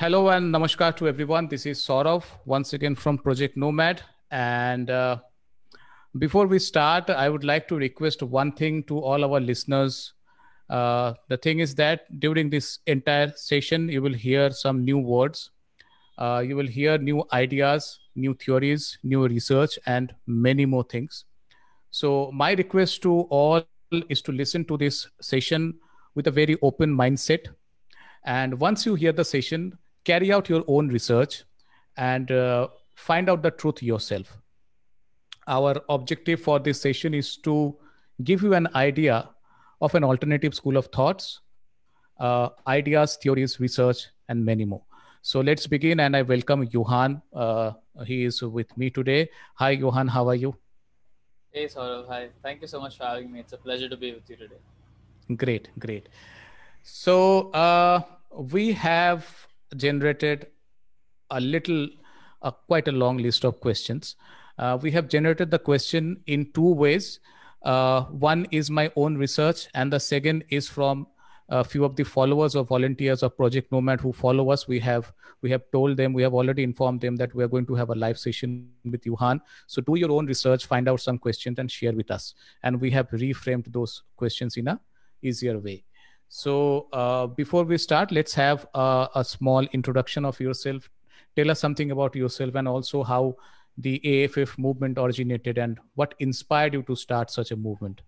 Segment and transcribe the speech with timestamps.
[0.00, 1.46] Hello and namaskar to everyone.
[1.46, 4.00] This is Saurav once again from Project Nomad.
[4.30, 5.18] And uh,
[6.18, 10.14] before we start, I would like to request one thing to all our listeners.
[10.70, 15.50] Uh, the thing is that during this entire session, you will hear some new words.
[16.16, 21.26] Uh, you will hear new ideas, new theories, new research, and many more things.
[21.90, 23.62] So, my request to all
[24.08, 25.74] is to listen to this session
[26.14, 27.48] with a very open mindset.
[28.24, 31.44] And once you hear the session, carry out your own research
[31.96, 34.36] and uh, find out the truth yourself.
[35.46, 37.76] Our objective for this session is to
[38.24, 39.28] give you an idea
[39.80, 41.40] of an alternative school of thoughts,
[42.18, 44.82] uh, ideas, theories, research, and many more.
[45.22, 47.20] So let's begin, and I welcome Johan.
[47.32, 47.72] Uh,
[48.06, 49.28] he is with me today.
[49.54, 50.08] Hi, Johan.
[50.08, 50.56] How are you?
[51.50, 52.06] Hey, Saurav.
[52.08, 52.28] Hi.
[52.42, 53.40] Thank you so much for having me.
[53.40, 54.56] It's a pleasure to be with you today.
[55.36, 56.08] Great, great.
[56.82, 59.26] So uh, we have
[59.76, 60.48] generated
[61.30, 61.88] a little,
[62.42, 64.16] uh, quite a long list of questions.
[64.58, 67.20] Uh, we have generated the question in two ways.
[67.62, 71.06] Uh, one is my own research, and the second is from
[71.48, 74.68] a few of the followers or volunteers of Project Nomad who follow us.
[74.68, 77.66] We have we have told them we have already informed them that we are going
[77.66, 79.40] to have a live session with Johan.
[79.66, 82.34] So do your own research, find out some questions, and share with us.
[82.62, 84.80] And we have reframed those questions in a
[85.22, 85.84] easier way.
[86.32, 90.88] So uh, before we start, let's have a, a, small introduction of yourself.
[91.34, 93.34] Tell us something about yourself and also how
[93.76, 98.02] the AFF movement originated and what inspired you to start such a movement.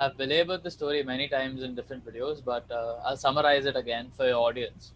[0.00, 4.10] I've belabored the story many times in different videos, but uh, I'll summarize it again
[4.16, 4.90] for your audience.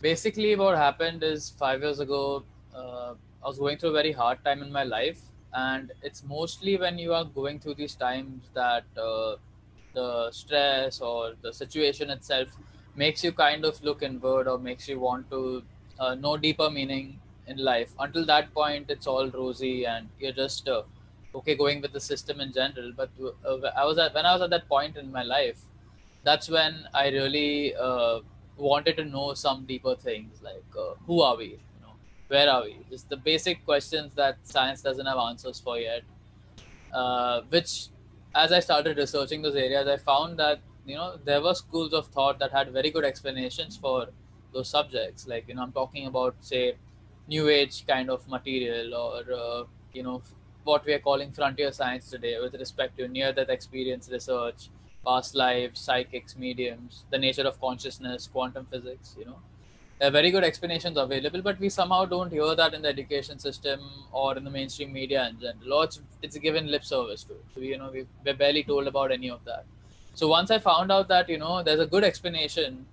[0.00, 2.42] Basically, what happened is five years ago,
[2.74, 3.12] uh,
[3.44, 5.20] I was going through a very hard time in my life,
[5.52, 9.36] and it's mostly when you are going through these times that uh,
[9.94, 12.48] the stress or the situation itself
[12.94, 15.62] makes you kind of look inward or makes you want to
[15.98, 17.92] uh, know deeper meaning in life.
[17.98, 20.82] Until that point it's all rosy and you're just uh,
[21.34, 22.92] okay going with the system in general.
[22.96, 25.60] But uh, i was at when i was at that point in my life
[26.22, 28.20] that's when i really uh,
[28.56, 31.94] wanted to know some deeper things like uh, who are we you know?
[32.28, 32.76] Where are we?
[32.90, 36.02] Just the basic questions that science doesn't have answers for yet
[36.92, 37.88] uh, which
[38.34, 42.06] as I started researching those areas, I found that you know there were schools of
[42.08, 44.08] thought that had very good explanations for
[44.52, 45.26] those subjects.
[45.26, 46.76] Like you know, I'm talking about say
[47.28, 50.22] new age kind of material or uh, you know
[50.64, 54.68] what we are calling frontier science today with respect to near death experience research
[55.06, 59.38] past lives psychics mediums the nature of consciousness quantum physics you know
[60.00, 63.38] there are very good explanations available, but we somehow don't hear that in the education
[63.38, 63.80] system
[64.12, 65.82] or in the mainstream media in general.
[65.82, 67.34] It's, it's given lip service to.
[67.54, 69.66] So, you know, we, we're barely told about any of that.
[70.14, 72.86] So once I found out that, you know, there's a good explanation,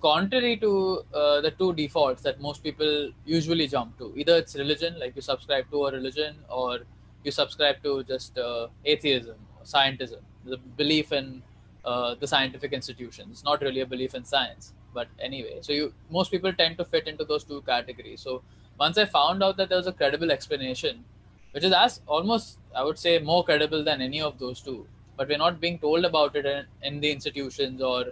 [0.00, 4.14] contrary to uh, the two defaults that most people usually jump to.
[4.16, 6.78] Either it's religion, like you subscribe to a religion, or
[7.22, 11.42] you subscribe to just uh, atheism, or scientism, the belief in
[11.84, 15.86] uh, the scientific institutions, not really a belief in science but anyway so you
[16.18, 18.20] most people tend to fit into those two categories.
[18.28, 18.42] So
[18.78, 21.04] once i found out that there was a credible explanation
[21.52, 24.86] which is as almost i would say more credible than any of those two
[25.16, 28.04] but we're not being told about it in, in the institutions or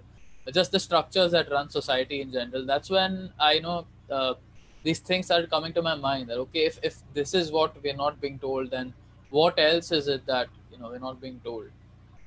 [0.52, 4.34] just the structures that run society in general that's when i know uh,
[4.82, 8.02] these things started coming to my mind that okay if, if this is what we're
[8.04, 8.92] not being told then
[9.30, 11.68] what else is it that you know we're not being told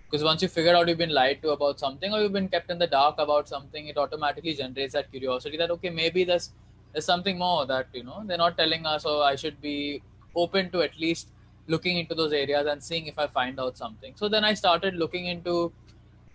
[0.09, 2.69] because once you figure out you've been lied to about something or you've been kept
[2.69, 6.51] in the dark about something it automatically generates that curiosity that okay maybe there's
[6.94, 10.01] there's something more that you know they're not telling us or i should be
[10.35, 11.28] open to at least
[11.67, 14.96] looking into those areas and seeing if i find out something so then i started
[14.96, 15.72] looking into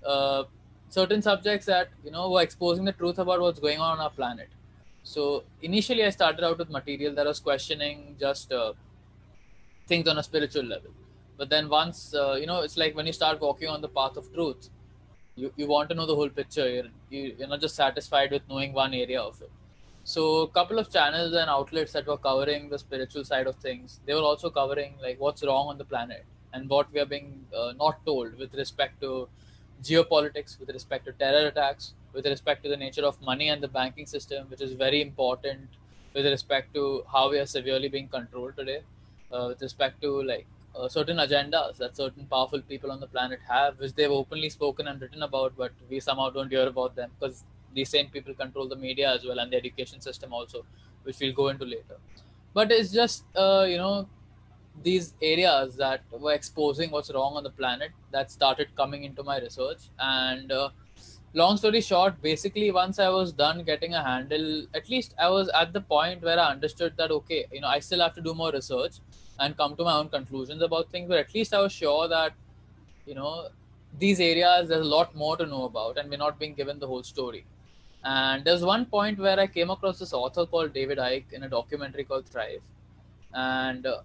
[0.07, 0.45] uh,
[0.89, 4.11] certain subjects that you know were exposing the truth about what's going on on our
[4.11, 4.49] planet.
[5.05, 8.73] So initially i started out with material that was questioning just uh,
[9.87, 10.91] things on a spiritual level
[11.43, 14.17] but then once uh, you know it's like when you start walking on the path
[14.23, 14.71] of truth
[15.35, 16.69] you, you want to know the whole picture.
[16.69, 19.51] You're, you, you're not just satisfied with knowing one area of it.
[20.05, 24.01] So a couple of channels and outlets that were covering the spiritual side of things
[24.05, 27.47] they were also covering like what's wrong on the planet and what we are being
[27.57, 29.29] uh, not told with respect to
[29.81, 33.69] geopolitics with respect to terror attacks with respect to the nature of money and the
[33.69, 35.69] banking system which is very important
[36.15, 38.81] with respect to how we are severely being controlled today
[39.31, 43.41] uh, with respect to like uh, certain agendas that certain powerful people on the planet
[43.49, 47.11] have, which they've openly spoken and written about, but we somehow don't hear about them
[47.19, 50.65] because these same people control the media as well and the education system also,
[51.05, 51.97] which we'll go into later.
[52.55, 54.09] But it's just, uh, you know,
[54.83, 59.39] these areas that were exposing what's wrong on the planet that started coming into my
[59.39, 59.79] research.
[59.99, 60.71] And uh,
[61.35, 65.49] long story short, basically once I was done getting a handle, at least I was
[65.49, 68.35] at the point where I understood that okay, you know, I still have to do
[68.35, 68.95] more research
[69.39, 72.33] and come to my own conclusions about things, but at least I was sure that,
[73.07, 73.49] you know,
[73.99, 76.87] these areas there's a lot more to know about and we're not being given the
[76.87, 77.45] whole story.
[78.05, 81.49] And there's one point where I came across this author called David Icke in a
[81.49, 82.61] documentary called Thrive.
[83.33, 84.01] And uh,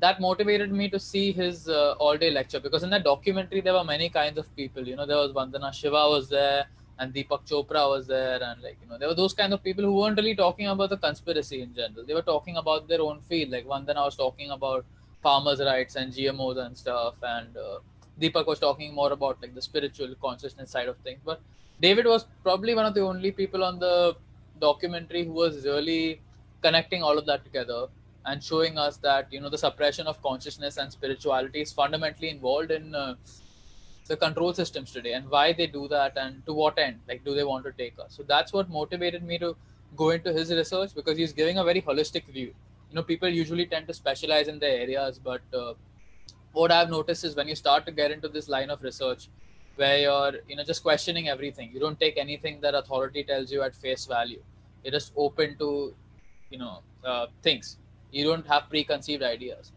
[0.00, 3.72] that motivated me to see his uh, all day lecture because in that documentary there
[3.72, 6.66] were many kinds of people you know there was vandana shiva was there
[6.98, 9.84] and deepak chopra was there and like you know there were those kind of people
[9.84, 12.04] who weren't really talking about the conspiracy in general.
[12.04, 13.50] They were talking about their own field.
[13.50, 14.84] Like vandana was talking about
[15.22, 17.78] farmers rights and gmos and stuff and uh,
[18.20, 21.20] deepak was talking more about like the spiritual consciousness side of things.
[21.24, 21.40] But
[21.80, 24.16] david was probably one of the only people on the
[24.60, 26.20] documentary who was really
[26.62, 27.86] connecting all of that together
[28.26, 32.70] and showing us that you know the suppression of consciousness and spirituality is fundamentally involved
[32.70, 33.14] in uh,
[34.06, 37.34] the control systems today and why they do that and to what end like do
[37.34, 38.14] they want to take us?
[38.16, 39.56] So that's what motivated me to
[39.96, 42.52] go into his research because he's giving a very holistic view.
[42.90, 45.74] You know people usually tend to specialize in their areas but uh,
[46.52, 49.28] what i've noticed is when you start to get into this line of research
[49.76, 53.62] where you're you know just questioning everything you don't take anything that authority tells you
[53.62, 54.42] at face value.
[54.82, 55.94] You're just open to
[56.50, 57.78] you know uh, things.
[58.12, 59.72] You don't have preconceived ideas.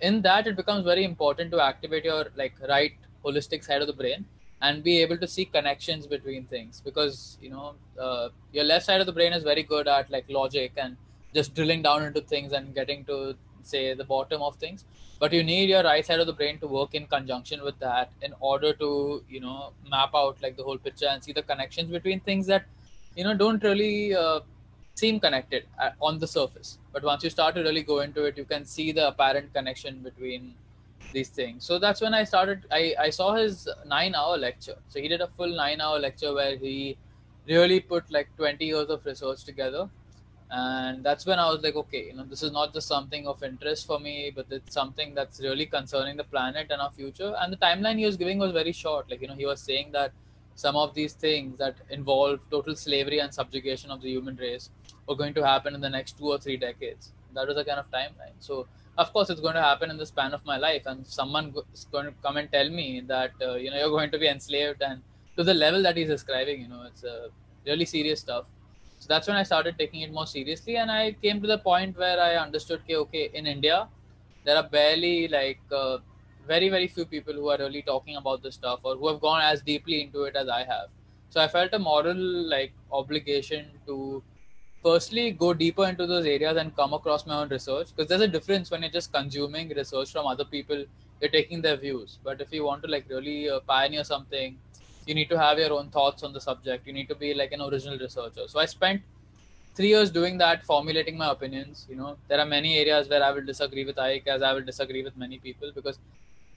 [0.00, 2.94] In that it becomes very important to activate your like right
[3.26, 4.24] holistic side of the brain
[4.62, 9.00] and be able to see connections between things because you know uh, your left side
[9.00, 10.96] of the brain is very good at like logic and
[11.34, 14.84] just drilling down into things and getting to say the bottom of things.
[15.18, 18.10] But you need your right side of the brain to work in conjunction with that
[18.22, 21.90] in order to you know map out like the whole picture and see the connections
[21.90, 22.64] between things that
[23.14, 24.40] you know don't really uh,
[24.94, 26.78] seem connected uh, on the surface.
[26.92, 30.00] But once you start to really go into it you can see the apparent connection
[30.00, 30.54] between
[31.12, 31.64] these things.
[31.64, 34.76] So that's when i started i, I saw his nine hour lecture.
[34.88, 36.96] So he did a full nine hour lecture where he
[37.48, 39.88] really put like 20 years of research together.
[40.50, 43.42] And that's when i was like okay you know this is not just something of
[43.42, 47.34] interest for me but it's something that's really concerning the planet and our future.
[47.40, 49.10] And the timeline he was giving was very short.
[49.10, 50.12] Like you know he was saying that
[50.56, 54.70] some of these things that involve total slavery and subjugation of the human race
[55.06, 57.12] are going to happen in the next two or three decades.
[57.34, 58.36] That was a kind of timeline.
[58.40, 58.66] So,
[58.98, 61.86] of course, it's going to happen in the span of my life, and someone is
[61.90, 64.82] going to come and tell me that uh, you know you're going to be enslaved,
[64.82, 65.02] and
[65.36, 67.28] to the level that he's describing, you know, it's uh,
[67.66, 68.46] really serious stuff.
[68.98, 71.98] So that's when I started taking it more seriously, and I came to the point
[71.98, 73.88] where I understood, okay, okay, in India,
[74.44, 75.98] there are barely like uh,
[76.46, 79.42] very very few people who are really talking about this stuff or who have gone
[79.42, 80.88] as deeply into it as I have.
[81.30, 84.22] So I felt a moral like obligation to
[84.86, 88.32] firstly go deeper into those areas and come across my own research because there's a
[88.36, 90.84] difference when you're just consuming research from other people
[91.20, 92.18] you're taking their views.
[92.22, 94.56] But if you want to like really uh, pioneer something
[95.06, 96.86] you need to have your own thoughts on the subject.
[96.86, 98.46] You need to be like an original researcher.
[98.52, 99.02] So i spent
[99.76, 102.16] three years doing that formulating my opinions you know.
[102.28, 105.16] There are many areas where i will disagree with ike as i will disagree with
[105.24, 105.98] many people because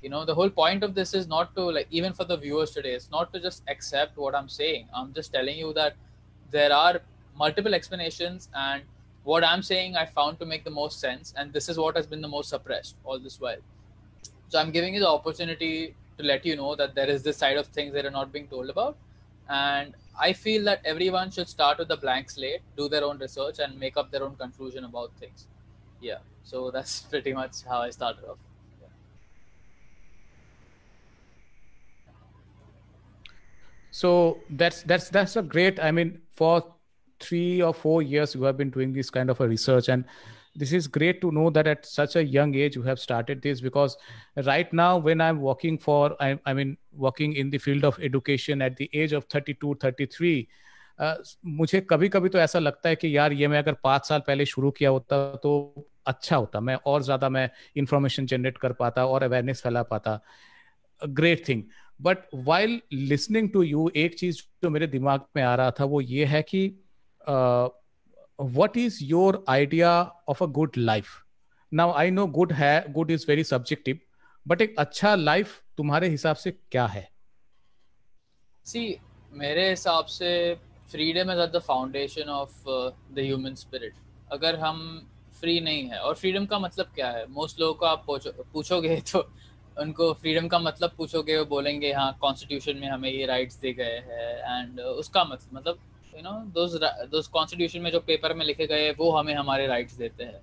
[0.04, 2.72] you know the whole point of this is not to like even for the viewers
[2.78, 4.88] today it's not to just accept what i'm saying.
[4.96, 5.96] I'm just telling you that
[6.52, 7.02] there are
[7.40, 8.84] multiple explanations and
[9.24, 12.08] what i'm saying i found to make the most sense and this is what has
[12.08, 13.64] been the most suppressed all this while.
[14.50, 17.58] So i'm giving you the opportunity to let you know that there is this side
[17.58, 18.98] of things that are not being told about
[19.50, 23.60] and i feel that everyone should start with a blank slate do their own research
[23.60, 25.48] and make up their own conclusion about things.
[26.02, 28.38] Yeah so that's pretty much how i started off.
[33.92, 36.64] So that's that's that's a great i mean for
[37.20, 40.06] three or four years you have been doing this kind of a research and
[40.56, 43.62] this is great to know that at such a young age you have started this
[43.62, 43.98] because
[44.46, 48.62] right now when i'm working for i, I mean working in the field of education
[48.62, 50.48] at the age of 32 33
[51.00, 54.20] uh, मुझे कभी कभी तो ऐसा लगता है कि यार ये मैं अगर पाँच साल
[54.28, 55.54] पहले शुरू किया होता तो
[56.08, 60.20] अच्छा होता मैं और ज़्यादा मैं इंफॉर्मेशन जनरेट कर पाता और अवेयरनेस फैला पाता
[61.02, 61.64] great thing
[62.02, 66.02] but while listening to you एक चीज़ जो मेरे दिमाग में आ रहा था वो
[66.02, 66.62] ये है कि
[68.40, 69.92] what is your idea
[70.30, 71.06] of a good life
[71.72, 74.00] now I know good है good is very subjective
[74.46, 77.08] but एक अच्छा लाइफ तुम्हारे हिसाब से क्या है?
[78.66, 78.98] सी
[79.34, 80.30] मेरे हिसाब से
[80.92, 83.94] freedom is at the foundation of the human spirit
[84.32, 84.80] अगर हम
[85.40, 87.26] फ्री नहीं है, और फ्रीडम का मतलब क्या है?
[87.30, 88.06] मोस्ट लोगों को आप
[88.54, 89.20] पूछोगे तो
[89.78, 93.98] उनको फ्रीडम का मतलब पूछोगे, वो बोलेंगे हाँ कॉन्स्टिट्यूशन में हमें ये राइट्स दे गए
[94.08, 95.80] हैं एंड उसका मतलब मतलब
[96.16, 96.32] यू नो
[97.08, 100.42] दोज कॉन्स्टिट्यूशन में जो पेपर में लिखे गए वो हमें हमारे राइट्स देते हैं।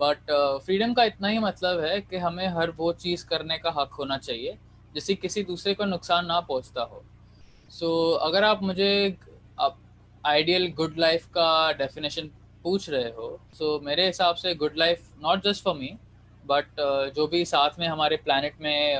[0.00, 0.30] बट
[0.64, 3.92] फ्रीडम uh, का इतना ही मतलब है कि हमें हर वो चीज़ करने का हक
[3.92, 4.58] होना चाहिए
[4.94, 7.02] जिससे किसी दूसरे को नुकसान ना पहुँचता हो।
[7.70, 9.16] सो so, अगर आप मुझे
[10.26, 12.30] आइडियल गुड लाइफ का डेफिनेशन
[12.62, 15.96] पूछ रहे हो सो so, मेरे हिसाब से good life not just for me
[16.46, 16.66] but
[17.16, 18.98] जो भी साथ में हमारे प्लानट में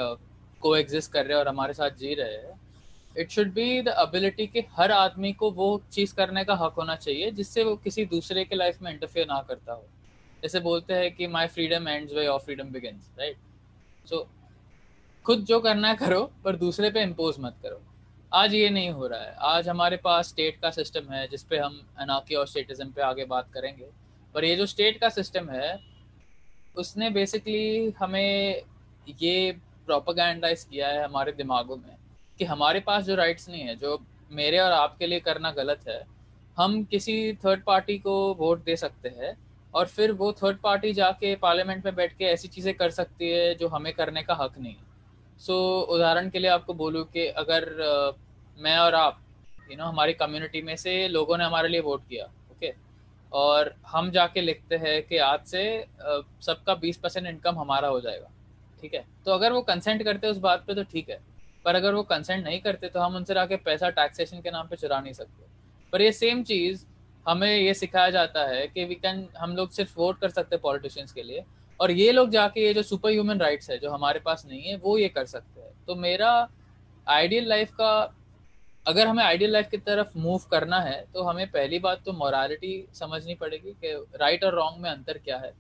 [0.61, 2.58] को uh, कर रहे हैं और हमारे साथ जी रहे हैं
[3.17, 6.97] it should be the ability कि हर आदमी को वो चीज़ करने का हक होना
[6.97, 9.85] चाहिए, जिससे वो किसी दूसरे के लाइफ में इंटरफेयर ना करता हो।
[10.43, 13.37] जैसे बोलते हैं कि my freedom ends way of freedom begins right
[14.07, 14.27] so
[15.25, 17.81] खुद जो करना है करो, पर दूसरे पे इम्पोज मत करो।
[18.33, 21.81] आज ये नहीं हो रहा है। आज हमारे पास स्टेट का सिस्टम है जिसपे हम
[21.99, 23.87] अनाकी और स्टेटिज्म पे आगे बात करेंगे।
[24.35, 25.79] पर ये जो स्टेट का सिस्टम है,
[26.77, 28.63] उसने बेसिकली हमें
[29.21, 29.53] ये
[29.87, 31.97] प्रोपागैंडाइज किया है हमारे दिमागों में।
[32.39, 33.99] कि हमारे पास जो राइट्स नहीं है जो
[34.33, 36.03] मेरे और आपके लिए करना गलत है
[36.57, 39.37] हम किसी थर्ड पार्टी को वोट दे सकते हैं
[39.75, 43.55] और फिर वो थर्ड पार्टी जाके पार्लियामेंट में बैठ के ऐसी चीज़ें कर सकती है
[43.55, 44.87] जो हमें करने का हक नहीं है।
[45.41, 47.67] सो so, उदाहरण के लिए आपको बोलूँ कि अगर
[48.59, 49.21] मैं और आप
[49.71, 52.73] यू नो हमारी कम्युनिटी में से लोगों ने हमारे लिए वोट किया ओके
[53.33, 55.65] और हम जाके लिखते हैं कि आज से
[56.43, 58.31] सबका बीस परसेंट इनकम हमारा हो जाएगा
[58.83, 59.05] ठीक है?
[59.25, 61.21] तो अगर वो कंसेंट करते हैं उस बात पे तो ठीक है।
[61.65, 64.77] पर अगर वो कंसेंट नहीं करते तो हम उनसे जाके पैसा टैक्सेशन के नाम पे
[64.77, 65.47] चुरा नहीं सकते।
[65.93, 66.85] पर ये सेम चीज़
[67.27, 70.61] हमें ये सिखाया जाता है कि वी कैन हम लोग सिर्फ़ वोट कर सकते हैं
[70.63, 71.45] पॉलिटिशियंस के लिए,
[71.81, 74.77] और ये लोग जाके ये जो सुपर ह्यूमन राइट्स है, जो हमारे पास नहीं है,
[74.77, 76.49] वो ये कर सकते हैं। तो मेरा
[77.07, 78.15] आइडियल लाइफ का,
[78.87, 82.73] अगर हमें आइडियल लाइफ की तरफ़ मूव करना है तो हमें पहली बात तो मोरालिटी
[82.95, 85.53] समझनी पड़ेगी कि राइट और रॉन्ग में अंतर क्या है।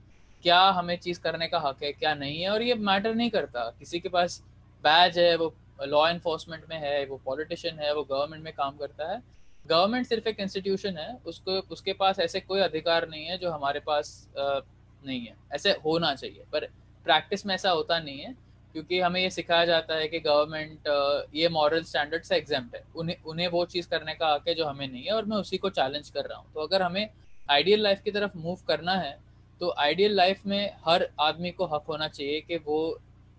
[0.45, 3.65] क्या हमें चीज़ करने का हक है, क्या नहीं है, और ये मैटर नहीं करता।
[3.79, 4.43] किसी के पास
[4.85, 9.13] बैज है, वो लॉ इन्फोर्समेंट में है, वो पॉलिटिशियन है, वो गवर्नमेंट में काम करता
[9.13, 9.23] है।
[9.65, 13.81] गवर्नमेंट सिर्फ़ एक इंस्टीट्यूशन है, उसको, उसके पास ऐसे कोई अधिकार नहीं है जो हमारे
[13.87, 16.65] पास नहीं है। ऐसे होना चाहिए, पर
[17.07, 18.35] प्रैक्टिस में ऐसा होता नहीं है,
[18.73, 20.89] क्योंकि हमें ये सिखाया जाता है कि गवर्नमेंट
[21.35, 24.65] ये मॉरल स्टैंडर्ड से एग्ज़ाम है। उन्हें उन्हें वो चीज़ करने का हक है जो
[24.67, 27.09] हमें नहीं है और मैं उसी को चैलेंज कर रहा हूँ। तो अगर हमें
[27.51, 29.19] आइडियल लाइफ की तरफ़ मूव करना है
[29.61, 32.79] तो आइडियल लाइफ में हर आदमी को हक होना चाहिए कि वो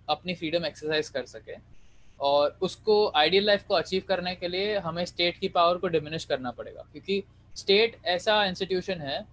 [0.10, 1.56] अपनी फ्रीडम एक्सरसाइज कर सके।
[2.20, 6.26] और उसको आइडियल लाइफ को अचीव करने के लिए हमें स्टेट की पावर को डिमिनिश
[6.26, 7.24] करना पड़ेगा। क्योंकि
[7.56, 9.26] स्टेट ऐसा इंस्टीट्यूशन है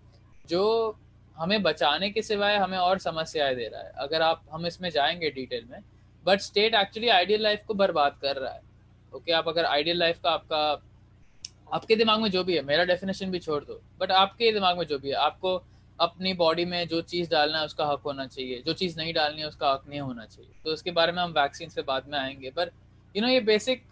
[0.48, 0.96] जो
[1.36, 5.30] हमें बचाने के सिवाय हमें और समस्याएँ दे रहा है। अगर आप हम इसमें जाएँगे
[5.30, 5.78] डिटेल में
[6.26, 8.60] but state actually ideal life को बर्बाद कर रहा है।
[9.14, 10.82] ओके okay, आप अगर आइडियल लाइफ का आपका
[11.72, 14.86] आपके दिमाग में जो भी है मेरा डेफिनेशन भी छोड़ दो बट आपके दिमाग में
[14.86, 15.56] जो भी है आपको
[16.00, 19.40] अपनी बॉडी में जो चीज़ डालना है, उसका हक होना चाहिए। जो चीज़ नहीं डालनी
[19.40, 22.18] है, उसका हक नहीं होना चाहिए। तो उसके बारे में हम वैक्सीन से बाद में
[22.18, 22.70] आएँगे। पर
[23.16, 23.84] यू नो ये बेसिक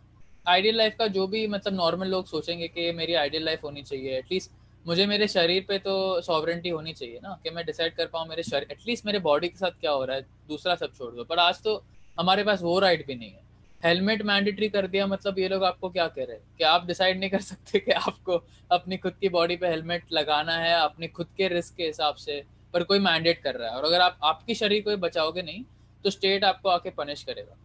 [0.49, 4.19] आइडियल लाइफ का जो भी मतलब नॉर्मल लोग सोचेंगे कि मेरी आइडियल लाइफ होनी चाहिए।
[4.19, 4.51] एटलीस्ट
[4.87, 8.43] मुझे मेरे शरीर पे तो सॉवरेंटी होनी चाहिए ना, कि मैं डिसाइड कर पाऊँ मेरे
[8.43, 11.39] शरीर एटलीस्ट मेरे बॉडी के साथ क्या हो रहा है, दूसरा सब छोड़ दो। पर
[11.39, 11.83] आज तो
[12.21, 13.44] हमारे पास वो राइट भी नहीं है।
[13.85, 16.43] हेलमेट मैंडेटरी कर दिया मतलब ये लोग आपको क्या कह रहे हैं?
[16.59, 20.57] कि आप डिसाइड नहीं कर सकते कि आपको अपनी खुद की बॉडी पे हेलमेट लगाना
[20.57, 22.43] है, अपने खुद के रिस्क के हिसाब से,
[22.75, 25.65] पर कोई मैंडेट कर रहा है। और अगर आप, आपकी शरीर को बचाओगे नहीं
[26.05, 27.57] तो स्टेट आपको आके पनिश करेगा।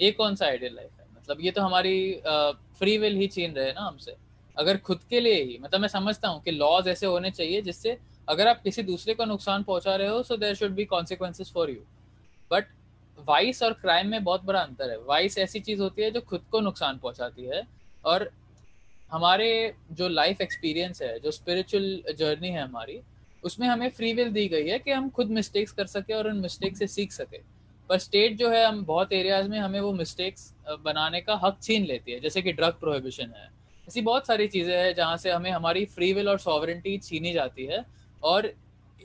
[0.00, 1.06] ये कौन सा आइडियल लाइफ है?
[1.16, 2.22] मतलब ये तो हमारी
[2.78, 4.16] फ्री विल ही छीन रहे हैं ना हमसे।
[4.56, 7.96] अगर खुद के लिए ही मतलब मैं समझता हूँ कि लॉज ऐसे होने चाहिए जिससे
[8.28, 11.70] अगर आप किसी दूसरे को नुकसान पहुँचा रहे हो so there should be consequences for
[11.70, 11.80] you
[12.50, 12.66] but
[13.18, 16.40] vice और क्राइम में बहुत बड़ा अंतर है। वाइस ऐसी चीज़ होती है जो खुद
[16.50, 17.62] को नुकसान पहुंचाती है
[18.04, 18.30] और
[19.12, 23.00] हमारे जो लाइफ एक्सपीरियंस है, जो स्पिरिचुअल जर्नी है हमारी,
[23.44, 26.36] उसमें हमें फ्री विल दी गई है कि हम खुद मिस्टेक्स कर सके और उन
[26.36, 27.40] मिस्टेक से सीख सके।
[27.88, 31.84] पर स्टेट जो है, हम बहुत एरियाज़ में हमें वो मिस्टेक्स बनाने का हक छीन
[31.84, 33.48] लेती है। जैसे कि ड्रग प्रोहिबिशन है।
[33.88, 37.64] ऐसी बहुत सारी चीज़ें हैं जहाँ से हमें हमारी फ्री विल और सॉवरेंटी छीनी जाती
[37.64, 37.84] है
[38.22, 38.52] और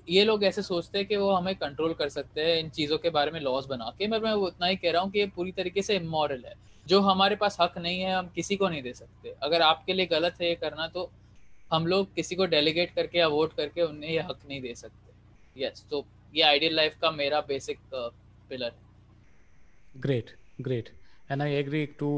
[0.10, 3.10] ये लोग ऐसे सोचते हैं कि वो हमें कंट्रोल कर सकते हैं इन चीज़ों के
[3.10, 5.52] बारे में लॉज बना के मैं मैं उतना ही कह रहा हूँ कि ये पूरी
[5.52, 6.54] तरीके से इमोरल है।
[6.88, 10.06] जो हमारे पास हक नहीं है हम किसी को नहीं दे सकते। अगर आपके लिए
[10.06, 11.10] गलत है ये करना तो
[11.74, 15.64] हम लोग किसी को डेलीगेट करके या वोट करके उन्हें ये हक नहीं दे सकते।
[15.64, 20.90] यस yes, तो ये आइडियल लाइफ का मेरा बेसिक पिलर है। Great great
[21.32, 22.12] and I agree to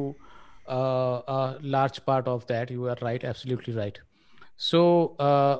[2.07, 2.69] part of that.
[2.73, 3.97] You are right absolutely right.
[4.65, 4.81] So
[5.19, 5.55] uh,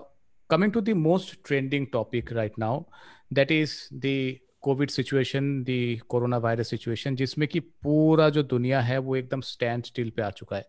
[0.51, 2.75] coming to the most trending topic right now,
[3.31, 4.15] that is the
[4.63, 9.83] covid situation the corona virus situation जिसमें कि पूरा जो दुनिया है वो एकदम stand
[9.85, 10.65] still पे आ चुका है।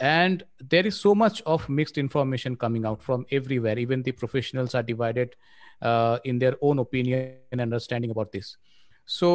[0.00, 4.76] And there is so much of mixed information coming out from everywhere even the professionals
[4.76, 5.34] are divided
[6.26, 8.56] in their own opinion understanding about this
[9.08, 9.30] so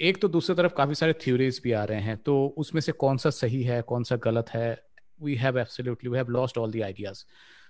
[0.00, 3.16] एक तो दूसरी तरफ़ काफ़ी सारे थ्योरीज भी आ रहे हैं। तो उसमें से कौन
[3.16, 4.82] सा सही है, कौन सा गलत है?
[5.22, 7.24] We have absolutely we have lost all the ideas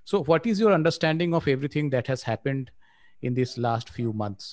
[0.09, 2.71] So, what is your understanding of everything that has happened
[3.23, 4.47] in this last few months?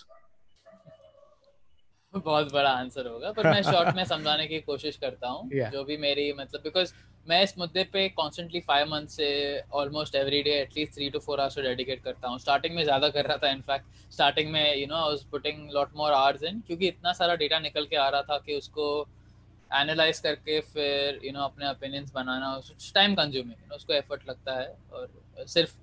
[2.14, 5.72] बहुत बड़ा आंसर होगा पर मैं शॉर्ट में समझाने की कोशिश करता हूँ yeah.
[5.72, 6.94] जो भी मेरी मतलब बिकॉज़
[7.28, 9.30] मैं इस मुद्दे पे कॉन्स्टेंटली फाइव मंथ से
[9.82, 13.26] almost every day at least three to four hours dedicate करता हूँ स्टार्टिंग में ज़्यादा कर
[13.26, 16.88] रहा था इनफैक्ट स्टार्टिंग में you know I was putting lot more hours in क्योंकि
[16.88, 18.90] इतना सारा डेटा निकल के आ रहा था कि उसको
[19.74, 22.60] एनालाइज करके फिर यू you नो know, अपने ओपिनियंस बनाना
[22.94, 25.74] टाइम कंज्यूमिंग उसको एफर्ट लगता है और सिर्फ़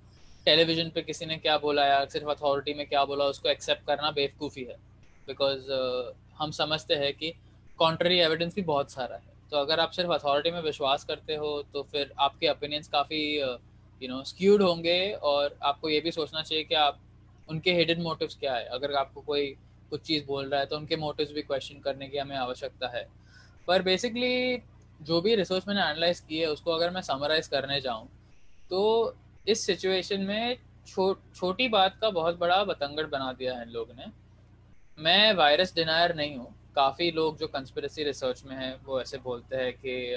[0.45, 4.11] टेलीविज़न पे किसी ने क्या बोला या सिर्फ़ अथॉरिटी में क्या बोला उसको एक्सेप्ट करना
[4.11, 4.75] बेवकूफ़ी है।
[5.27, 7.33] बिकॉज़ uh, हम समझते हैं कि
[7.79, 11.61] कॉन्ट्ररी एविडेंस भी बहुत सारा है। तो अगर आप सिर्फ़ अथॉरिटी में विश्वास करते हो
[11.73, 13.21] तो फिर आपके ओपिनियंस काफ़ी
[14.01, 16.99] यू नो स्क्यूड होंगे और आपको ये भी सोचना चाहिए कि आप
[17.49, 19.47] उनके हिडन मोटिव्स क्या है। अगर आपको कोई
[19.89, 23.07] कुछ चीज़ बोल रहा है तो उनके मोटिव्स भी क्वेश्चन करने की हमें आवश्यकता है।
[23.67, 24.61] पर बेसिकली
[25.01, 28.07] जो भी रिसोर्स मैंने एनालाइज की है उसको अगर मैं समराइज करने जाऊँ
[28.69, 28.81] तो
[29.47, 30.57] इस सिचुएशन में
[30.87, 34.05] छो, छोटी बात का बहुत बड़ा बतंगड़ बना दिया है इन लोगों ने।
[34.97, 39.55] मैं वायरस डिनायर नहीं हूँ। काफ़ी लोग जो कंस्पिरेसी रिसर्च में है वो ऐसे बोलते
[39.55, 40.15] हैं कि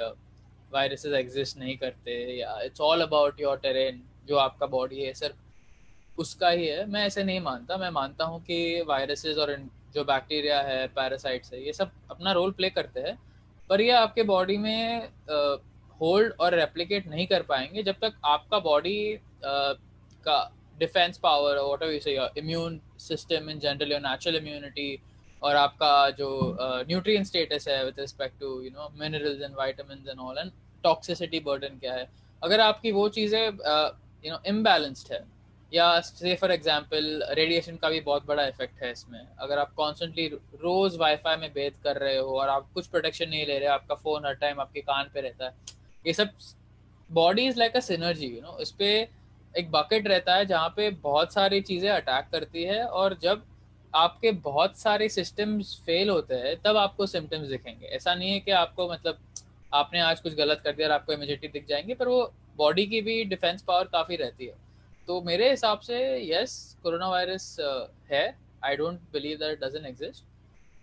[0.72, 6.20] वायरसेस एग्जिस्ट नहीं करते या it's all about your terrain जो आपका बॉडी है सिर्फ़
[6.20, 9.56] उसका ही है। मैं ऐसे नहीं मानता। मैं मानता हूँ कि वायरसेस और
[9.94, 13.18] जो बैक्टीरिया है पैरासाइट्स है ये सब अपना रोल प्ले करते हैं।
[13.70, 15.08] पर ये आपके बॉडी में
[16.00, 18.98] होल्ड और रेप्लिकेट नहीं कर पाएँगे जब तक आपका बॉडी
[19.44, 20.38] का
[20.78, 24.98] defence power whatever you say immune system in general your natural immunity
[25.42, 26.56] और आपका जो
[26.88, 30.50] न्यूट्रिएंट uh, स्टेटस है with respect to you know minerals and vitamins and all and
[30.84, 32.08] toxicity burden क्या है?
[32.42, 35.24] अगर आपकी वो चीज़ें यू नो इम्बैलेंस्ड है
[35.72, 40.26] या से फॉर एग्जांपल रेडिएशन का भी बहुत बड़ा इफ़ेक्ट है इसमें। अगर आप कॉन्स्टेंटली
[40.62, 43.74] रोज वाईफाई में बेद कर रहे हो और आप कुछ प्रोटेक्शन नहीं ले रहे हो
[43.74, 45.74] आपका फ़ोन हर टाइम आपके कान पे रहता है
[46.06, 46.30] ये सब
[47.10, 48.88] body is like a synergy you know इस पे
[49.54, 53.44] एक बकेट रहता है जहाँ पे बहुत सारी चीज़ें अटैक करती है और जब
[53.94, 58.50] आपके बहुत सारे सिस्टम्स फेल होते हैं, तब आपको सिम्टम्स दिखेंगे। ऐसा नहीं है कि
[58.50, 59.18] आपको मतलब
[59.74, 63.00] आपने आज कुछ गलत कर दिया और आपको इमिजिएटली दिख जाएँगे, पर वो बॉडी की
[63.00, 64.54] भी डिफेंस पावर काफ़ी रहती है।
[65.08, 65.98] तो मेरे हिसाब से
[66.32, 67.56] यस कोरोना वायरस
[68.10, 68.26] है।
[68.64, 70.24] I don't believe that doesn't exist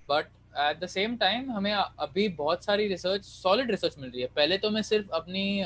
[0.09, 0.25] but
[0.59, 4.57] at the same time हमें अभी बहुत सारी रिसर्च सॉलिड रिसर्च मिल रही है। पहले
[4.57, 5.63] तो मैं सिर्फ़ अपनी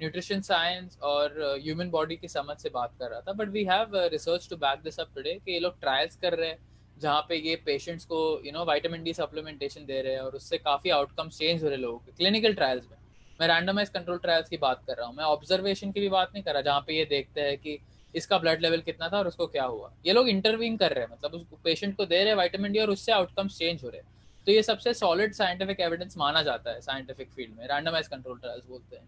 [0.00, 3.96] न्यूट्रिशन साइंस और ह्यूमन बॉडी की समझ से बात कर रहा था but we have
[4.12, 6.58] research to back this up today कि ये लोग ट्रायल्स कर रहे हैं,
[6.96, 10.58] जहाँ पे ये पेशेंट्स को you know vitamin D supplementation दे रहे हैं और उससे
[10.58, 12.96] काफ़ी आउटकम चेंज हो रहे लोगों के क्लिनिकल ट्रायल्स में।
[13.40, 16.42] मैं रैंडमाइज कंट्रोल ट्रायल्स की बात कर रहा हूँ। मैं ऑब्जर्वेशन की भी बात नहीं
[16.44, 17.78] कर रहा, जहाँ पे ये देखते हैं कि
[18.14, 21.12] इसका ब्लड लेवल कितना था और उसको क्या हुआ। ये लोग इंटरवीन कर रहे हैं
[21.12, 24.00] मतलब उस पेशेंट को दे रहे हैं वाइटामिन डी और उससे आउटकम्स चेंज हो रहे
[24.00, 24.14] हैं।
[24.46, 28.66] तो ये सबसे सॉलिड साइंटिफिक एविडेंस माना जाता है साइंटिफिक फ़ील्ड में रैंडमाइज कंट्रोल ट्रायल्स
[28.68, 29.04] बोलते हैं।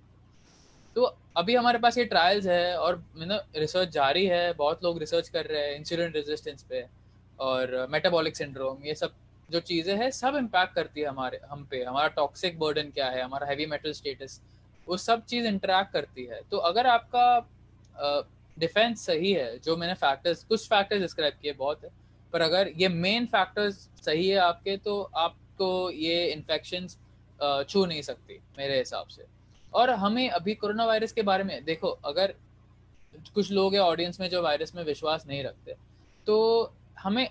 [0.96, 1.04] तो
[1.36, 3.02] अभी हमारे पास ये ट्रायल्स है और
[3.56, 6.84] रिसर्च जारी है, बहुत लोग रिसर्च कर रहे हैं इंसुलिन रेजिस्टेंस पे
[7.38, 9.12] और मेटाबॉलिक सिंड्रोम ये सब
[9.50, 13.22] जो चीज़ें हैं, सब इम्पैक्ट करती है हमारे, हम पे। हमारा टॉक्सिक बर्डन क्या है,
[13.22, 14.40] हमारा हैवी मेटल स्टेटस
[14.86, 20.44] वो सब चीज़ इंटरेक्ट करती है। तो अगर आपका डिफेंस सही है, जो मैंने फैक्टर्स
[20.44, 21.90] कुछ फैक्टर्स डिस्क्राइब किए, बहुत है
[22.32, 26.86] पर अगर ये मेन फैक्टर्स सही है आपके तो आपको ये इन्फेक्शन
[27.68, 29.24] छू नहीं सकती मेरे हिसाब से।
[29.72, 32.34] और हमें अभी कोरोना वायरस के बारे में देखो अगर
[33.34, 35.74] कुछ लोग हैं ऑडियंस में जो वायरस में विश्वास नहीं रखते
[36.26, 36.36] तो
[36.98, 37.28] हमें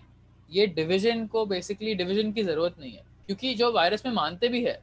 [0.52, 4.64] ये डिवीज़न को बेसिकली डिवीज़न की ज़रूरत नहीं है। क्योंकि जो वायरस में मानते भी
[4.66, 4.80] है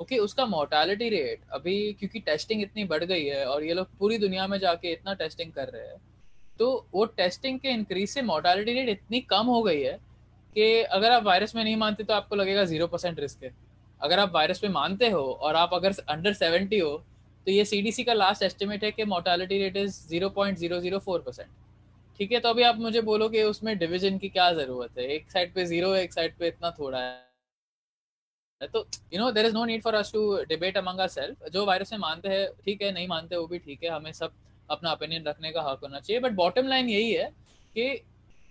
[0.00, 3.86] ओके okay, उसका मोर्टालिटी रेट अभी क्योंकि टेस्टिंग इतनी बढ़ गई है और ये लोग
[3.98, 5.96] पूरी दुनिया में जाके इतना टेस्टिंग कर रहे हैं
[6.58, 9.92] तो वो टेस्टिंग के इंक्रीज से मोर्टालिटी रेट इतनी कम हो गई है
[10.56, 13.52] कि अगर आप वायरस में नहीं मानते तो आपको लगेगा ज़ीरो परसेंट रिस्क है।
[14.00, 16.96] अगर आप वायरस में मानते हो और आप अगर अंडर सेवेंटी हो
[17.46, 20.98] तो ये सी का लास्ट एस्टिमेट है कि mortality rate is zero point zero zero
[20.98, 21.48] four percent
[22.18, 25.04] ठीक है तो अभी आप मुझे बोलो कि उसमें डिवीज़न की क्या ज़रूरत है?
[25.06, 29.46] एक साइड पे ज़ीरो है एक साइड पे इतना थोड़ा है। तो you know there
[29.46, 32.82] is no need for us to debate among self जो वायरस में मानते हैं, ठीक
[32.82, 34.32] है, नहीं मानते, वो भी ठीक है, हमें सब
[34.70, 37.28] अपना ओपिनियन रखने का हक होना चाहिए। बट बॉटम लाइन यही है
[37.76, 37.90] कि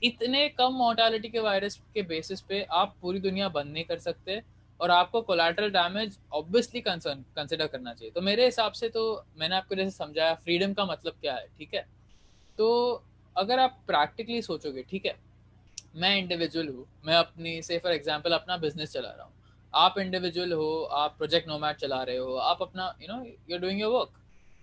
[0.04, 4.42] इतने कम मोर्टालिटी के वायरस के बेसिस पे आप पूरी दुनिया बंद नहीं कर सकते
[4.80, 9.04] और आपको collateral damage obviously concern consider करना चाहिए। तो मेरे हिसाब से तो
[9.40, 11.86] मैंने आपको जैसे समझाया फ्रीडम का मतलब क्या है, ठीक है?
[12.58, 13.04] तो
[13.36, 15.16] अगर आप प्रैक्टिकली सोचोगे, ठीक है?
[15.96, 19.34] मैं इंडिविजुअल हूँ, मैं अपनी से फॉर एग्ज़ाम्पल अपना बिज़नेस चला रहा हूँ।
[19.74, 23.82] आप इंडिविजुअल हो, आप प्रोजेक्ट नोमैट चला रहे हो, आप अपना you know you doing
[23.82, 24.20] your work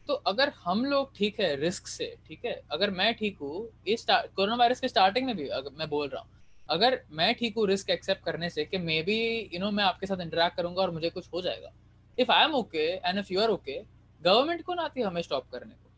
[0.08, 3.96] तो अगर हम लोग ठीक है, रिस्क से, ठीक है, अगर मैं ठीक हूँ, ये
[4.08, 6.30] कोरोना वायरस के स्टार्टिंग में भी अगर मैं बोल रहा हूँ,
[6.68, 10.06] अगर मैं ठीक हूँ रिस्क एक्सेप्ट करने से कि मे बी, यू नो, मैं आपके
[10.06, 11.72] साथ इंटरेक्ट करूँगा और मुझे कुछ हो जाएगा।
[12.18, 13.80] If I am okay and if you are okay
[14.22, 15.90] government को ना आती हमें स्टॉप करने को।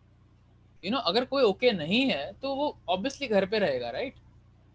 [0.84, 4.14] यू नो अगर कोई ओके नहीं है तो वो ऑब्वियसली घर पे रहेगा right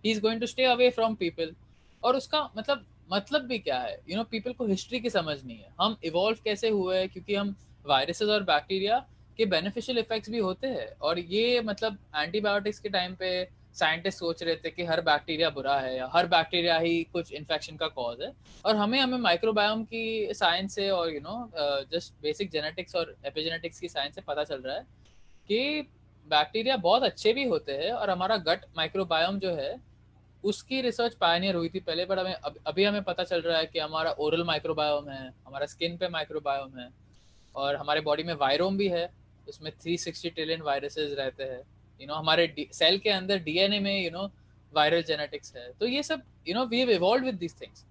[0.04, 1.56] he is going to stay away from people
[2.04, 3.98] और उसका मतलब मतलब भी क्या है?
[4.10, 7.56] यू नो पीपल को हिस्ट्री की समझ नहीं है। हम इवॉल्व कैसे हुए क्योंकि हम
[7.86, 9.06] वायरसेस और बैक्टीरिया
[9.38, 14.41] के बेनिफिशियल इफेक्ट्स भी होते हैं। और ये मतलब एंटीबायोटिक्स के टाइम पे साइंटिस्ट सोच
[14.44, 18.22] रहे थे कि हर बैक्टीरिया बुरा है या हर बैक्टीरिया ही कुछ इन्फेक्शन का कॉज
[18.22, 18.32] है।
[18.65, 21.52] और हमें हमें माइक्रोबायोम की साइंस से और you know
[21.91, 24.86] just basic genetics और एपिजेनेटिक्स की साइंस से पता चल रहा है
[25.50, 25.88] कि
[26.28, 29.76] बैक्टीरिया बहुत अच्छे भी होते हैं और हमारा गट माइक्रोबायोम जो है,
[30.44, 32.34] उसकी रिसर्च पायनियर हुई थी पहले बट हमें
[32.67, 36.78] अभी हमें पता चल रहा है कि हमारा ओरल माइक्रोबायोम है, हमारा स्किन पे माइक्रोबायोम
[36.80, 36.89] है
[37.56, 39.10] और हमारे बॉडी में वायरोम भी है।
[39.47, 41.62] उसमें 360 ट्रिलियन वायरसेस रहते हैं।
[42.01, 44.32] यू नो हमारे सेल के अंदर डीएनए में यू नो
[44.73, 47.86] वायरल जेनेटिक्स है। तो ये सब you know we evolve with this things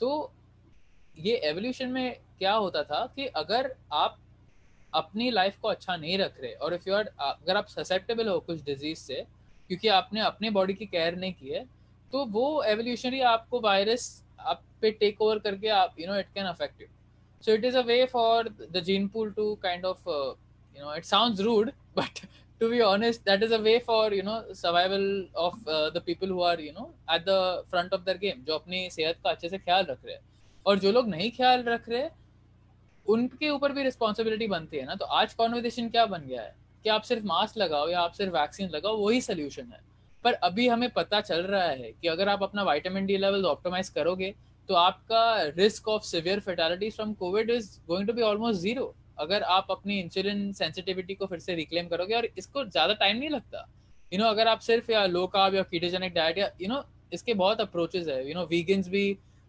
[0.00, 0.32] तो
[1.18, 4.18] ये एवोल्यूशन में क्या होता था कि अगर आप
[4.94, 8.38] अपनी लाइफ को अच्छा नहीं रख रहे और इफ़ यू आर अगर आप ससेप्टेबल हो
[8.40, 9.24] कुछ डिज़ीज़ से
[9.68, 11.64] क्योंकि आपने अपने बॉडी की केयर नहीं की है
[12.12, 16.46] तो वो एवोल्यूशनरी आपको वायरस आप पे टेक ओवर करके आप you know it can
[16.46, 16.88] affect you
[17.44, 20.34] it is a way for the gene pool to kind of uh,
[20.74, 22.22] you know it sounds rude but
[22.60, 26.28] to be honest that is a way for you know survival of uh, the people
[26.28, 27.38] who are you know at the
[27.70, 30.22] front of their game जो अपनी सेहत का अच्छे से ख्याल रख रहे हैं।
[30.66, 32.08] और जो लोग नहीं ख्याल रख रहे
[33.06, 36.54] उनके ऊपर भी रिस्पॉन्सिबिलिटी बनती है ना तो आज कॉन्वर्जेशन क्या बन गया है?
[36.82, 39.80] कि आप सिर्फ़ मास्क लगाओ या आप सिर्फ़ वैक्सीन लगाओ वही सोल्यूशन है।
[40.24, 43.88] पर अभी हमें पता चल रहा है कि अगर आप अपना वाइटामिन डी लेवल ऑप्टोमाइज
[43.88, 44.34] करोगे
[44.68, 45.22] तो आपका
[45.56, 49.98] risk of severe fatality from covid is going to be almost zero अगर आप अपनी
[50.00, 53.68] इंसुलिन सेंसिटिविटी को फिर से रिक्लेम करोगे और इसको ज़्यादा टाइम नहीं लगता।
[54.12, 57.34] यू नो अगर आप सिर्फ़ या लो कार्ब या कीटोजेनिक डाइट या यू नो इसके
[57.36, 59.06] बहुत अप्रोचेज है। यू नो वीगन्स भी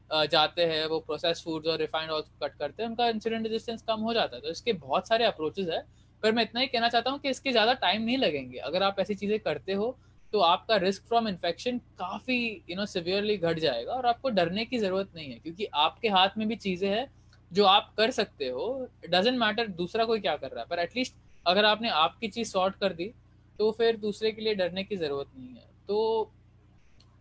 [0.09, 3.99] जाते हैं, वो प्रोसेस फूड्स और रिफाइंड ऑयल कट करते हैं, उनका इंसुलिन रेजिस्टेंस कम
[4.01, 5.81] हो जाता है। तो इसके बहुत सारे अप्रोचेज है।
[6.23, 8.99] पर मैं इतना ही कहना चाहता हूँ कि इसके ज़्यादा टाइम नहीं लगेंगे। अगर आप
[8.99, 9.95] ऐसी चीज़ें करते हो
[10.33, 12.37] तो आपका रिस्क फ्रॉम इन्फेक्शन काफ़ी
[12.69, 16.37] यू नो सिवियरली घट जाएगा और आपको डरने की ज़रूरत नहीं है, क्योंकि आपके हाथ
[16.37, 17.05] में भी चीज़ें हैं
[17.53, 21.15] जो आप कर सकते हो डजेंट मैटर दूसरा कोई क्या कर रहा है, पर एटलीस्ट
[21.45, 23.11] अगर आपने आपकी चीज़ सॉर्ट कर दी
[23.59, 26.31] तो फिर दूसरे के लिए डरने की ज़रूरत नहीं है। तो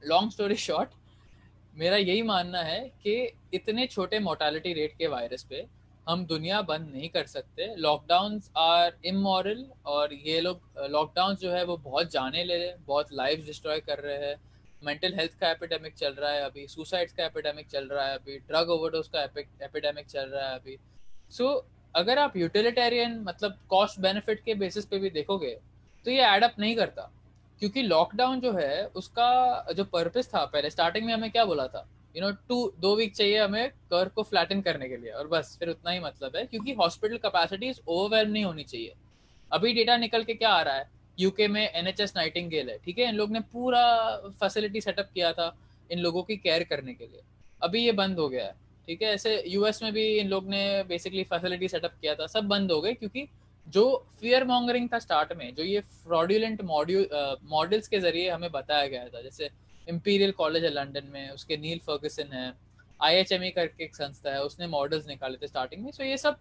[0.03, 0.91] लॉन्ग स्टोरी शॉर्ट
[1.75, 3.15] मेरा यही मानना है कि
[3.55, 5.65] इतने छोटे मोर्टालिटी रेट के वायरस पे
[6.07, 11.65] हम दुनिया बंद नहीं कर सकते। लॉकडाउन आर इमोरल और ये लोग लॉकडाउन जो है
[11.65, 14.37] वो बहुत जाने ले रहे हैं, बहुत लाइफ डिस्ट्रॉय कर रहे हैं।
[14.83, 18.39] मेंटल हेल्थ का एपिडेमिक चल रहा है अभी सुसाइड्स का एपिडेमिक चल रहा है अभी
[18.39, 19.23] ड्रग ओवरडोज का
[19.65, 20.77] एपिडेमिक चल रहा है अभी।
[21.31, 21.65] सो so,
[21.95, 25.59] अगर आप यूटिलिटेरियन मतलब कॉस्ट बेनिफिट के बेसिस पे भी देखोगे
[26.05, 27.11] तो ये एडअप नहीं करता।
[27.61, 31.87] क्योंकि लॉकडाउन जो है उसका जो पर्पस था पहले स्टार्टिंग में हमें क्या बोला था?
[32.17, 35.57] यू नो टू दो वीक चाहिए हमें कर को फ्लैटन करने के लिए और बस
[35.59, 38.95] फिर उतना ही मतलब है। क्योंकि हॉस्पिटल कैपेसिटीज ओवरवेलम नहीं होनी चाहिए।
[39.51, 40.89] अभी डेटा निकल के क्या आ रहा है?
[41.19, 43.09] यूके में एन एच एस नाइटिंगेल है, ठीक है?
[43.09, 45.55] इन लोग ने पूरा फैसिलिटी सेटअप किया था
[45.91, 47.21] इन लोगों की केयर करने के लिए।
[47.61, 48.55] अभी ये बंद हो गया है,
[48.89, 49.09] ठीक है?
[49.15, 52.81] ऐसे यूएस में भी इन लोग ने बेसिकली फैसिलिटी सेटअप किया था, सब बंद हो
[52.81, 53.27] गए क्योंकि
[53.67, 53.83] जो
[54.21, 57.09] फियर मॉन्गरिंग था स्टार्ट में, जो ये फ्रॉड्यूलेंट मॉड्यूल
[57.51, 59.51] मॉडल्स के ज़रिए हमें बताया गया था, जैसे
[59.89, 62.53] इम्पीरियल कॉलेज है लंदन में, उसके नील फर्गसन है
[63.01, 66.05] आई एच एम ई करके एक संस्था है, उसने मॉडल्स निकाले थे स्टार्टिंग में सो
[66.05, 66.37] ये सब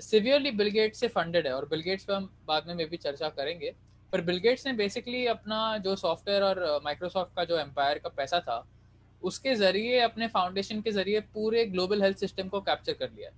[0.00, 3.74] सिवियरली बिलगेट से फंडेड है और बिलगेट्स पर हम बाद में भी चर्चा करेंगे।
[4.12, 8.64] पर बिलगेट्स ने बेसिकली अपना जो सॉफ्टवेयर और माइक्रोसॉफ्ट का जो एम्पायर का पैसा था,
[9.22, 13.30] उसके ज़रिए, अपने फाउंडेशन के ज़रिए पूरे ग्लोबल हेल्थ सिस्टम को कैप्चर कर लिया।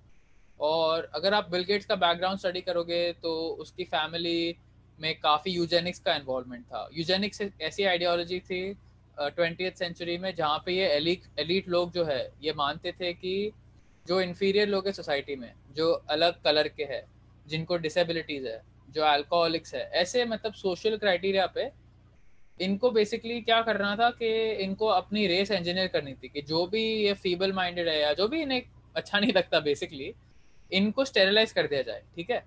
[0.59, 4.55] और अगर आप बिलगेट्स का बैकग्राउंड स्टडी करोगे तो उसकी फैमिली
[4.99, 8.61] में काफ़ी यूजेनिक्स का इन्वॉल्वमेंट था। यूजेनिक्स ऐसी आइडियोलॉजी थी
[9.17, 10.87] ट्वेंटी सेंचुरी में, जहाँ पे ये
[11.37, 13.51] एलिट लोग जो है, ये मानते थे कि
[14.07, 17.03] जो इन्फीरियर लोग है सोसाइटी में, जो अलग कलर के हैं,
[17.47, 21.69] जिनको डिसेबिलिटीज है, जो अल्कोहलिक्स है, ऐसे मतलब सोशल क्राइटेरिया पे
[22.59, 24.29] इनको बेसिकली क्या करना था कि
[24.63, 28.27] इनको अपनी रेस इंजीनियर करनी थी कि जो भी ये फीबल माइंडेड है या जो
[28.27, 28.61] भी इन्हें
[28.95, 30.13] अच्छा नहीं लगता बेसिकली
[30.71, 32.43] इनको स्टेरिलाइज कर दिया जाए, ठीक है?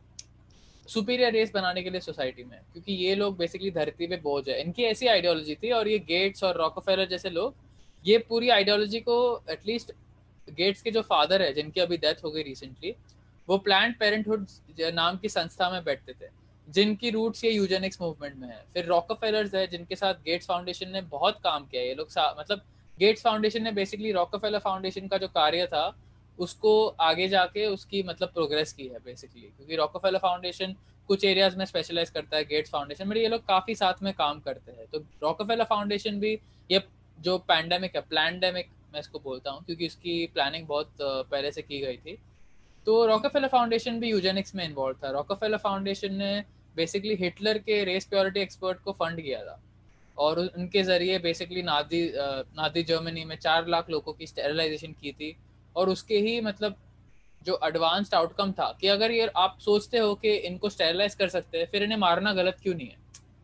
[0.86, 4.60] सुपीरियर रेस बनाने के लिए सोसाइटी में, क्योंकि ये लोग बेसिकली धरती पे बोझ है।
[4.60, 7.54] इनकी ऐसी आइडियोलॉजी थी और ये गेट्स और रॉकोफेलर जैसे लोग,
[8.04, 9.16] ये पूरी आइडियोलॉजी को
[9.50, 9.92] एटलीस्ट
[10.52, 12.94] गेट्स के जो फादर है, जिनकी अभी डेथ हो गई रिसेंटली
[13.48, 14.46] वो प्लान पेरेंटहुड
[14.94, 16.28] नाम की संस्था में बैठते थे,
[16.68, 21.00] जिनकी रूट्स ये यूजेनिक्स मूवमेंट में है। फिर रॉकोफेलर्स है, जिनके साथ गेट्स फाउंडेशन ने
[21.10, 22.08] बहुत काम किया ये लोग
[22.38, 22.62] मतलब
[22.98, 25.96] गेट्स फाउंडेशन ने बेसिकली रॉकोफेलर फाउंडेशन का जो कार्य था,
[26.38, 30.74] उसको आगे जाके उसकी मतलब प्रोग्रेस की है बेसिकली क्योंकि रॉकोफेलर फाउंडेशन
[31.08, 34.40] कुछ एरियाज़ में स्पेशलाइज करता है गेट्स फाउंडेशन में ये लोग काफ़ी साथ में काम
[34.40, 36.32] करते हैं। तो रॉकोफेलर फाउंडेशन भी
[36.70, 36.82] ये
[37.18, 41.80] जो पैंडेमिक है प्लैंडेमिक मैं इसको बोलता हूँ, क्योंकि इसकी प्लानिंग बहुत पहले से की
[41.80, 42.16] गई थी।
[42.86, 46.44] तो रॉकोफेलर फाउंडेशन भी यूजेनिक्स में इन्वॉल्व था। रॉकोफेलर फाउंडेशन ने
[46.76, 49.60] बेसिकली हिटलर के रेस प्योरिटी एक्सपर्ट को फंड किया था।
[50.16, 55.36] और उनके ज़रिए बेसिकली नादी नादी जर्मनी में चार लाख लोगों की स्टेरलाइजेशन की थी।
[55.76, 56.76] और उसके ही मतलब
[57.42, 61.58] जो एडवांस्ड आउटकम था कि अगर ये आप सोचते हो कि इनको स्टेरलाइज कर सकते
[61.58, 62.96] हैं, फिर इन्हें मारना गलत क्यों नहीं है?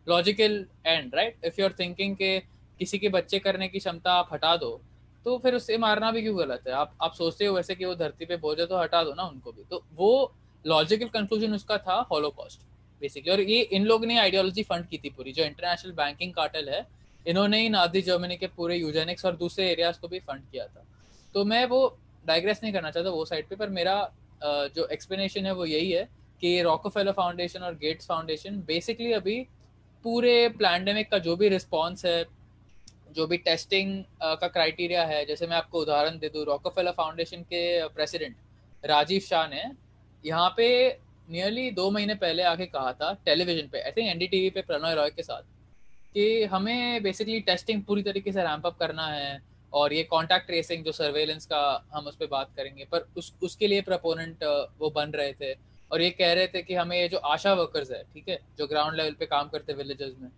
[0.06, 2.38] Logical and right if you are thinking के
[2.80, 4.80] किसी के बच्चे करने की क्षमता आप हटा दो
[5.27, 6.73] तो फिर उससे मारना भी क्यों गलत है?
[6.75, 9.23] आप आप सोचते हो वैसे कि वो धरती पे बोझ है तो हटा दो ना
[9.25, 10.33] उनको भी। तो वो
[10.65, 12.61] लॉजिकल कंक्लूजन उसका था हॉलोकॉस्ट
[13.01, 16.69] बेसिकली और ये इन लोग ने आइडियोलॉजी फंड की थी पूरी, जो इंटरनेशनल बैंकिंग कार्टेल
[16.69, 16.87] है,
[17.27, 20.85] इन्होंने ही नादी जर्मनी के पूरे यूजेनिक्स और दूसरे एरियाज़ को भी फंड किया था।
[21.35, 21.81] तो मैं वो
[22.27, 23.99] डाइग्रेस नहीं करना चाहता वो साइड पे, पर मेरा
[24.45, 26.09] जो एक्सप्लेनेशन है वो यही है
[26.41, 29.41] कि रॉकोफेलर फाउंडेशन और गेट्स फाउंडेशन बेसिकली अभी
[30.05, 32.25] पूरे प्लैंडमिक का जो भी रिस्पॉन्स है
[33.16, 34.02] जो भी टेस्टिंग
[34.40, 38.37] का क्राइटेरिया है, जैसे मैं आपको उदाहरण दे दूँ रॉकोफेलर फाउंडेशन के प्रेसिडेंट
[38.85, 39.62] राजीव शाह ने
[40.24, 40.66] यहाँ पे
[41.31, 45.11] नियरली दो महीने पहले आके कहा था टेलीविज़न पे आई थिंक एनडीटीवी पे प्रणय रॉय
[45.11, 45.42] के साथ,
[46.14, 49.40] कि हमें बेसिकली टेस्टिंग पूरी तरीके से रैंप अप करना है
[49.72, 51.62] और ये कॉन्टैक्ट ट्रेसिंग जो सर्वेलेंस का
[51.94, 54.44] हम उस पर बात करेंगे, पर उस, उसके लिए प्रपोनेंट
[54.79, 55.52] वो बन रहे थे
[55.90, 58.66] और ये कह रहे थे कि हमें ये जो आशा वर्कर्स है, ठीक है, जो
[58.66, 60.29] ग्राउंड लेवल पे काम करते हैं विलेजेस में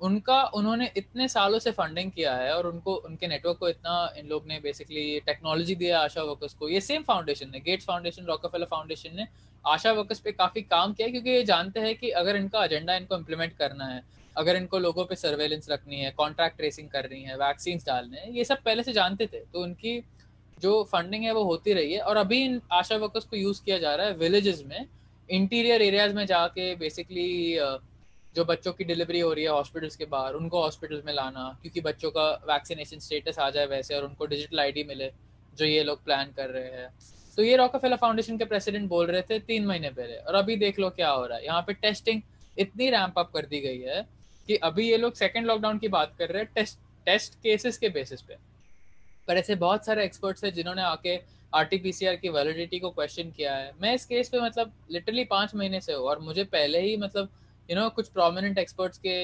[0.00, 4.26] उनका, उन्होंने इतने सालों से फंडिंग किया है और उनको, उनके नेटवर्क को इतना, इन
[4.26, 8.66] लोग ने बेसिकली टेक्नोलॉजी दिया आशा वर्कर्स को। ये सेम फाउंडेशन ने गेट्स फाउंडेशन रॉकफेलर
[8.70, 9.26] फाउंडेशन ने
[9.64, 13.16] आशा वर्कर्स पे काफ़ी काम किया क्योंकि ये जानते हैं कि अगर इनका एजेंडा इनको
[13.16, 14.02] इम्प्लीमेंट करना है,
[14.36, 18.44] अगर इनको लोगों पे सर्वेलेंस रखनी है कॉन्ट्रैक्ट ट्रेसिंग करनी है वैक्सीन डालने हैं, ये
[18.44, 20.00] सब पहले से जानते थे। तो उनकी
[20.58, 23.78] जो फंडिंग है वो होती रही है और अभी इन आशा वर्कर्स को यूज़ किया
[23.78, 24.86] जा रहा है विलेजेस में
[25.28, 27.58] इंटीरियर एरियाज़ में जाके बेसिकली
[28.34, 31.80] जो बच्चों की डिलीवरी हो रही है हॉस्पिटल्स के बाहर, उनको हॉस्पिटल्स में लाना, क्योंकि
[31.80, 35.10] बच्चों का वैक्सीनेशन स्टेटस आ जाए वैसे और उनको डिजिटल आईडी मिले,
[35.58, 36.88] जो ये लोग प्लान कर रहे हैं।
[37.36, 40.78] तो ये रॉकफेलर फाउंडेशन के प्रेसिडेंट बोल रहे थे तीन महीने पहले, और अभी देख
[40.78, 42.22] लो क्या हो रहा है। यहाँ पे टेस्टिंग
[42.56, 44.02] इतनी रैंप अप कर दी गई है
[44.48, 47.88] कि अभी ये लोग सेकेंड लॉकडाउन की बात कर रहे हैं टेस्ट टेस्ट केसेस के
[47.88, 48.36] बेसिस पे।
[49.28, 51.18] पर ऐसे बहुत सारे एक्सपर्ट्स हैं जिन्होंने आके
[51.52, 55.80] आरटीपीसीआर की वैलिडिटी को क्वेश्चन किया है। मैं इस केस पे मतलब लिटरली पाँच महीने
[55.80, 57.28] से हूँ और मुझे पहले ही मतलब
[57.70, 59.16] यू नो कुछ प्रोमिनेंट एक्सपर्ट्स के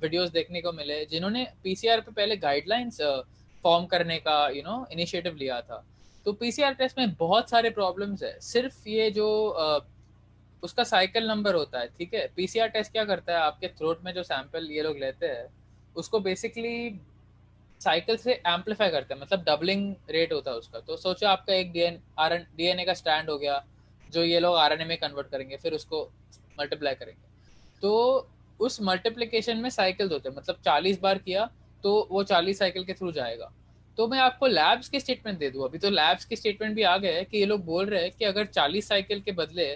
[0.00, 3.00] वीडियोस देखने को मिले, जिन्होंने पीसीआर पे पहले गाइडलाइंस
[3.64, 5.84] फॉर्म करने का यू नो इनिशिएटिव लिया था।
[6.26, 9.28] तो पीसीआर टेस्ट में बहुत सारे प्रॉब्लम्स है। सिर्फ़ ये जो
[10.62, 12.26] उसका साइकिल नंबर होता है, ठीक है?
[12.36, 13.38] पीसीआर टेस्ट क्या करता है?
[13.40, 15.46] आपके थ्रोट में जो सैंपल ये लोग लेते हैं,
[15.96, 16.98] उसको बेसिकली
[17.80, 21.72] साइकिल से एम्पलीफाई करते हैं मतलब डबलिंग रेट होता है उसका। तो सोचो आपका एक
[21.72, 23.64] डीएनए का स्टैंड हो गया,
[24.10, 26.04] जो ये लोग आरएनए में कन्वर्ट करेंगे, फिर उसको
[26.60, 27.27] मल्टीप्लाई करेंगे।
[27.82, 28.28] तो
[28.60, 31.50] उस मल्टीप्लीकेशन में साइकिल होते हैं। मतलब चालीस बार किया
[31.84, 33.52] तो वो चालीस साइकिल के थ्रू जाएगा।
[33.98, 36.96] तो मैं आपको लैब्स के स्टेटमेंट दे दूँ। अभी तो लैब्स के स्टेटमेंट भी आ
[36.98, 39.66] गए कि ये लोग बोल रहे हैं कि अगर चालीस साइकिल के बदले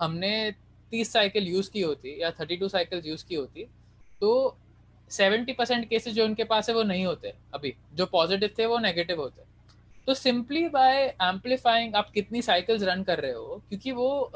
[0.00, 0.50] हमने
[0.92, 3.66] तीस साइकिल यूज़ की होती या थर्टी टू साइकिल यूज़ की होती
[4.20, 4.56] तो
[5.10, 8.78] सेवेंटी परसेंट केसेज जो उनके पास है वो नहीं होते अभी। जो पॉजिटिव थे वो
[8.78, 9.42] नेगेटिव होते।
[10.06, 14.30] तो सिंपली बाय एम्पलीफाइंग आप कितनी साइकिल्स रन कर रहे हो, क्योंकि वो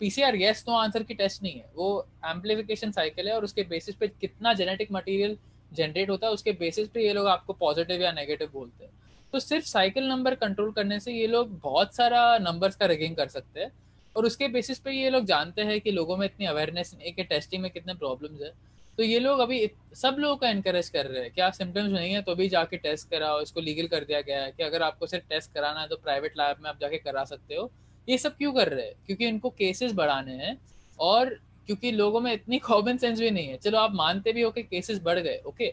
[0.00, 3.94] पीसीआर यस नो आंसर की टेस्ट नहीं है। वो एम्पलीफिकेशन साइकिल है और उसके बेसिस
[3.94, 5.36] पे कितना जेनेटिक मटेरियल
[5.72, 8.92] जनरेट होता है, उसके बेसिस पे ये लोग आपको पॉजिटिव या नेगेटिव बोलते हैं।
[9.32, 13.28] तो सिर्फ़ साइकिल नंबर कंट्रोल करने से ये लोग बहुत सारा नंबर्स का रिगिंग कर
[13.28, 13.72] सकते हैं
[14.16, 17.24] और उसके बेसिस पे ये लोग जानते हैं कि लोगों में इतनी अवेयरनेस नहीं कि
[17.24, 18.50] टेस्टिंग में कितने प्रॉब्लम्स है।
[18.98, 19.58] तो ये लोग अभी
[19.94, 23.10] सब लोगों का इनकरेज कर रहे हैं क्या सिम्टम्स नहीं है तो भी जाके टेस्ट
[23.10, 25.96] कराओ, इसको लीगल कर दिया गया है कि अगर आपको सिर्फ़ टेस्ट कराना है तो
[25.96, 27.70] प्राइवेट लैब में आप जाके करा सकते हो।
[28.08, 28.94] ये सब क्यों कर रहे हैं?
[29.06, 30.56] क्योंकि इनको केसेस बढ़ाने हैं
[31.00, 31.34] और
[31.66, 34.62] क्योंकि लोगों में इतनी कॉमन सेंस भी नहीं है। चलो, आप मानते भी हो कि
[34.62, 35.72] केसेस बढ़ गए ओके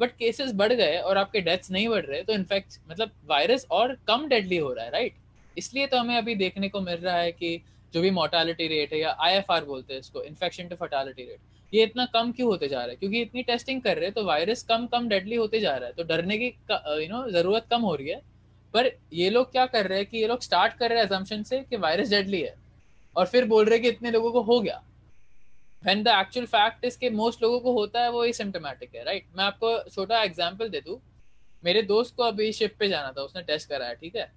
[0.00, 3.96] बट केसेस बढ़ गए और आपके डेथ्स नहीं बढ़ रहे तो इनफैक्ट मतलब वायरस और
[4.08, 5.14] कम डेडली हो रहा है राइट
[5.56, 7.60] इसलिए तो हमें अभी देखने को मिल रहा है कि
[7.94, 11.82] जो भी मोर्टालिटी रेट है या आई बोलते हैं इसको इन्फेक्शन टू फर्टालिटी रेट ये
[11.82, 12.96] इतना कम क्यों होते जा रहा है?
[12.96, 15.92] क्योंकि इतनी टेस्टिंग कर रहे हैं तो वायरस कम कम डेडली होते जा रहा है
[15.92, 18.20] तो डरने की यू नो ज़रूरत कम हो रही है।
[18.74, 21.60] पर ये लोग क्या कर रहे हैं कि ये लोग स्टार्ट कर रहे हैं से
[21.60, 22.54] कि वायरस डेडली है।
[23.16, 24.82] और फिर बोल रहे हैं कि इतने लोगों को हो गया।
[25.84, 29.04] When the actual fact is के मोस्ट लोगों को होता है, वो ही सिम्टोमेटिक है
[29.04, 30.98] राइट मैं आपको छोटा एग्जांपल दे दूँ।
[31.64, 34.32] मेरे दोस्त को अभी शिप पे जाना था, उसने टेस्ट कराया, ठीक है?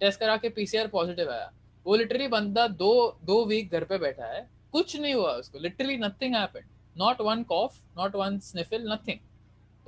[0.00, 1.52] टेस्ट करा के पीसीआर पॉजिटिव आया।
[1.86, 5.96] वो लिटरली बंदा दो दो वीक घर पे बैठा है। कुछ नहीं हुआ उसको literally
[5.96, 6.64] nothing happened
[6.96, 9.18] not one cough not one sniffle nothing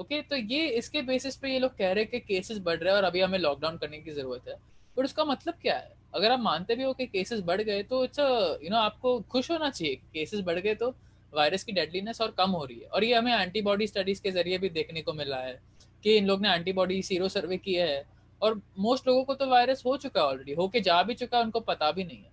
[0.00, 2.90] okay तो ये इसके बेसिस पे ये लोग कह रहे हैं कि केसेस बढ़ रहे
[2.90, 4.54] हैं और अभी हमें लॉकडाउन करने की ज़रूरत है।
[4.96, 5.92] बट उसका मतलब क्या है?
[6.14, 9.50] अगर आप मानते भी हो कि केसेस बढ़ गए तो इट्स यू नो आपको खुश
[9.50, 10.88] होना चाहिए केसेस बढ़ गए तो
[11.32, 14.58] वायरस की डेडलीनेस और कम हो रही है। और ये हमें एंटीबॉडी स्टडीज़ के ज़रिए
[14.58, 15.58] भी देखने को मिला है
[16.04, 18.04] कि इन लोग ने एंटीबॉडी सीरो सर्वे किया है
[18.42, 21.44] और मोस्ट लोगों को तो वायरस हो चुका है ऑलरेडी होके जा भी चुका है,
[21.44, 22.30] उनको पता भी नहीं है।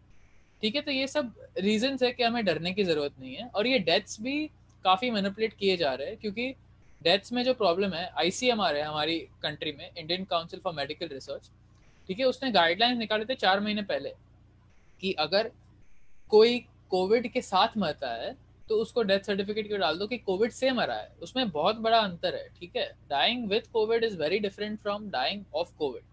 [0.61, 3.67] ठीक है तो ये सब रीजन है कि हमें डरने की ज़रूरत नहीं है और
[3.67, 4.45] ये डेथ्स भी
[4.85, 6.53] काफ़ी मैनिपुलेट किए जा रहे हैं क्योंकि
[7.01, 11.49] डेथ्स में जो प्रॉब्लम है आईसीएमआर है हमारी कंट्री में Indian council for medical research
[12.09, 14.09] ठीक है, उसने गाइडलाइंस निकाले थे चार महीने पहले
[15.01, 15.51] कि अगर
[16.31, 16.59] कोई
[16.91, 18.35] कोविड के साथ मरता है
[18.69, 21.11] तो उसको डेथ सर्टिफिकेट क्यों डाल दो कि कोविड से मरा है?
[21.21, 22.85] उसमें बहुत बड़ा अंतर है, ठीक है?
[23.09, 26.03] Dying with covid is very different from dying of covid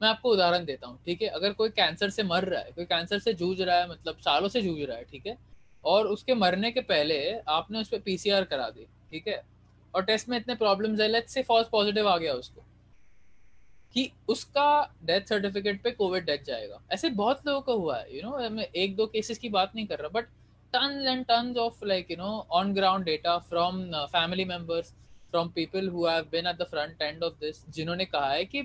[0.00, 1.28] मैं आपको उदाहरण देता हूँ, ठीक है?
[1.28, 4.48] अगर कोई कैंसर से मर रहा है, कोई कैंसर से जूझ रहा है मतलब सालों
[4.48, 5.36] से जूझ रहा है, ठीक है?
[5.84, 9.42] और उसके मरने के पहले आपने उस पर पीसीआर करा दी, ठीक है?
[9.94, 12.64] और टेस्ट में इतने प्रॉब्लम्स है लेट्स से फॉल्स पॉजिटिव आ गया उसको
[13.94, 18.20] कि उसका डेथ सर्टिफिकेट पे कोविड डेथ जाएगा। ऐसे बहुत लोगों का हुआ है यू
[18.20, 20.28] you नो know, मैं एक दो केसेस की बात नहीं कर रहा but
[20.74, 24.92] and tons of like you know on ground data from uh, family members
[25.30, 28.62] from people who have been at the front end of this जिन्होंने कहा है कि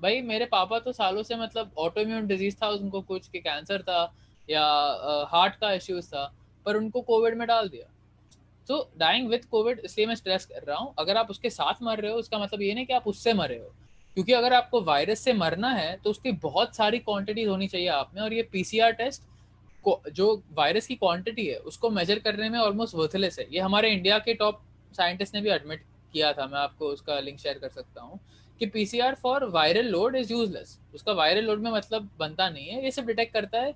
[0.00, 4.14] भाई मेरे पापा तो सालों से मतलब ऑटोम्यून डिज़ीज़ था उनको कुछ कि कैंसर था
[4.50, 4.62] या
[5.32, 6.24] हार्ट uh, का इश्यूज़ था
[6.66, 7.90] पर उनको कोविड में डाल दिया।
[8.68, 12.00] तो डाइंग विथ कोविड इसलिए मैं स्ट्रेस कर रहा हूँ। अगर आप उसके साथ मर
[12.00, 13.72] रहे हो, उसका मतलब ये नहीं कि आप उससे मर रहे हो।
[14.16, 18.10] क्योंकि अगर आपको वायरस से मरना है तो उसकी बहुत सारी क्वांटिटीज होनी चाहिए आप
[18.14, 19.28] में, और ये पीसीआर टेस्ट
[20.10, 24.18] जो वायरस की क्वांटिटी है, उसको मेजर करने में ऑलमोस्ट वर्थलेस है। ये हमारे इंडिया
[24.18, 24.60] के टॉप
[24.92, 28.18] साइंटिस्ट ने भी एडमिट किया था, मैं आपको उसका लिंक शेयर कर सकता हूँ,
[28.60, 32.84] कि PCR for viral load is useless उसका वायरल लोड में मतलब बनता नहीं है,
[32.84, 33.74] ये सिर्फ़ डिटेक्ट करता है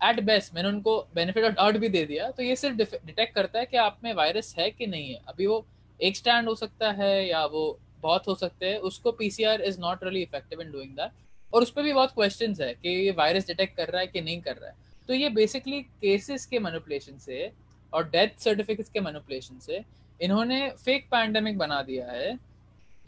[0.00, 3.58] एट बेस्ट मैंने उनको बेनिफिट ऑफ़ डाउट भी दे दिया तो ये सिर्फ़ डिटेक्ट करता
[3.58, 5.64] है कि आप में वायरस है कि नहीं है। अभी वो
[6.00, 10.04] एक स्टैंड हो सकता है या वो बहुत हो सकते हैं, उसको PCR is not
[10.04, 11.10] really effective in doing that
[11.52, 14.20] और उस पर भी बहुत क्वेश्चन है कि ये वायरस डिटेक्ट कर रहा है कि
[14.20, 14.76] नहीं कर रहा है।
[15.08, 17.50] तो ये बेसिकली केसेस के मैनिपुलेशन से
[17.92, 19.82] और डेथ सर्टिफिकेट्स के मैनिपुलेशन से
[20.20, 22.38] इन्होंने फेक पैंडेमिक बना दिया है।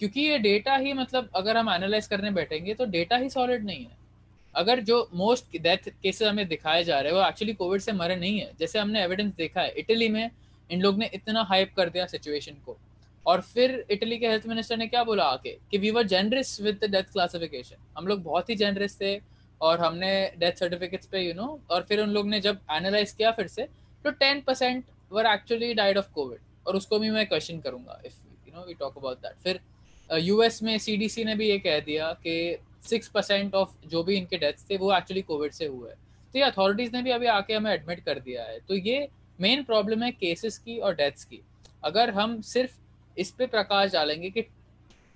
[0.00, 3.84] क्योंकि ये डेटा ही मतलब अगर हम एनालाइज करने बैठेंगे तो डेटा ही सॉलिड नहीं
[3.84, 3.96] है।
[4.54, 8.16] अगर जो मोस्ट डेथ केसेस हमें दिखाए जा रहे हैं वो एक्चुअली कोविड से मरे
[8.16, 10.30] नहीं है। जैसे हमने एविडेंस देखा है इटली में
[10.70, 12.76] इन लोग ने इतना हाइप कर दिया सिचुएशन को।
[13.26, 15.56] और फिर इटली के हेल्थ मिनिस्टर ने क्या बोला आके?
[15.70, 19.20] कि we were generous with the death classification हम लोग बहुत ही जेनरस थे
[19.60, 23.30] और हमने डेथ सर्टिफिकेट्स पे यू नो और फिर उन लोग ने जब एनालाइज किया
[23.30, 23.68] फिर से
[24.04, 28.14] तो ten percent were actually died of covid और उसको भी मैं क्वेश्चन करूँगा if
[28.48, 29.60] you know we talk about that फिर
[30.18, 34.16] यूएस uh, में सीडीसी ने भी ये कह दिया कि सिक्स परसेंट ऑफ़ जो भी
[34.16, 37.54] इनके डेथ्स थे, वो एक्चुअली कोविड से हुए। तो ये अथॉरिटीज ने भी अभी आके
[37.54, 41.40] हमें एडमिट कर दिया है। तो ये मेन प्रॉब्लम है केसेस की और डेथ्स की।
[41.82, 42.78] अगर हम सिर्फ़
[43.16, 44.42] इस पे प्रकाश डालेंगे कि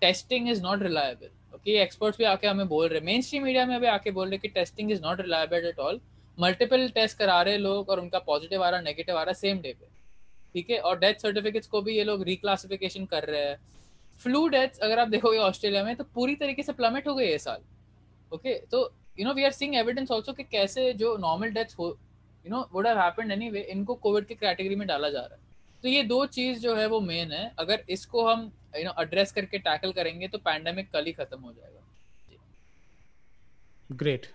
[0.03, 3.81] testing is not reliable okay experts भी आके हमें बोल रहे मेन स्ट्रीम मीडिया में
[3.81, 6.01] भी आके बोल रहे कि testing is not reliable at all
[6.39, 9.73] multiple test करा रहे लोग और उनका पॉजिटिव आ रहा नेगेटिव आ रहा सेम डे
[9.73, 9.87] पे,
[10.55, 10.79] ठीक है?
[10.79, 13.57] और डेथ सर्टिफिकेट्स को भी ये लोग रिक्लासिफिकेशन कर रहे हैं।
[14.21, 17.39] फ्लू डेथ्स अगर आप देखोगे ऑस्ट्रेलिया में तो पूरी तरीके से प्लमेट हो गए ये
[17.39, 17.61] साल।
[18.33, 18.71] Okay okay?
[18.71, 21.89] तो you know we are seeing evidence also कि कैसे जो नॉर्मल डेथ्स हो
[22.45, 25.41] you know would have happened anyway इनको कोविड के कैटेगरी में डाला जा रहा है।
[25.83, 29.33] तो ये दो चीज़ जो है वो मेन है। अगर इसको हम यू नो एड्रेस
[29.33, 31.81] करके टैकल करेंगे तो पैंडेमिक कल ही खत्म हो जाएगा।
[33.93, 34.27] ग्रेट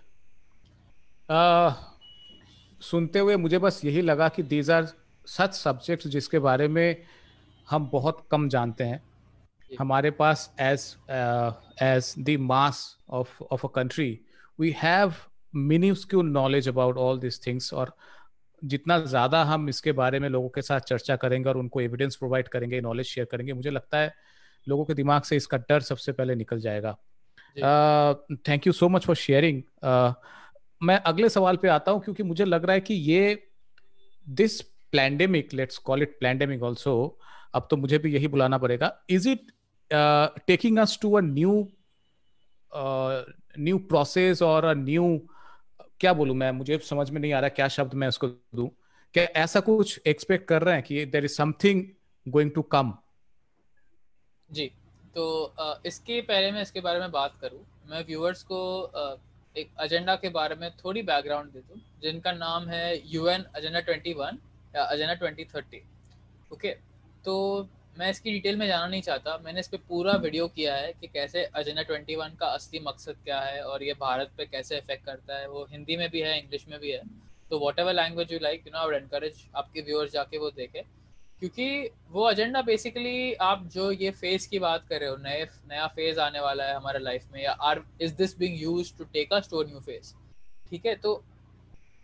[1.28, 1.72] uh,
[2.80, 4.86] सुनते हुए मुझे बस यही लगा कि दीज आर
[5.26, 7.04] सच सब्जेक्ट्स जिसके बारे में
[7.68, 9.02] हम बहुत कम जानते हैं।
[9.80, 10.84] हमारे पास as
[11.82, 14.18] as the mass of of a country
[14.58, 15.14] we have
[15.54, 17.94] minuscule knowledge about all this things और
[18.62, 22.48] जितना ज़्यादा हम इसके बारे में लोगों के साथ चर्चा करेंगे और उनको एविडेंस प्रोवाइड
[22.48, 24.14] करेंगे नॉलेज शेयर करेंगे मुझे लगता है
[24.66, 26.96] लोगों के दिमाग से इसका डर सबसे पहले निकल जाएगा।
[28.48, 29.62] Thank you so much for sharing
[30.80, 33.42] मैं अगले सवाल पे आता हूँ क्योंकि मुझे लग रहा है कि ये
[34.26, 34.60] this
[34.92, 36.94] plandemic let's call it plandemic also
[37.54, 39.52] अब तो मुझे भी यही बुलाना पड़ेगा। Is it
[39.92, 41.54] taking us to a new
[43.58, 45.06] new process और अ न्यू
[46.00, 48.26] क्या बोलूँ मैं, मुझे समझ में नहीं आ रहा क्या शब्द मैं उसको
[48.56, 48.68] दूँ।
[49.14, 51.84] क्या ऐसा कुछ एक्सपेक्ट कर रहे हैं कि there is something
[52.26, 52.92] going to come
[54.48, 54.66] जी
[55.14, 55.24] तो
[55.86, 58.60] इसके पहले मैं इसके बारे में बात करूँ। मैं व्यूअर्स को
[59.56, 64.38] एक एजेंडा के बारे में थोड़ी बैकग्राउंड दे दूँ, जिनका नाम है यूएन एजेंडा 21
[64.74, 65.82] या एजेंडा 2030
[66.52, 66.70] ओके
[67.24, 67.34] तो
[67.96, 71.06] मैं इसकी डिटेल में जाना नहीं चाहता। मैंने इस पर पूरा वीडियो किया है कि
[71.06, 75.38] कैसे एजेंडा 21 का असली मकसद क्या है और ये भारत पे कैसे इफ़ेक्ट करता
[75.38, 77.02] है। वो हिंदी में भी है इंग्लिश में भी है।
[77.50, 80.84] तो whatever language you like you know I encourage आपके व्यूअर्स जाके वो देखे।
[81.40, 85.86] क्योंकि वो एजेंडा बेसिकली आप जो ये फ़ेज़ की बात कर रहे हो, नए, नया
[85.86, 89.32] फ़ेज़ आने वाला है हमारे लाइफ में, या are is this being use to take
[89.32, 90.12] a store new phase
[90.70, 90.94] ठीक है?
[90.96, 91.22] तो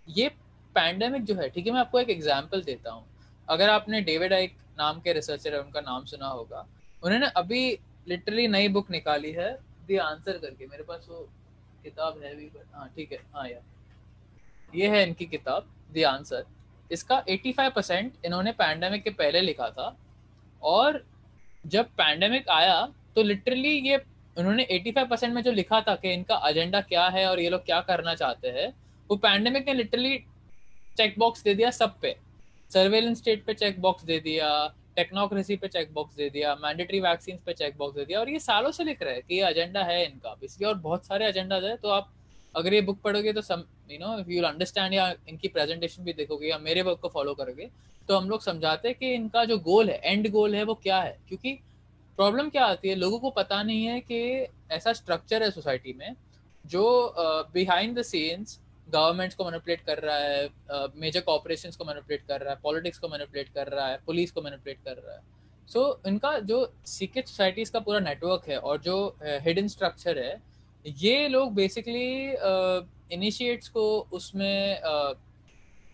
[0.08, 0.28] ये
[0.76, 3.04] पैंडेमिक जो है, ठीक है, मैं आपको एक एग्ज़ाम्पल देता हूँ।
[3.48, 6.66] अगर आपने डेविड आइक नाम के रिसर्चर है, उनका नाम सुना होगा।
[7.02, 7.78] उन्होंने अभी
[8.08, 9.52] लिटरली नई बुक निकाली है
[9.90, 11.28] द आंसर करके। मेरे पास वो
[11.84, 16.44] किताब है भी हाँ ठीक है। हाँ यार। ये है इनकी किताब द आंसर
[16.90, 19.96] इसका 85 परसेंट इन्होंने पैंडेमिक के पहले लिखा था।
[20.62, 21.04] और
[21.66, 22.80] जब पैंडेमिक आया
[23.16, 23.96] तो लिटरली ये
[24.36, 27.64] उन्होंने 85 परसेंट में जो लिखा था कि इनका एजेंडा क्या है और ये लोग
[27.64, 28.72] क्या करना चाहते हैं,
[29.10, 30.18] वो पैंडेमिक ने लिटरली
[30.96, 32.14] चेक बॉक्स दे दिया सब पे।
[32.70, 34.50] सर्वेलेंस स्टेट पे चेक बॉक्स दे दिया
[34.96, 38.38] टेक्नोक्रेसी पे चेक बॉक्स दे दिया मैंडेटरी वैक्सीन पे चेक बॉक्स दे दिया, और ये
[38.40, 41.64] सालों से लिख रहे हैं कि ये एजेंडा है इनका इसलिए और बहुत सारे एजेंडाज
[41.64, 42.12] है तो आप
[42.56, 46.48] अगर ये बुक पढ़ोगे तो some you know you understand या इनकी प्रेजेंटेशन भी देखोगे
[46.48, 47.68] या मेरे वर्क को फॉलो करोगे
[48.08, 51.00] तो हम लोग समझाते हैं कि इनका जो गोल है एंड गोल है, वो क्या
[51.00, 51.18] है?
[51.28, 51.52] क्योंकि
[52.18, 52.94] प्रॉब्लम क्या आती है?
[52.94, 56.14] लोगों को पता नहीं है कि ऐसा स्ट्रक्चर है सोसाइटी में
[56.64, 57.14] जो
[57.54, 58.58] बिहाइंड द सीन्स
[58.92, 60.50] गवर्नमेंट्स को मैनिपुलेट कर रहा है
[60.96, 64.42] मेजर कॉपरेशन को मैनिपुलेट कर रहा है पॉलिटिक्स को मैनिपुलेट कर रहा है पुलिस को
[64.42, 65.20] मैनिपुलेट कर रहा है।
[65.68, 70.18] सो so, इनका जो सीक्रेट सोसाइटीज का पूरा नेटवर्क है और जो हिडन uh, स्ट्रक्चर
[70.18, 70.42] है
[70.86, 72.32] ये लोग बेसिकली
[73.14, 74.80] इनिशिएट्स uh, को उसमें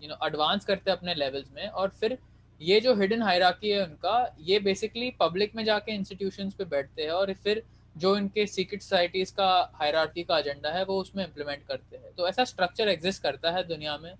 [0.02, 2.18] यू नो एडवांस करते हैं अपने लेवल्स में और फिर
[2.60, 7.10] ये जो हिडन हायराकी है उनका ये बेसिकली पब्लिक में जाके इंस्टीट्यूशंस पे बैठते हैं
[7.10, 7.62] और फिर
[7.96, 12.28] जो इनके सीक्रेट सोसाइटीज का हायरार्की का एजेंडा है, वो उसमें इम्प्लीमेंट करते हैं। तो
[12.28, 14.14] ऐसा स्ट्रक्चर एग्जिस्ट करता है दुनिया में,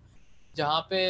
[0.56, 1.00] जहाँ पे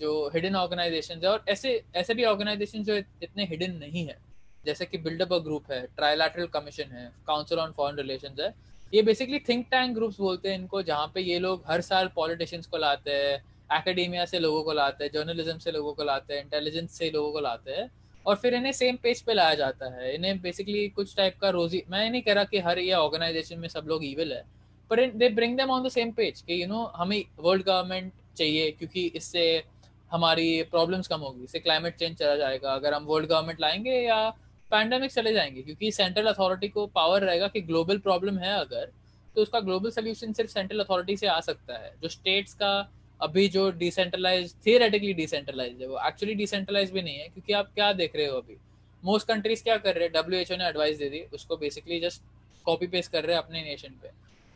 [0.00, 4.18] जो हिडन ऑर्गेनाइजेशन है और ऐसे ऐसे भी ऑर्गेनाइजेशन जो इतने हिडन नहीं है।
[4.64, 8.54] जैसे कि बिल्डअप अ ग्रुप है ट्राइलैटरल कमीशन है काउंसिल ऑन फॉरेन रिलेशन है।
[8.92, 12.66] ये बेसिकली थिंक टैंक ग्रुप्स बोलते हैं इनको, जहाँ पे ये लोग हर साल पॉलिटिशियंस
[12.66, 13.38] को लाते हैं
[13.70, 17.32] एकेडेमिया से लोगों को लाते हैं जर्नलिज्म से लोगों को लाते हैं इंटेलिजेंस से लोगों
[17.32, 17.88] को लाते हैं।
[18.26, 21.82] और फिर इन्हें सेम पेज पे लाया जाता है। इन्हें बेसिकली कुछ टाइप का रोजी,
[21.90, 24.42] मैं नहीं कह रहा कि हर ये ऑर्गेनाइजेशन में सब लोग इविल है
[24.90, 28.70] पर they bring them on the same page कि यू नो हमें वर्ल्ड गवर्नमेंट चाहिए
[28.70, 29.62] क्योंकि इससे
[30.10, 34.28] हमारी प्रॉब्लम्स कम होगी, इससे क्लाइमेट चेंज चला जाएगा। अगर हम वर्ल्ड गवर्नमेंट लाएँगे या
[34.70, 38.90] पैंडेमिक चले जाएँगे, क्योंकि सेंट्रल अथॉरिटी को पावर रहेगा कि ग्लोबल प्रॉब्लम है अगर
[39.36, 42.80] तो उसका ग्लोबल सोल्यूशन सिर्फ़ सेंट्रल अथॉरिटी से आ सकता है, जो स्टेट्स का
[43.22, 47.92] अभी जो डिसेंट्रलाइज थियरेटिकली डिसेंट्रलाइज है वो एक्चुअली डिसेंट्रलाइज भी नहीं है क्योंकि आप क्या
[47.92, 48.56] देख रहे हो अभी?
[49.02, 50.12] मोस्ट कंट्रीज़ क्या कर रहे हैं?
[50.12, 52.22] डब्ल्यू ने एडवाइस दे दी उसको बेसिकली जस्ट
[52.66, 54.08] कॉपी पेस्ट कर रहे हैं अपने नेशन पे।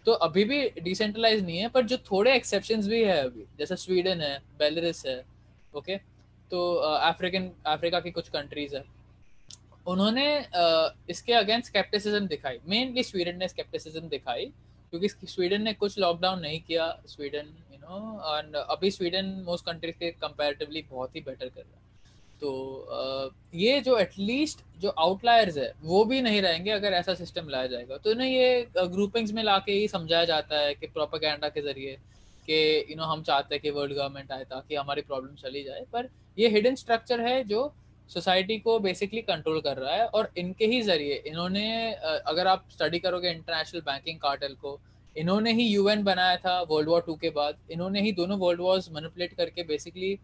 [0.07, 4.21] तो अभी भी डिसेंट्रलाइज नहीं है पर जो थोड़े एक्सेप्शन भी है अभी जैसे स्वीडन
[4.21, 5.23] है बेलरिस है
[5.77, 5.97] ओके
[6.51, 8.85] तो अफ्रीकन अफ्रीका की कुछ कंट्रीज़ है।
[9.87, 14.45] उन्होंने uh, इसके अगेंस्ट स्केप्टिसिज्म दिखाई। मेनली स्वीडन ने स्केप्टिसिज्म दिखाई
[14.93, 17.49] क्योंकि स्वीडन ने कुछ लॉकडाउन नहीं किया स्वीडन
[17.85, 21.83] नो एंड अभी स्वीडन मोस्ट कंट्रीज़ के कंपैरेटिवली बहुत ही बेटर कर रहा है।
[22.41, 22.51] तो
[22.91, 27.67] uh, ये जो एटलीस्ट जो आउटलायर्स है वो भी नहीं रहेंगे अगर ऐसा सिस्टम लाया
[27.67, 31.97] जाएगा। तो इन्हें ये ग्रुपिंग्स में लाके ही समझाया जाता है कि प्रोपागेंडा के ज़रिए
[32.49, 35.85] कि यू नो हम चाहते हैं कि वर्ल्ड गवर्नमेंट आए ताकि हमारी प्रॉब्लम चली जाए।
[35.93, 36.09] पर
[36.39, 37.73] ये हिडन स्ट्रक्चर है जो
[38.11, 41.93] सोसाइटी को बेसिकली कंट्रोल कर रहा है और इनके ही ज़रिए इन्होंने
[42.27, 44.79] अगर आप स्टडी करोगे इंटरनेशनल बैंकिंग कार्टेल को
[45.17, 48.91] इन्होंने ही यूएन बनाया था वर्ल्ड वॉर टू के बाद। इन्होंने ही दोनों वर्ल्ड वॉर्स
[48.93, 50.15] मैनिपुलेट करके बेसिकली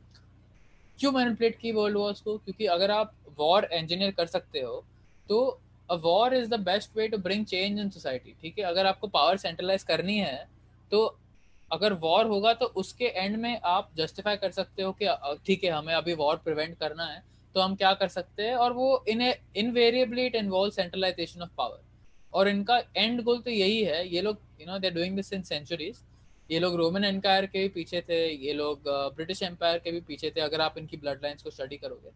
[0.98, 2.36] क्यों मैनिपुलेट की वर्ल्ड वॉर्स को?
[2.38, 4.84] क्योंकि अगर आप वॉर इंजीनियर कर सकते हो
[5.28, 5.40] तो
[5.88, 8.64] a war is the best way to bring change in society ठीक है?
[8.64, 10.46] अगर आपको पावर सेंट्रलाइज करनी है
[10.92, 11.06] तो
[11.70, 15.70] अगर वॉर होगा तो उसके एंड में आप जस्टिफाई कर सकते हो कि ठीक है,
[15.70, 17.22] हमें अभी वॉर प्रिवेंट करना है
[17.54, 18.54] तो हम क्या कर सकते हैं?
[18.54, 21.80] और वो in invariably it involve centralization of power
[22.32, 25.42] और इनका एंड गोल तो यही है, ये लोग you know they doing this in
[25.42, 25.98] centuries
[26.50, 30.30] ये लोग रोमन एम्पायर के भी पीछे थे, ये लोग ब्रिटिश एम्पायर के भी पीछे
[30.30, 32.10] थे, अगर आप इनकी ब्लड लाइन्स को स्टडी करोगे।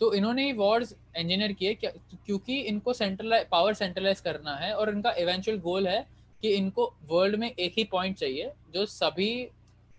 [0.00, 5.12] तो इन्होंने ही वॉर्स इंजीनियर किए क्योंकि इनको सेंट्रलाइज पावर सेंट्रलाइज करना है और इनका
[5.18, 6.06] इवेंचुअल गोल है
[6.42, 9.30] कि इनको वर्ल्ड में एक ही पॉइंट चाहिए, जो सभी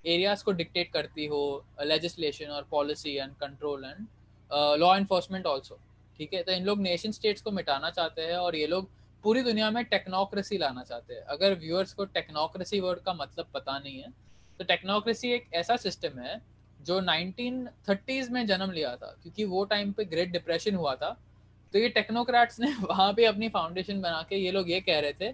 [0.06, 1.42] एरियाज़ को डिक्टेट करती हो
[1.82, 5.80] लेजिस्लेशन और policy and control and law enforcement also
[6.20, 6.44] ठीक है?
[6.44, 8.90] तो इन लोग नेशन स्टेट्स को मिटाना चाहते हैं और ये लोग
[9.24, 13.78] पूरी दुनिया में टेक्नोक्रेसी लाना चाहते हैं। अगर व्यूअर्स को टेक्नोक्रेसी वर्ड का मतलब पता
[13.80, 14.12] नहीं है
[14.60, 16.42] तो टेक्नोक्रेसी एक ऐसा सिस्टम है
[16.82, 21.10] जो 1930s में जन्म लिया था, क्योंकि वो टाइम पे ग्रेट डिप्रेशन हुआ था।
[21.74, 25.14] तो ये टेक्नोक्रेट्स ने वहाँ पे अपनी फाउंडेशन बना के ये लोग ये कह रहे
[25.14, 25.32] थे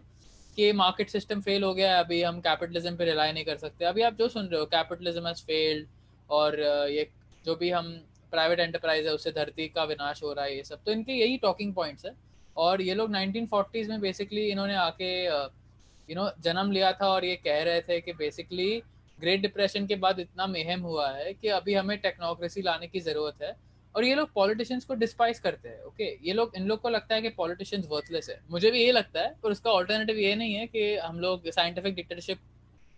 [0.55, 3.85] कि मार्केट सिस्टम फेल हो गया है, अभी हम कैपिटलिज्म पे रिलाई नहीं कर सकते।
[3.85, 5.87] अभी आप जो सुन रहे हो कैपिटलिज्म हैज़ फेल्ड
[6.29, 6.59] और
[6.89, 7.09] ये
[7.45, 7.91] जो भी हम
[8.31, 11.37] प्राइवेट एंटरप्राइज है, उससे धरती का विनाश हो रहा है, ये सब। तो इनके यही
[11.37, 12.11] टॉकिंग पॉइंट्स है।
[12.57, 17.35] और ये लोग 1940s में बेसिकली इन्होंने आके यू नो जन्म लिया था और ये
[17.35, 18.81] कह रहे थे कि बेसिकली
[19.19, 23.41] ग्रेट डिप्रेशन के बाद इतना मेहम हुआ है कि अभी हमें टेक्नोक्रेसी लाने की ज़रूरत
[23.41, 23.55] है।
[23.95, 27.15] और ये लोग पॉलिटिशियंस को डिस्पाइस करते हैं ओके ये लोग, इन लोग को लगता
[27.15, 30.53] है कि पॉलिटिशियंस वर्थलेस है। मुझे भी ये लगता है, पर उसका ऑल्टरनेटिव ये नहीं
[30.53, 32.39] है कि हम लोग साइंटिफिक डिक्टेटरशिप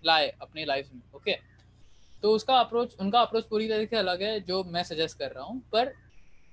[0.03, 1.35] लाए अपनी लाइफ में ओके
[2.23, 5.43] तो उसका अप्रोच उनका अप्रोच पूरी तरीके से अलग है, जो मैं सजेस्ट कर रहा
[5.43, 5.93] हूँ। पर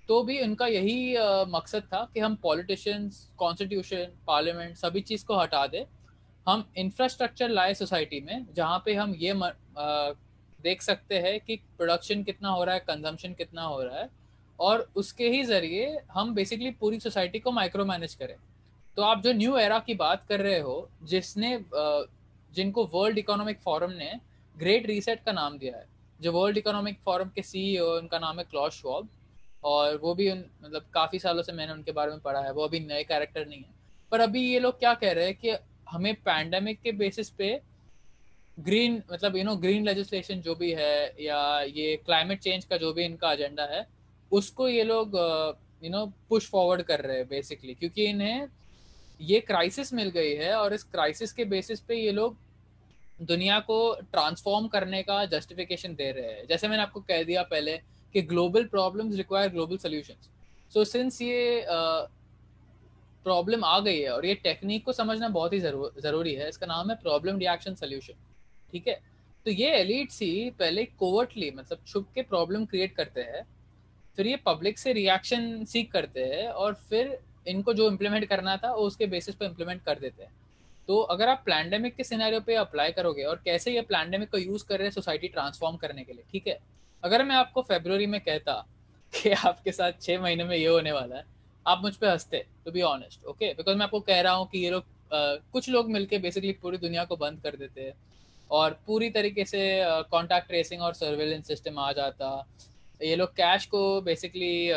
[0.09, 1.16] तो भी उनका यही
[1.50, 5.86] मकसद था कि हम पॉलिटिशियंस कॉन्स्टिट्यूशन पार्लियामेंट सभी चीज़ को हटा दे।
[6.46, 10.12] हम इंफ्रास्ट्रक्चर लाए सोसाइटी में जहाँ पे हम ये आ,
[10.61, 14.09] देख सकते हैं कि प्रोडक्शन कितना हो रहा है कंजम्पशन कितना हो रहा है
[14.59, 18.36] और उसके ही ज़रिए हम बेसिकली पूरी सोसाइटी को माइक्रो मैनेज करें।
[18.96, 21.59] तो आप जो न्यू एरा की बात कर रहे हो जिसने
[22.52, 24.12] जिनको वर्ल्ड इकोनॉमिक फोरम ने
[24.57, 25.86] ग्रेट रीसेट का नाम दिया है
[26.20, 29.09] जो वर्ल्ड इकोनॉमिक फोरम के सीईओ उनका नाम है क्लॉश श्वाब
[29.64, 32.64] और वो भी उन मतलब काफ़ी सालों से मैंने उनके बारे में पढ़ा है, वो
[32.64, 33.74] अभी नए कैरेक्टर नहीं है।
[34.12, 35.56] पर अभी ये लोग क्या कह रहे हैं कि
[35.90, 37.60] हमें पैंडमिक के बेसिस पे
[38.60, 42.92] ग्रीन मतलब यू नो ग्रीन लेजिस्लेशन जो भी है या ये क्लाइमेट चेंज का जो
[42.92, 43.86] भी इनका एजेंडा है,
[44.32, 45.16] उसको ये लोग
[45.84, 48.46] यू नो पुश फॉरवर्ड कर रहे हैं बेसिकली क्योंकि इन्हें
[49.20, 52.36] ये क्राइसिस मिल गई है और इस क्राइसिस के बेसिस पे ये लोग
[53.22, 53.76] दुनिया को
[54.12, 57.80] ट्रांसफॉर्म करने का जस्टिफिकेशन दे रहे हैं। जैसे मैंने आपको कह दिया पहले
[58.14, 60.28] कि global problems require global solutions
[60.74, 61.64] so since ये
[63.26, 66.48] प्रॉब्लम uh, आ गई है और ये टेक्निक को समझना बहुत ही ज़रूर, ज़रूरी है
[66.48, 68.14] इसका नाम है प्रॉब्लम रिएक्शन सोल्यूशन
[68.72, 69.00] ठीक है?
[69.46, 73.42] तो ये एलिट सी पहले कोवर्टली मतलब छुप के प्रॉब्लम क्रिएट करते हैं
[74.16, 78.72] फिर ये पब्लिक से रिएक्शन सीख करते हैं और फिर इनको जो इम्प्लीमेंट करना था
[78.72, 80.32] वो उसके बेसिस पर इम्प्लीमेंट कर देते हैं।
[80.88, 84.64] तो अगर आप प्लैंडेमिक के सिनेरियो पे अप्लाई करोगे और कैसे ये प्लैंडेमिक को यूज़
[84.68, 86.58] कर रहे हैं सोसाइटी ट्रांसफॉर्म करने के लिए ठीक है?
[87.05, 88.52] अगर मैं आपको फेब्रुवरी में कहता
[89.12, 91.24] कि आपके साथ छह महीने में ये होने वाला है,
[91.66, 94.59] आप मुझ पर हँसते to be honest okay because मैं आपको कह रहा हूँ कि
[94.59, 94.84] ये लोग
[95.52, 97.92] कुछ लोग मिलके बेसिकली पूरी दुनिया को बंद कर देते हैं
[98.50, 99.61] और पूरी तरीके से
[100.11, 102.46] कॉन्टैक्ट ट्रेसिंग और सर्वेलेंस सिस्टम आ जाता।
[103.00, 104.72] ये लोग कैश को बेसिकली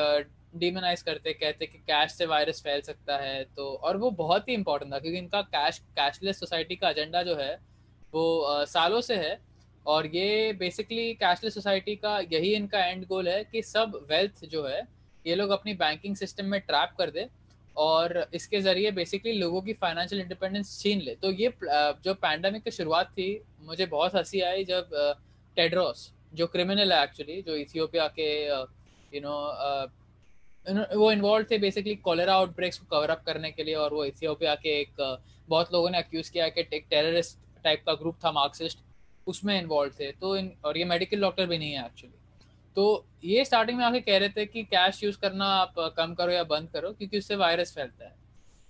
[0.55, 4.53] डिमोनाइज करते, कहते कि कैश से वायरस फैल सकता है तो और वो बहुत ही
[4.53, 7.53] इंपॉर्टेंट था, क्योंकि इनका कैश कैशलेस सोसाइटी का एजेंडा जो है,
[8.13, 9.37] वो सालों से है
[9.87, 14.65] और ये बेसिकली कैशलेस सोसाइटी का यही इनका एंड गोल है कि सब वेल्थ जो
[14.67, 14.81] है,
[15.25, 17.27] ये लोग अपनी बैंकिंग सिस्टम में ट्रैप कर दे
[17.75, 22.71] और इसके ज़रिए बेसिकली लोगों की फाइनेंशियल इंडिपेंडेंस छीन ले। तो ये जो पैंडमिक की
[22.71, 23.29] शुरुआत थी,
[23.61, 24.89] मुझे बहुत हँसी आई जब
[25.57, 28.29] टेड्रोस जो क्रिमिनल है एक्चुअली जो इथियोपिया के
[29.15, 29.35] यू नो
[30.95, 34.55] वो इन्वॉल्व थे बेसिकली कॉलेरा आउटब्रेक्स को कवर अप करने के लिए और वो इथियोपिया
[34.55, 38.79] के एक बहुत लोगों ने अक्यूज किया कि एक टेररिस्ट टाइप का ग्रुप था मार्क्सिस्ट
[39.27, 42.15] उसमें इन्वॉल्व थे तो इन और ये मेडिकल डॉक्टर भी नहीं है एक्चुअली
[42.75, 46.31] तो ये स्टार्टिंग में आके कह रहे थे कि कैश यूज़ करना आप कम करो
[46.31, 48.15] या बंद करो क्योंकि उससे वायरस फैलता है।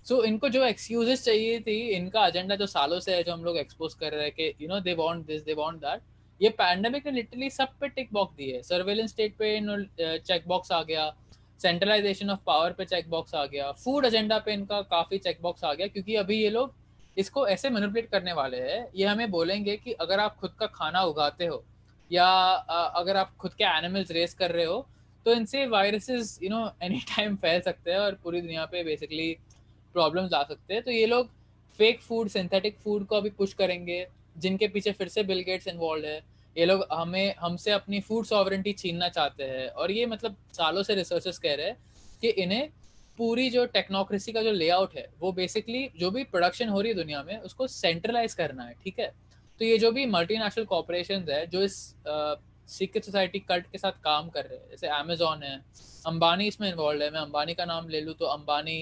[0.06, 3.44] सो so, इनको जो एक्सक्यूजेस चाहिए थी इनका एजेंडा जो सालों से है जो हम
[3.44, 6.02] लोग एक्सपोज कर रहे हैं कि you know they want this they want that
[6.40, 10.72] ये पैंडेमिक ने लिटरली सब पे टिक बॉक्स दी है। सर्वेलेंस स्टेट पे चेक बॉक्स
[10.72, 11.12] आ गया
[11.60, 15.64] सेंट्रलाइजेशन ऑफ़ पावर पे चेक बॉक्स आ गया फ़ूड एजेंडा पे इनका काफ़ी चेक बॉक्स
[15.64, 16.74] आ गया क्योंकि अभी ये लोग
[17.18, 21.02] इसको ऐसे मैनिपुलेट करने वाले हैं, ये हमें बोलेंगे कि अगर आप खुद का खाना
[21.04, 21.64] उगाते हो
[22.10, 22.26] या
[22.96, 24.86] अगर आप खुद के एनिमल्स रेस कर रहे हो
[25.26, 29.32] तो इनसे viruses you know any time फैल सकते हैं और पूरी दुनिया पे बेसिकली
[29.94, 31.30] प्रॉब्लम्स आ सकते हैं। तो ये लोग
[31.78, 34.06] फेक फ़ूड सिंथेटिक फ़ूड को अभी पुश करेंगे,
[34.36, 36.20] जिनके पीछे फिर से बिल गेट्स इन्वॉल्व है।
[36.56, 40.94] ये लोग हमें, हमसे अपनी फ़ूड सॉवरेंटी छीनना चाहते हैं और ये मतलब सालों से
[40.94, 41.76] रिसर्चर्स कह रहे हैं
[42.22, 42.68] कि इन्हें
[43.18, 46.96] पूरी जो टेक्नोक्रेसी का जो लेआउट है वो बेसिकली जो भी प्रोडक्शन हो रही है
[46.96, 49.12] दुनिया में उसको सेंट्रलाइज करना है ठीक है?
[49.60, 51.76] तो ये जो भी मल्टीनेशनल कॉपरेशन है जो इस
[52.68, 55.56] सीक्रेट सोसाइटी कल्ट के साथ काम कर रहे हैं जैसे अमेजोन है
[56.06, 58.78] अंबानी इसमें इन्वॉल्व है मैं अंबानी का नाम ले लूँ तो Ambani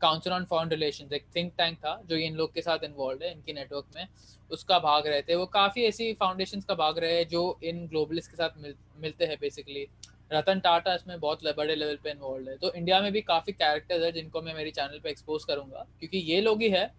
[0.00, 3.32] council on foreign relation एक थिंक टैंक था जो इन लोग के साथ इन्वॉल्व है
[3.32, 4.06] इनकी नेटवर्क में
[4.50, 8.30] उसका भाग रहे थे वो काफ़ी ऐसी फाउंडेशन का भाग रहे हैं जो इन ग्लोबलिस्ट
[8.30, 9.86] के साथ मिल, मिलते हैं बेसिकली
[10.30, 14.02] रतन टाटा इसमें बहुत बड़े लेवल पे इन्वॉल्व है। तो इंडिया में भी काफ़ी कैरेक्टर्स
[14.02, 16.90] है जिनको मैं मेरी चैनल पे एक्सपोज करूँगा। क्योंकि ये लोग ही है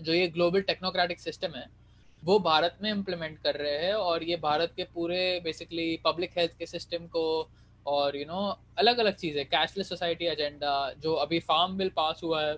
[0.00, 1.66] जो ये ग्लोबल टेक्नोक्रेटिक सिस्टम है
[2.22, 6.56] वो भारत में इम्प्लीमेंट कर रहे हैं और ये भारत के पूरे बेसिकली पब्लिक हेल्थ
[6.58, 7.24] के सिस्टम को
[7.86, 11.88] और यू you नो know, अलग अलग चीज़ें कैशलेस सोसाइटी एजेंडा जो अभी फार्म बिल
[11.96, 12.56] पास हुआ है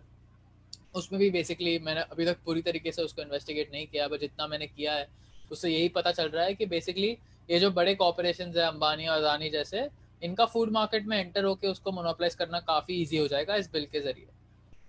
[0.94, 4.46] उसमें भी बेसिकली मैंने अभी तक पूरी तरीके से उसको इन्वेस्टिगेट नहीं किया बट जितना
[4.46, 5.08] मैंने किया है
[5.50, 7.16] उससे यही पता चल रहा है कि बेसिकली
[7.48, 9.88] ये जो बड़े कॉपरेशन है अंबानी और अदानी जैसे
[10.22, 13.86] इनका फ़ूड मार्केट में एंटर होकर उसको मोनोपलाइज करना काफ़ी ईजी हो जाएगा इस बिल
[13.86, 14.26] के ज़रिए।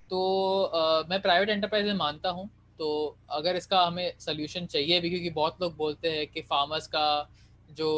[0.09, 2.49] तो आ, मैं प्राइवेट एंटरप्राइज में मानता हूँ
[2.79, 7.29] तो अगर इसका हमें सोल्यूशन चाहिए भी क्योंकि बहुत लोग बोलते हैं कि फार्मर्स का
[7.69, 7.89] जो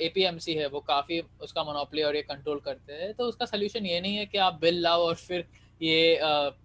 [0.00, 4.00] एपीएमसी है वो काफ़ी उसका मोनोपली और ये कंट्रोल करते हैं तो उसका सोल्यूशन ये
[4.00, 5.46] नहीं है कि आप बिल लाओ और फिर
[5.80, 6.18] ये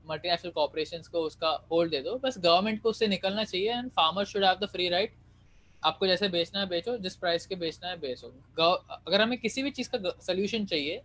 [0.10, 4.26] मल्टीनेशनल कॉपरेशन को उसका होल्ड दे दो। बस गवर्नमेंट को उससे निकलना चाहिए and farmer
[4.26, 5.14] should have the free right
[5.84, 8.34] आपको जैसे बेचना है, बेचो, जिस प्राइस के बेचना है, बेचो।
[9.08, 11.02] अगर हमें किसी भी चीज़ का सोल्यूशन चाहिए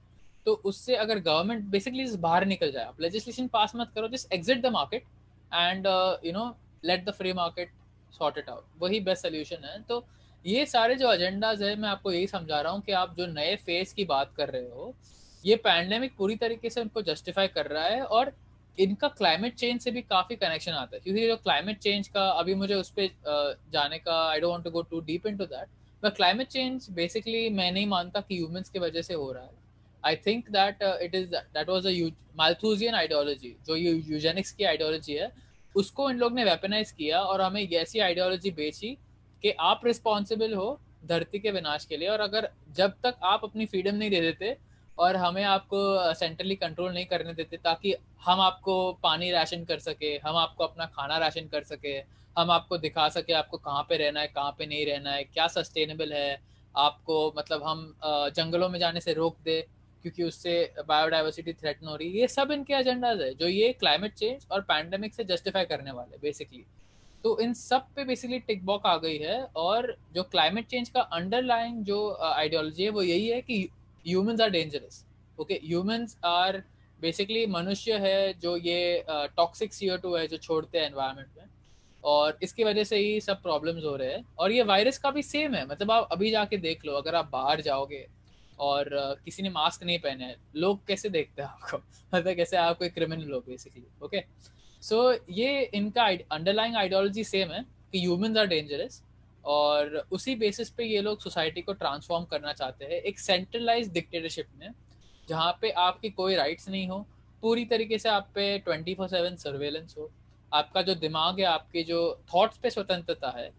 [0.47, 4.61] तो उससे अगर गवर्नमेंट बेसिकली बाहर निकल जाए, आप लेजिस्लेशन पास मत करो जिस exit
[4.63, 5.05] the market
[5.53, 5.87] and
[6.25, 6.45] you know
[6.85, 7.71] let the free market
[8.13, 10.05] sort it out वही बेस्ट सोल्यूशन है। तो
[10.45, 13.57] ये सारे जो एजेंडाज है, मैं आपको यही समझा रहा हूँ कि आप जो नए
[13.57, 14.95] फ़ेज़ की बात कर रहे हो,
[15.45, 18.33] ये पैंडेमिक पूरी तरीके से उनको जस्टिफाई कर रहा है और
[18.79, 22.55] इनका क्लाइमेट चेंज से भी काफ़ी कनेक्शन आता है। क्योंकि जो क्लाइमेट चेंज का अभी
[22.55, 25.69] मुझे उस पर जाने का I don't want to go too deep into that
[26.03, 29.65] but climate change basically मैं नहीं मानता कि ह्यूमंस की वजह से हो रहा है।
[30.05, 31.91] I think that it is that was a
[32.39, 35.31] Malthusian ideology जो ये यूजेनिक्स की आइडियोलॉजी है,
[35.75, 38.97] उसको इन लोग ने वेपनाइज किया और हमें ऐसी आइडियोलॉजी बेची
[39.43, 43.67] कि आप रिस्पॉन्सिबल हो धरती के विनाश के लिए और अगर जब तक आप अपनी
[43.67, 44.57] फ्रीडम नहीं दे देते
[44.99, 47.95] और हमें आपको सेंट्रली कंट्रोल नहीं करने देते ताकि
[48.25, 51.97] हम आपको पानी राशन कर सके, हम आपको अपना खाना राशन कर सके,
[52.37, 55.47] हम आपको दिखा सके आपको कहाँ पे रहना है, कहाँ पे नहीं रहना है, क्या
[55.49, 56.39] सस्टेनेबल है,
[56.75, 57.93] आपको मतलब हम
[58.37, 59.61] जंगलों में जाने से रोक दे,
[60.05, 64.15] क्योंकि उससे बायोडाइवर्सिटी थ्रेटन हो रही है। ये सब इनके एजेंडाज है, जो ये क्लाइमेट
[64.15, 66.65] चेंज और पैंडेमिक से जस्टिफाई करने वाले बेसिकली
[67.25, 71.01] तो इन सब पे बेसिकली टिक बॉक आ गई है और जो क्लाइमेट चेंज का
[71.01, 73.69] अंडरलाइन जो आइडियोलॉजी है, वो यही है कि
[74.07, 75.05] humans are dangerous
[75.39, 76.63] okay humans are
[77.01, 81.45] basically मनुष्य है जो ये टॉक्सिक सीओ टू है जो छोड़ते हैं एनवायरनमेंट में।
[82.03, 85.23] और इसकी वजह से ही सब प्रॉब्लम्स हो रहे हैं। और ये वायरस का भी
[85.23, 88.07] सेम है। मतलब आप अभी जाके देख लो, अगर आप बाहर जाओगे
[88.59, 88.89] और
[89.25, 91.77] किसी ने मास्क नहीं पहने है, लोग कैसे देखते हैं आपको?
[92.15, 94.23] मतलब कैसे आप कोई क्रिमिनल हो बेसिकली ओके
[94.83, 95.01] सो
[95.31, 99.03] ये इनका अंडरलाइंग आइडियोलॉजी सेम है कि ह्यूमंस आर डेंजरस
[99.47, 104.47] और उसी बेसिस पे ये लोग सोसाइटी को ट्रांसफॉर्म करना चाहते हैं, एक सेंट्रलाइज डिक्टेटरशिप
[104.59, 104.71] में,
[105.29, 107.07] जहाँ पे आपकी कोई राइट्स नहीं हो,
[107.43, 110.11] पूरी तरीके से आप पे ट्वेंटी फोर सेवन सर्वेलेंस हो,
[110.53, 112.01] आपका जो दिमाग है, आपके जो
[112.35, 113.51] थॉट्स पे स्वतंत्रता है,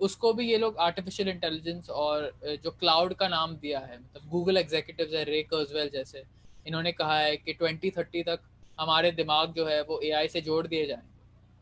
[0.00, 2.32] उसको भी ये लोग आर्टिफिशियल इंटेलिजेंस और
[2.64, 6.22] जो क्लाउड का नाम दिया है मतलब गूगल एग्जीक्यूटिव है रे कर्जवेल जैसे,
[6.66, 8.40] इन्होंने कहा है कि ट्वेंटी थर्टी तक
[8.80, 11.10] हमारे दिमाग जो है, वो एआई से जोड़ दिए जाएँगे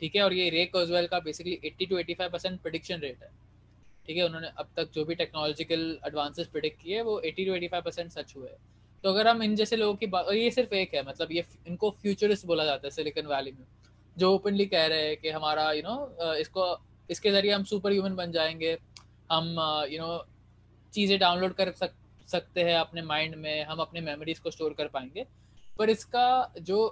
[0.01, 0.23] ठीक है?
[0.23, 3.31] और ये रे कर्जवेल का basically eighty two eighty five percent prediction rate है।
[4.11, 7.67] ठीक है उन्होंने अब तक जो भी टेक्नोलॉजिकल एडवांसेस प्रिडिक्ट किए वो eighty two eighty
[7.69, 8.49] five percent सच हुए
[9.05, 11.91] तो अगर हम इन जैसे लोगों की बात ये सिर्फ़ एक है मतलब ये इनको
[12.01, 13.67] फ्यूचरिस्ट बोला जाता है सिलिकन वैली में।
[14.17, 16.65] जो ओपनली कह रहे हैं कि हमारा यू you नो know, इसको
[17.11, 18.77] इसके ज़रिए हम सुपर ह्यूमन बन जाएँगे
[19.33, 19.55] हम
[19.91, 20.25] यू नो
[20.93, 21.95] चीज़ें डाउनलोड कर सक
[22.29, 25.27] सकते हैं अपने माइंड में हम अपने मेमोरीज को स्टोर कर पाएँगे।
[25.79, 26.27] पर इसका
[26.61, 26.83] जो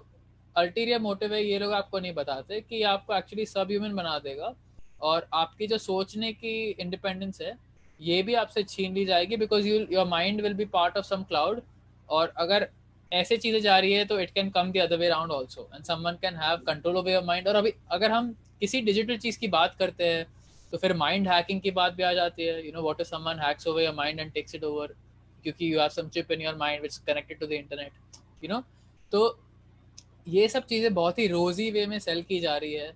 [0.57, 4.55] अल्टीरियर मोटिव है ये लोग आपको नहीं बताते कि आपको एक्चुअली सब ह्यूमन बना देगा।
[5.01, 7.57] और आपकी जो सोचने की इंडिपेंडेंस है,
[8.01, 11.23] ये भी आपसे छीन ली जाएगी because you your mind will be part of some
[11.25, 11.61] cloud
[12.09, 12.69] और अगर
[13.13, 15.85] ऐसे चीज़ें जा रही है तो it can come the other way around also and
[15.85, 19.49] someone can have control over your mind और अभी अगर हम किसी डिजिटल चीज़ की
[19.49, 20.27] बात करते हैं
[20.73, 23.39] तो फिर माइंड हैकिंग की बात भी आ जाती है। You know what is someone
[23.41, 24.95] hacks over your mind and takes it over
[25.45, 27.93] क्योंकि you have some chip in your mind which connected to the internet
[28.45, 28.63] you know
[29.13, 29.39] तो
[30.29, 32.93] ये सब चीज़ें बहुत ही रोजी वे में सेल की जा रही है।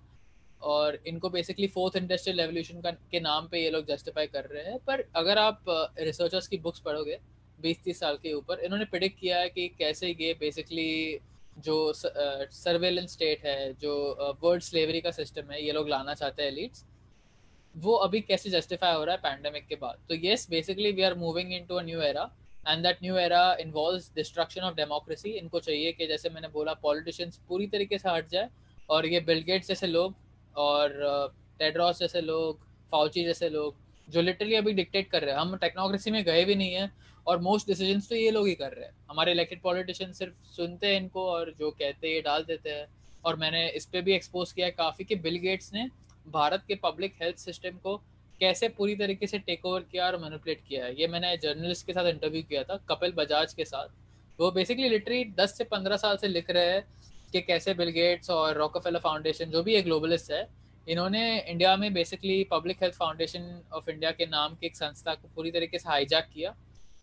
[0.63, 4.63] और इनको बेसिकली फोर्थ इंडस्ट्रियल रेवोल्यूशन का, के नाम पे ये लोग जस्टिफाई कर रहे
[4.63, 5.63] हैं। पर अगर आप
[5.99, 7.19] रिसर्चर्स की बुक्स पढ़ोगे
[7.59, 11.19] बीस तीस साल के ऊपर, इन्होंने प्रिडिक्ट किया है कि कैसे ये बेसिकली
[11.59, 16.51] जो सर्वेलेंस स्टेट है, जो वर्ल्ड स्लेवरी का सिस्टम है, ये लोग लाना चाहते हैं
[16.51, 16.85] एलिट्स
[17.75, 19.99] वो अभी कैसे जस्टिफाई हो रहा है पैंडेमिक के बाद?
[20.09, 22.29] तो yes basically we are moving into new era
[22.67, 27.39] and that new era involve destruction of democracy इनको चाहिए कि जैसे मैंने बोला पॉलिटिशियंस
[27.49, 28.49] पूरी तरीके से हट जाए,
[28.89, 30.15] और ये बिलगेट्स जैसे लोग
[30.55, 32.59] और टेड्रॉस जैसे लोग,
[32.91, 33.75] फाउची जैसे लोग,
[34.07, 36.89] जो लिटरली अभी डिक्टेट कर रहे हैं। हम टेक्नोक्रेसी में गए भी नहीं है
[37.27, 40.87] और मोस्ट डिसीज़न तो ये लोग ही कर रहे हैं। हमारे इलेक्टेड पॉलिटिशियन सिर्फ़ सुनते
[40.87, 42.87] हैं इनको और जो कहते हैं, ये डाल देते हैं।
[43.25, 45.87] और मैंने इस पर भी एक्सपोज किया है काफ़ी कि बिल गेट्स ने
[46.27, 47.95] भारत के पब्लिक हेल्थ सिस्टम को
[48.39, 51.93] कैसे पूरी तरीके से टेक ओवर किया और मैनिपुलेट किया है। ये मैंने जर्नलिस्ट के
[51.93, 53.87] साथ इंटरव्यू किया था, कपिल बजाज के साथ।
[54.39, 56.83] वो बेसिकली लिटरी दस से पंद्रह साल से लिख रहे हैं
[57.33, 60.47] कि कैसे बिल गेट्स और रॉकफेलर फाउंडेशन जो भी एक ग्लोबलिस्ट है,
[60.87, 65.27] इन्होंने इंडिया में basically Public Health Foundation of India के नाम की एक संस्था को
[65.35, 66.55] पूरी तरीके से हाईजैक किया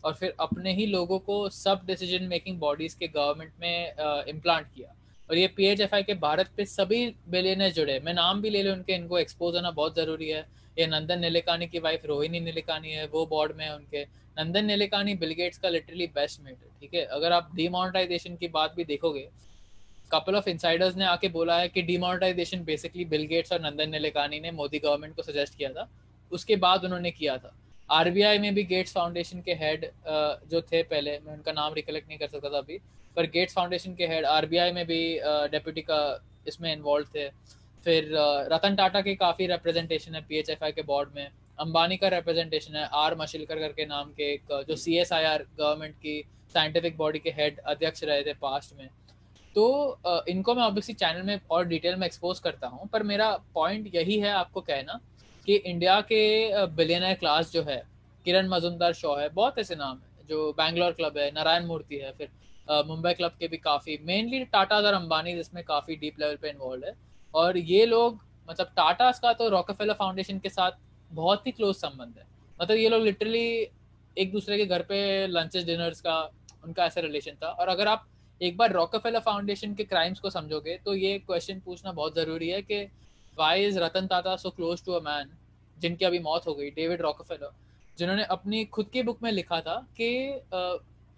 [0.05, 4.95] और फिर अपने ही लोगों को सब डिसीज़न मेकिंग बॉडीज के गवर्नमेंट में इम्प्लांट किया।
[5.28, 8.95] और ये पी के भारत पे सभी बिलियनर जुड़े मैं नाम भी ले लूँ उनके
[8.95, 10.47] इनको एक्सपोज होना बहुत ज़रूरी है।
[10.78, 14.03] ये नंदन नीलेकानी की वाइफ रोहिणी नीलेकानी है, वो बोर्ड में है उनके।
[14.37, 17.05] नंदन नीलेकानी बिलगेट्स का लिटरली बेस्ट मेट है, ठीक है?
[17.07, 19.28] अगर आप डीमोनेटाइजेशन की बात भी देखोगे
[20.13, 24.41] कपल ऑफ़ इंसाइडर्स ने आके बोला है कि डीमोनेटाइजेशन बेसिकली बिल गेट्स और नंदन नीलेकानी
[24.41, 25.89] ने मोदी गवर्नमेंट को सजेस्ट किया था।
[26.33, 27.55] उसके बाद उन्होंने किया था।
[27.91, 29.91] आरबीआई में भी गेट्स फाउंडेशन के हेड
[30.51, 32.79] जो थे पहले, मैं उनका नाम रिकलेक्ट नहीं कर सकता था अभी,
[33.17, 35.03] पर गेट्स फाउंडेशन के हेड आरबीआई में भी
[35.53, 36.01] डेप्यूटी का
[36.49, 37.29] इसमें इन्वॉल्व थे।
[37.85, 38.09] फिर
[38.53, 41.27] रतन टाटा के काफ़ी रिप्रेजेंटेशन है पी के बोर्ड में।
[41.59, 45.45] अंबानी का रिप्रेजेंटेशन है आर मशिलकर करके नाम के एक, जो C S I R
[45.59, 46.23] government की
[46.55, 48.89] साइंटिफिक बॉडी के हेड अध्यक्ष रहे थे पास्ट में।
[49.57, 53.94] तो इनको मैं ऑब्वियसली चैनल में और डिटेल में एक्सपोज करता हूँ, पर मेरा पॉइंट
[53.94, 55.01] यही है आपको कहना
[55.46, 57.82] कि इंडिया के बिलियनर क्लास जो है,
[58.26, 62.12] किरण मजुमदार शो है, बहुत ऐसे नाम है, जो बैंगलोर क्लब है नारायण मूर्ति है,
[62.12, 62.28] फिर
[62.86, 66.84] मुंबई क्लब के भी काफ़ी मेनली टाटा और अंबानी जिसमें काफ़ी डीप लेवल पे इन्वॉल्व
[66.84, 66.94] है,
[67.34, 70.78] और ये लोग मतलब टाटा का तो रॉकफेलर फाउंडेशन के साथ
[71.11, 72.26] बहुत ही क्लोज संबंध है।
[72.61, 73.46] मतलब ये लोग लिटरली
[74.16, 76.20] एक दूसरे के घर पे लंचेस डिनर्स का,
[76.64, 78.07] उनका ऐसा रिलेशन था, और अगर आप
[78.43, 82.62] एक बार रॉकफेलर फाउंडेशन के क्राइम्स को समझोगे तो ये क्वेश्चन पूछना बहुत ज़रूरी है
[82.62, 82.86] कि
[83.36, 85.28] why is Ratan Tata so close to a man,
[85.78, 87.51] जिनकी अभी मौत हो गई डेविड रॉकफेलर
[87.99, 90.09] जिन्होंने अपनी खुद की बुक में लिखा था कि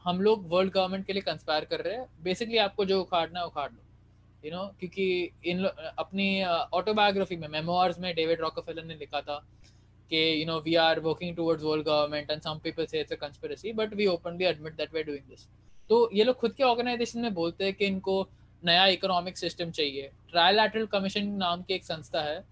[0.05, 3.47] हम लोग वर्ल्ड गवर्नमेंट के लिए कंस्पायर कर रहे हैं बेसिकली आपको जो उखाड़ना है,
[3.47, 3.79] उखाड़ लो।
[4.45, 9.39] यू नो क्योंकि इन अपनी ऑटोबायोग्राफी में मेमोर्स में डेविड रॉकफेलर ने लिखा था
[10.11, 13.17] कि you know we are working towards world government and some people say it's a
[13.17, 15.47] conspiracy but we openly admit that we are doing this
[15.91, 18.29] तो ये लोग खुद के ऑर्गेनाइजेशन में बोलते हैं कि इनको
[18.63, 22.45] नया इकोनॉमिक सिस्टम चाहिए। ट्रायलैटरल कमीशन नाम की एक संस्था है,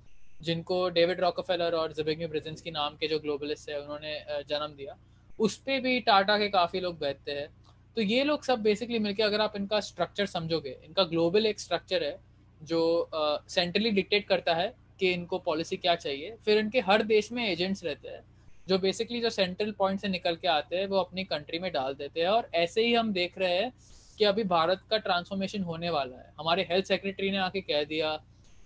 [0.43, 4.97] जिनको डेविड रॉकफेलर और जिबिग्मी ब्रिजेंस नाम के जो ग्लोबलिस्ट है, उन्होंने जन्म दिया।
[5.39, 7.49] उस पर भी टाटा के काफ़ी लोग बैठते हैं।
[7.97, 12.05] तो ये लोग सब बेसिकली मिलके अगर आप इनका स्ट्रक्चर समझोगे, इनका ग्लोबल एक स्ट्रक्चर
[12.05, 12.19] है,
[12.63, 13.11] जो
[13.49, 17.85] सेंट्रली डिक्टेट करता है कि इनको पॉलिसी क्या चाहिए। फिर इनके हर देश में एजेंट्स
[17.85, 18.23] रहते हैं।
[18.71, 21.95] जो बेसिकली जो सेंट्रल पॉइंट से निकल के आते हैं, वो अपनी कंट्री में डाल
[21.95, 23.73] देते हैं। और ऐसे ही हम देख रहे हैं
[24.19, 28.15] कि अभी भारत का ट्रांसफॉर्मेशन होने वाला है। हमारे हेल्थ सेक्रेटरी ने आके कह दिया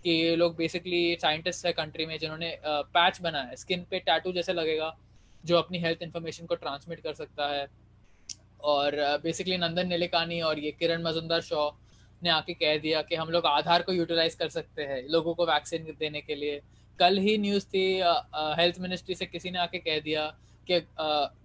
[0.05, 4.33] कि ये लोग बेसिकली साइंटिस्ट है कंट्री में, जिन्होंने पैच बनाया है। स्किन पे टैटू
[4.33, 4.97] जैसे लगेगा,
[5.45, 7.67] जो अपनी हेल्थ इन्फॉर्मेशन को ट्रांसमिट कर सकता है।
[8.65, 11.71] और बेसिकली नंदन निलेकानी और ये किरण मजुमदार शॉ
[12.23, 15.47] ने आके कह दिया कि हम लोग आधार को यूटिलाइज कर सकते हैं लोगों को
[15.47, 16.61] वैक्सीन देने के लिए।
[16.99, 17.87] कल ही न्यूज़ थी
[18.59, 20.27] हेल्थ मिनिस्ट्री से किसी ने आके कह दिया
[20.67, 20.81] कि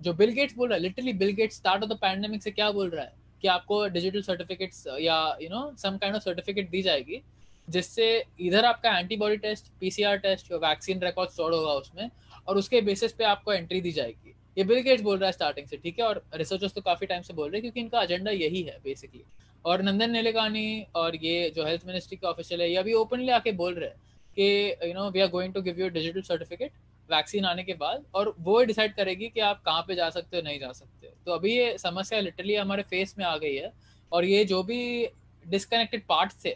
[0.04, 2.72] जो बिल गेट्स बोल रहा है literally Bill Gates start of the pandemic से क्या
[2.72, 6.82] बोल रहा है कि आपको डिजिटल सर्टिफिकेट्स या you know some kind of certificate दी
[6.82, 7.22] जाएगी,
[7.68, 8.08] जिससे
[8.41, 12.10] इधर आपका एंटीबॉडी टेस्ट पीसीआर टेस्ट या वैक्सीन रिकॉर्ड स्टोर होगा उसमें,
[12.47, 15.68] और उसके बेसिस पे आपको एंट्री दी जाएगी। ये बिल गेट्स बोल रहा है स्टार्टिंग
[15.68, 16.06] से, ठीक है?
[16.06, 19.24] और रिसर्चर्स तो काफ़ी टाइम से बोल रहे हैं, क्योंकि इनका एजेंडा यही है बेसिकली
[19.66, 23.52] और नंदन नीलेकानी और ये जो हेल्थ मिनिस्ट्री के ऑफिशियल है, ये अभी ओपनली आके
[23.54, 24.08] बोल रहे हैं
[24.40, 26.72] कि you know we are going to give you digital certificate
[27.10, 30.44] vaccine आने के बाद, और वो डिसाइड करेगी कि आप कहाँ पे जा सकते हो,
[30.44, 33.72] नहीं जा सकते तो अभी ये समस्या लिटरली हमारे फेस में आ गई है,
[34.12, 35.08] और ये जो भी
[35.46, 36.56] डिसकनेक्टेड पार्ट थे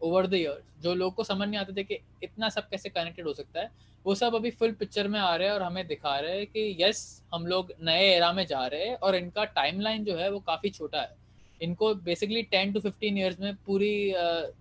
[0.00, 3.26] ओवर द ईयर्स जो लोग को समझ नहीं आते थे कि इतना सब कैसे कनेक्टेड
[3.26, 3.70] हो सकता है,
[4.04, 6.76] वो सब अभी फुल पिक्चर में आ रहे हैं और हमें दिखा रहे हैं कि
[6.80, 10.40] यस हम लोग नए एरा में जा रहे हैं, और इनका टाइमलाइन जो है वो
[10.42, 11.16] काफ़ी छोटा है।
[11.60, 13.94] इनको basically ten to fifteen years में पूरी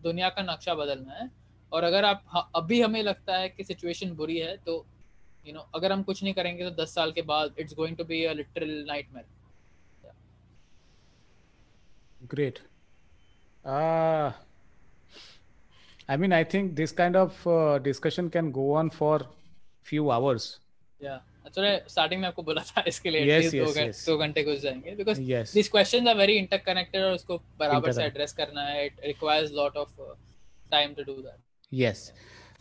[0.04, 1.30] दुनिया का नक्शा बदलना है।
[1.74, 5.60] और अगर आप अभी हमें लगता है कि सिचुएशन बुरी है तो यू you नो
[5.60, 8.24] know, अगर हम कुछ नहीं करेंगे तो दस साल के बाद it's going to be
[8.26, 9.26] a literal nightmare
[13.66, 14.32] uh
[16.10, 19.22] I mean, I think this kind of uh, discussion can go on for
[19.86, 20.60] few hours.
[21.02, 21.20] Yeah.
[21.48, 24.06] Starting में आपको बोला था इसके लिए yes, yes, दो, yes.
[24.06, 25.20] दो घंटे घुस जाएँगे because
[25.54, 29.78] this questions are very interconnected और उसको बराबर से एड्रेस करना है it requires lot
[29.78, 30.02] of
[30.72, 31.22] time to do
[31.74, 32.12] that yes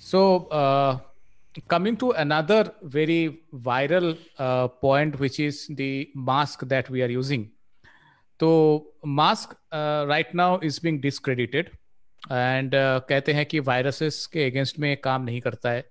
[0.00, 0.22] so
[1.68, 7.50] coming to another very viral uh, point which is the mask that we are using
[8.40, 11.70] so mask uh, right now is being discredited
[12.32, 15.84] and uh, कहते हैं कि viruses के against में काम नहीं करता है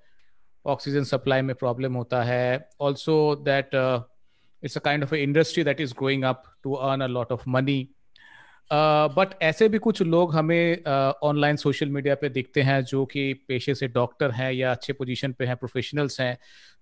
[0.65, 3.69] oxygen supply में प्रॉब्लम होता है also that
[4.63, 7.89] it's a kind of industry that is growing up to earn a lot of money
[8.73, 10.83] but ऐसे भी कुछ लोग हमें
[11.23, 15.33] ऑनलाइन सोशल मीडिया पे दिखते हैं जो कि पेशे से डॉक्टर हैं या अच्छे पोजीशन
[15.33, 16.37] पे हैं प्रोफेशनल्स हैं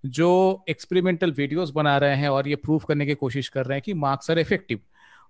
[0.06, 3.82] जो एक्सपेरिमेंटल वीडियोस बना रहे हैं और ये प्रूव करने की कोशिश कर रहे हैं
[3.82, 4.80] कि मार्क्स आर इफ़ेक्टिव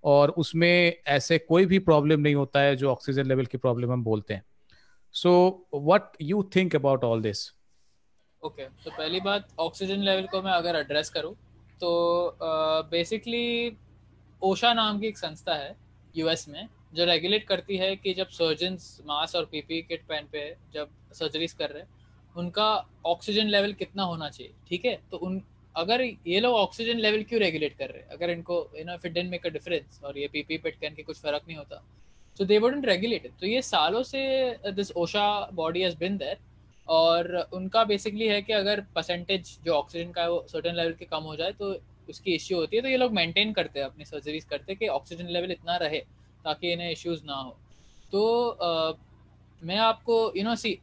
[0.04, 4.04] और उसमें ऐसे कोई भी प्रॉब्लम नहीं होता है जो ऑक्सीजन लेवल की प्रॉब्लम हम
[4.04, 4.42] बोलते हैं।
[5.12, 5.32] So
[5.74, 7.52] what you think about all this
[8.44, 11.34] okay तो पहली बात ऑक्सीजन लेवल को मैं अगर एड्रेस करूँ
[11.80, 12.38] तो
[12.90, 13.76] बेसिकली uh,
[14.42, 19.00] ओशा नाम की एक संस्था है यूएस में, जो रेगुलेट करती है कि जब सर्जन्स
[19.06, 21.88] मास्क और पीपी किट पहन पे जब सर्जरीज कर रहे हैं,
[22.36, 22.68] उनका
[23.06, 24.98] ऑक्सीजन लेवल कितना होना चाहिए, ठीक है?
[25.10, 25.42] तो उन,
[25.76, 28.08] अगर ये लोग ऑक्सीजन लेवल क्यों रेगुलेट कर रहे हैं?
[28.08, 31.02] अगर इनको you know if it make a difference और ये पीपी पेट कैन के
[31.02, 31.82] कुछ फ़र्क नहीं होता
[32.38, 34.20] सो दे वुडंट रेगुलेट तो ये सालों से
[34.72, 36.38] this OSHA body has been there
[36.88, 41.04] और उनका बेसिकली है कि अगर परसेंटेज जो ऑक्सीजन का है वो सर्टेन लेवल के
[41.04, 41.72] कम हो जाए तो
[42.10, 44.88] उसकी इश्यू होती है तो ये लोग मेंटेन करते हैं अपनी सर्जरीज करते हैं कि
[44.90, 45.98] ऑक्सीजन लेवल इतना रहे
[46.44, 47.56] ताकि इन्हें इश्यूज़ ना हो।
[48.12, 48.22] तो
[48.62, 48.98] uh,
[49.62, 50.78] मैं आपको यू नो सी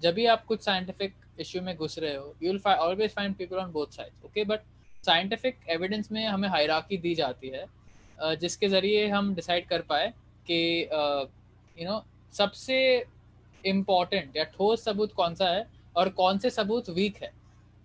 [0.00, 3.56] जब भी आप कुछ साइंटिफिक इश्यू में घुस रहे हो you will always find people
[3.56, 4.60] on both sides okay but
[5.06, 7.64] scientific evidence में हमें हायरार्की दी जाती है
[8.36, 10.12] जिसके ज़रिए हम डिसाइड कर पाए
[10.46, 10.58] कि
[11.76, 12.02] यू नो
[12.34, 12.78] सबसे
[13.64, 15.66] इंपॉर्टेंट या ठोस सबूत कौन सा है
[15.96, 17.30] और कौन से सबूत वीक है।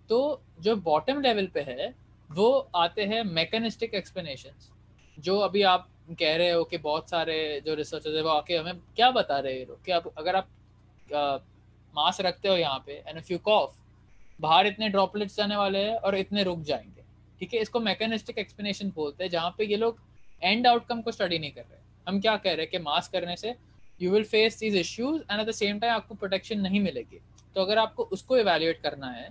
[0.10, 1.94] तो जो बॉटम लेवल पे है
[2.32, 5.88] वो आते हैं मैकेनिस्टिक एक्सप्लेनेशन जो अभी आप
[6.20, 9.54] कह रहे हो कि बहुत सारे जो रिसर्चर्स है, वो आके हमें क्या बता रहे
[9.54, 10.48] हैं कि आप, अगर आप
[11.94, 13.76] मास्क रखते हो यहाँ पे एंड यू कॉफ
[14.40, 17.04] बाहर इतने ड्रॉपलेट्स जाने वाले हैं और इतने रुक जाएँगे।
[17.40, 17.60] ठीक है?
[17.60, 20.00] इसको मैकेनिस्टिक एक्सप्लेनेशन बोलते हैं, जहाँ पे ये लोग
[20.42, 23.36] एंड आउटकम को स्टडी नहीं कर रहे हम क्या कह रहे हैं कि मास्क करने
[23.38, 23.56] से
[24.02, 27.20] you will face these issues and at the same time आपको प्रोटेक्शन नहीं मिलेगी।
[27.56, 29.30] तो अगर आपको उसको इवेल्युएट करना है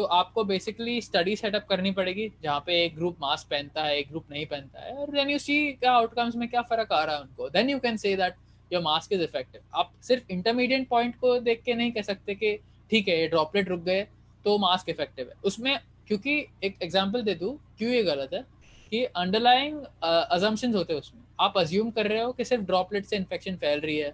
[0.00, 4.08] तो आपको बेसिकली स्टडी सेटअप करनी पड़ेगी, जहाँ पे एक ग्रुप मास्क पहनता है, एक
[4.10, 7.16] ग्रुप नहीं पहनता है, और देन यू सी क्या आउटकम्स में क्या फ़र्क आ रहा
[7.16, 8.34] है उनको। Then you can say that
[8.70, 12.56] your mask is effective आप सिर्फ़ इंटरमीडिएट पॉइंट को देख के नहीं कह सकते कि
[12.90, 14.06] ठीक है, ये ड्रॉपलेट रुक गए
[14.44, 15.78] तो मास्क इफ़ेक्टिव है। उसमें,
[16.08, 18.44] क्योंकि एक एग्ज़ाम्पल दे दूँ, क्यों ये गलत है?
[18.92, 23.16] कि अंडरलाइंग अजम्पन होते हैं उसमें। आप अज्यूम कर रहे हो कि सिर्फ़ ड्रॉपलेट से
[23.16, 24.10] इन्फेक्शन फैल रही है,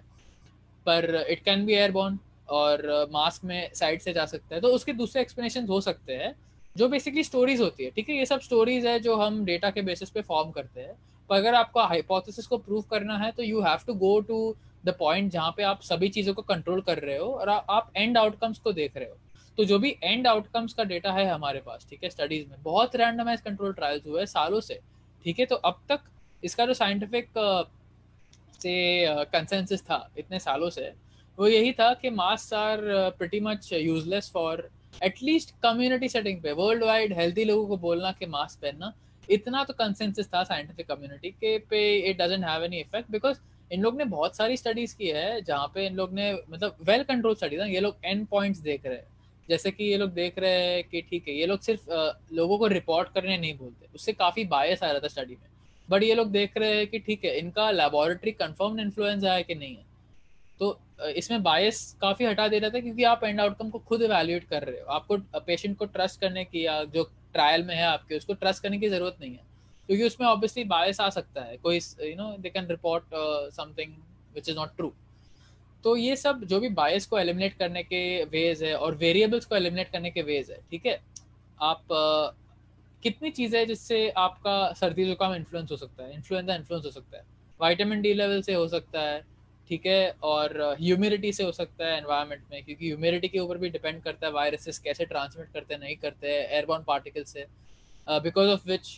[0.85, 2.19] पर इट कैन बी एयरबॉर्न
[2.49, 6.33] और मास्क में साइड से जा सकता है। तो उसके दूसरे एक्सप्लेनेशन हो सकते हैं,
[6.75, 8.15] जो बेसिकली स्टोरीज होती है, ठीक है?
[8.15, 10.95] ये सब स्टोरीज है जो हम डेटा के बेसिस पे फॉर्म करते हैं।
[11.29, 14.93] पर अगर आपको हाइपोथेसिस को प्रूव करना है तो you have to go to the
[14.99, 18.59] point जहाँ पे आप सभी चीज़ों को कंट्रोल कर रहे हो और आप एंड आउटकम्स
[18.59, 19.17] को देख रहे हो।
[19.57, 22.09] तो जो भी एंड आउटकम्स का डेटा है हमारे पास, ठीक है?
[22.09, 24.79] स्टडीज़ में बहुत रैंडमाइज कंट्रोल ट्रायल्स हुए हैं सालों से,
[25.25, 25.45] ठीक है?
[25.45, 25.99] तो अब तक
[26.43, 27.29] इसका जो साइंटिफिक
[28.61, 28.75] से
[29.33, 30.91] कंसेंसिस था इतने सालों से
[31.37, 32.79] वो यही था कि mask are
[33.17, 34.69] pretty much useless for
[35.03, 38.93] at least community setting पे। वर्ल्ड वाइड हेल्थी लोगों को बोलना कि मास्क पहनना,
[39.29, 43.37] इतना तो कंसेंसस था साइंटिफिक कम्युनिटी के पे it doesn't have any effect because
[43.71, 47.03] इन लोग ने बहुत सारी स्टडीज़ की है जहाँ पे इन लोग ने मतलब वेल
[47.03, 49.07] कंट्रोल स्टडीज़ ये लोग एंड पॉइंट्स देख रहे हैं।
[49.49, 51.89] जैसे कि ये लोग देख रहे हैं कि ठीक है, ये लोग सिर्फ़
[52.33, 55.49] लोगों को रिपोर्ट करने नहीं बोलते। उससे काफ़ी बायस आ रहा था स्टडी में।
[55.89, 59.55] बट ये लोग देख रहे हैं कि ठीक है, इनका लेबोरेटरी कंफर्म इन्फ्लुएंजा है कि
[59.55, 59.85] नहीं है।
[60.59, 64.43] तो इसमें बायस काफ़ी हटा दे रहा था क्योंकि आप एंड आउटकम को खुद इवेल्युएट
[64.43, 68.17] कर रहे हो। आपको पेशेंट को ट्रस्ट करने की या जो ट्रायल में है आपके
[68.17, 69.45] उसको ट्रस्ट करने की ज़रूरत नहीं है।
[69.89, 73.03] क्योंकि उसमें ऑब्वियसली बायस आ सकता है। कोई you know they can report
[73.55, 73.93] something
[74.35, 74.93] which is not true
[75.83, 79.55] तो ये सब जो भी बायस को एलिमिनेट करने के वेज है और वेरिएबल्स को
[79.55, 80.99] एलिमिनेट करने के वेज है ठीक है?
[81.61, 82.35] आप uh,
[83.03, 86.13] कितनी चीज़ें जिससे आपका सर्दी जुकाम इन्फ्लुएंस हो सकता है?
[86.13, 87.23] इन्फ्लुएंजा इन्फ्लुएंस हो सकता है।
[87.59, 89.21] वाइटामिन डी लेवल से हो सकता है।
[89.69, 90.09] ठीक है?
[90.23, 94.27] और ह्यूमिडिटी से हो सकता है एनवायरनमेंट में, क्योंकि ह्यूमिडिटी के ऊपर भी डिपेंड करता
[94.27, 97.45] है वायरसेस कैसे ट्रांसमिट करते हैं, नहीं करते हैं एयरबॉर्न पार्टिकल से।
[98.07, 98.89] Because of which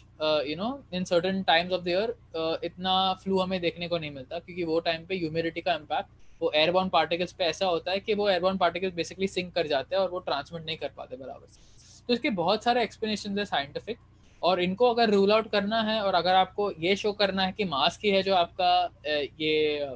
[0.47, 2.15] you know in certain times of the year
[2.63, 6.51] इतना फ्लू हमें देखने को नहीं मिलता, क्योंकि वो टाइम पे ह्यूमिडिटी का इम्पैक्ट वो
[6.55, 10.01] एयरबॉर्न पार्टिकल्स पे ऐसा होता है कि वो एयरबॉर्न पार्टिकल्स बेसिकली सिंक कर जाते हैं
[10.01, 13.97] और वो ट्रांसमिट नहीं कर पाते बराबर से। तो इसके बहुत सारे एक्सप्लेनेशन है साइंटिफिक
[14.41, 17.65] और इनको अगर रूल आउट करना है, और अगर आपको ये शो करना है कि
[17.65, 18.71] मास्क ही है जो आपका
[19.07, 19.95] ये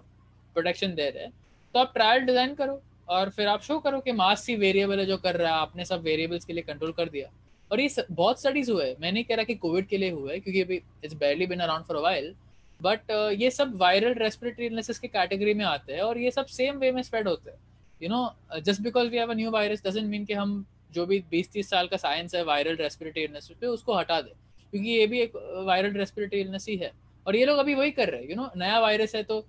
[0.53, 1.31] प्रोटेक्शन दे रहे हैं।
[1.75, 5.05] तो आप ट्रायल डिज़ाइन करो और फिर आप शो करो कि मास्क ही वेरिएबल है
[5.05, 7.29] जो कर रहा है। आपने सब वेरिएबल्स के लिए कंट्रोल कर दिया।
[7.71, 10.39] और ये बहुत स्टडीज़ हुए मैं नहीं कह रहा कि कोविड के लिए हुआ है,
[10.39, 12.33] क्योंकि अभी it's barely been around for while
[12.81, 16.77] but ये सब वायरल रेस्पिरेटरी इलनेसेस के कैटेगरी में आते हैं और ये सब सेम
[16.77, 17.57] वे में स्प्रेड होते हैं।
[18.01, 21.19] You know just because we have a new virus doesn't mean कि हम जो भी
[21.31, 24.33] बीस तीस साल का साइंस है वायरल रेस्पिरेटरी इलनेस पे, उसको हटा दे।
[24.73, 25.35] क्योंकि ये भी एक
[25.67, 26.91] वायरल रेस्पिरेटरी इलनेस ही है।
[27.25, 29.39] और ये लोग अभी वही कर रहे हैं। यू नो नया वायरस है तो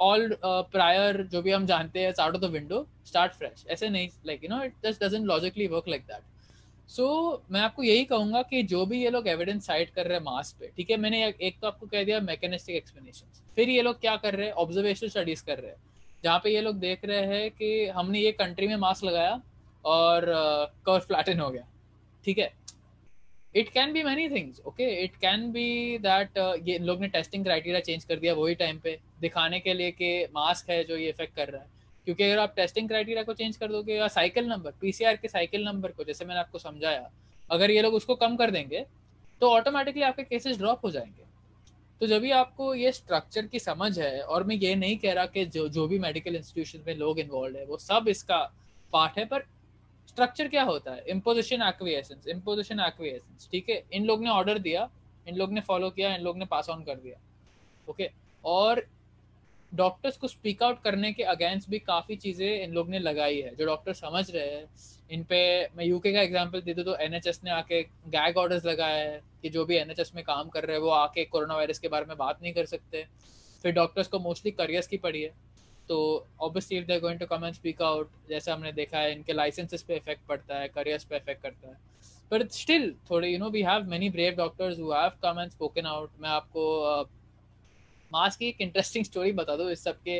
[0.00, 3.88] ऑल प्रायर uh, जो भी हम जानते हैं out of the window start fresh ऐसे
[3.88, 6.22] नहीं like you know it just doesn't logically work like that
[6.90, 7.06] so
[7.50, 10.56] मैं आपको यही कहूँगा कि जो भी ये लोग एविडेंस साइड कर रहे हैं मास्क
[10.60, 10.96] पे ठीक है?
[10.96, 13.26] मैंने एक तो आपको कह दिया मैकेनिस्टिक एक्सप्लेनेशन
[13.56, 14.52] फिर ये लोग क्या कर रहे हैं?
[14.52, 15.78] ऑब्जर्वेशन स्टडीज़ कर रहे हैं
[16.24, 19.42] जहाँ पे ये लोग देख रहे हैं कि हमने ये कंट्री में मास्क लगाया
[19.84, 20.24] और
[20.86, 21.66] कर्व uh, फ्लैटन हो गया
[22.24, 22.65] ठीक है?
[23.56, 27.80] It can be many things okay it can be that ये लोग ने टेस्टिंग क्राइटेरिया
[27.80, 31.34] चेंज कर दिया वही टाइम पे, दिखाने के लिए कि मास्क है जो ये इफ़ेक्ट
[31.36, 31.68] कर रहा है।
[32.06, 35.64] क्योंकि अगर आप टेस्टिंग क्राइटेरिया को चेंज कर दोगे या साइकिल नंबर पीसीआर के साइकिल
[35.64, 37.10] नंबर को, जैसे मैंने आपको समझाया,
[37.50, 38.84] अगर ये लोग उसको कम कर देंगे
[39.40, 41.24] तो ऑटोमेटिकली आपके केसेस ड्रॉप हो जाएँगे।
[42.00, 45.26] तो जब भी आपको ये स्ट्रक्चर की समझ है, और मैं ये नहीं कह रहा
[45.26, 48.38] कि जो जो भी मेडिकल इंस्टीट्यूशन में लोग इन्वॉल्व है, वो सब इसका
[48.92, 49.44] पार्ट है, पर
[50.16, 51.02] स्ट्रक्चर क्या होता है?
[51.08, 53.82] इम्पोजिशन एक्विएसेंस इम्पोजिशन एक्विएसेंस ठीक है?
[53.92, 54.88] इन लोग ने ऑर्डर दिया,
[55.28, 57.18] इन लोग ने फॉलो किया, इन लोग ने पास ऑन कर दिया.
[57.88, 58.14] Okay okay?
[58.44, 58.86] और
[59.72, 63.54] डॉक्टर्स को स्पीक आउट करने के अगेंस्ट भी काफ़ी चीज़ें इन लोग ने लगाई है,
[63.56, 64.66] जो डॉक्टर समझ रहे हैं.
[65.10, 65.40] इन पे
[65.76, 69.48] मैं यूके का एग्जांपल दे दूँ तो एनएचएस ने आके गैग ऑर्डर्स लगाया है कि
[69.48, 72.16] जो भी एनएचएस में काम कर रहे हैं, वो आके कोरोना वायरस के बारे में
[72.16, 73.06] बात नहीं कर सकते.
[73.62, 75.30] फिर डॉक्टर्स को मोस्टली करियर्स की पड़ी है.
[75.88, 79.32] तो obviously if they going to come and speak out जैसे हमने देखा है, इनके
[79.32, 81.76] लाइसेंसेस पे इफ़ेक्ट पड़ता है करियर्स पे इफ़ेक्ट करता है।
[82.30, 85.86] बट स्टिल थोड़े you know we have many brave doctors who have come and spoken
[85.86, 86.64] out मैं आपको
[88.12, 90.16] मास की एक इंटरेस्टिंग स्टोरी बता दो इस सब के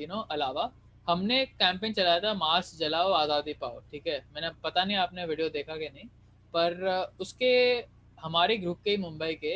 [0.00, 0.70] यू नो अलावा।
[1.06, 4.18] हमने कैंपेन चलाया था मास जलाओ, आज़ादी पाओ, ठीक है?
[4.34, 6.04] मैंने, पता नहीं आपने वीडियो देखा कि नहीं,
[6.54, 7.52] पर उसके,
[8.18, 9.54] हमारे ग्रुप के मुंबई के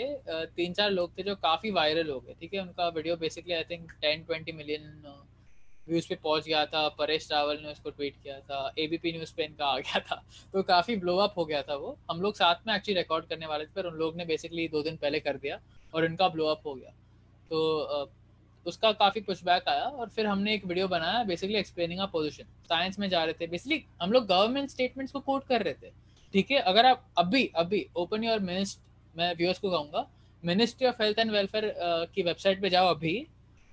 [0.57, 2.61] तीन चार लोग थे जो काफ़ी वायरल हो गए, ठीक है?
[2.61, 4.83] उनका video basically I think ten twenty million
[5.87, 9.45] views पे पहुँच गया था, परेश रावल ने उसको ट्वीट किया था एबीपी न्यूज़ पे
[9.45, 10.23] इनका आ गया था।
[10.53, 13.47] तो काफ़ी ब्लो अप हो गया था वो। हम लोग साथ में एक्चुअली रिकॉर्ड करने
[13.47, 15.61] वाले थे, पर उन लोग ने बेसिकली दो दिन पहले कर दिया
[15.95, 16.93] और इनका ब्लो अप हो गया।
[17.51, 18.11] तो
[18.67, 22.99] उसका काफ़ी पुशबैक आया और फिर हमने एक वीडियो बनाया basically explaining a position science
[22.99, 25.91] में जा रहे थे। बेसिकली हम लोग गवर्नमेंट स्टेटमेंट्स को कोट कर रहे थे।
[26.35, 26.59] ठीक है?
[26.59, 28.79] अगर आप अभी अभी ओपन योर मिनिस्ट
[29.15, 30.07] मैं व्यूअर्स को कहूँगा
[30.43, 31.75] ministry of health and welfare
[32.15, 33.15] की वेबसाइट पे जाओ अभी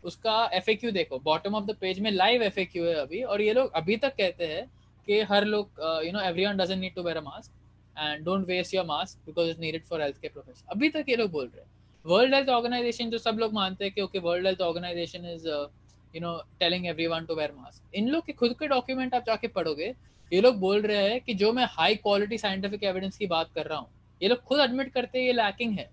[0.04, 3.72] उसका एफ़ देखो बॉटम ऑफ़ द पेज में लाइव एफ़ है अभी, और ये लोग
[3.76, 4.66] अभी तक कहते हैं
[5.08, 7.52] कि हर लोग you know everyone doesn't need to wear a mask
[7.98, 11.16] and don't waste your mask because it's needed for health care profession अभी तक ये
[11.16, 11.70] लोग बोल रहे हैं।
[12.06, 16.22] वर्ल्ड हेल्थ ऑर्गेनाइजेशन जो सब लोग मानते हैं कि okay World Health Organization is you
[16.22, 19.94] know telling everyone to wear mask इन लोग के खुद के डॉक्यूमेंट आप जाके पढ़ोगे,
[20.32, 23.66] ये लोग बोल रहे हैं कि जो मैं हाई क्वालिटी साइंटिफिक एविडेंस की बात कर
[23.66, 23.90] रहा हूँ,
[24.22, 25.90] ये लोग खुद एडमिट करते हैं ये लैकिंग है।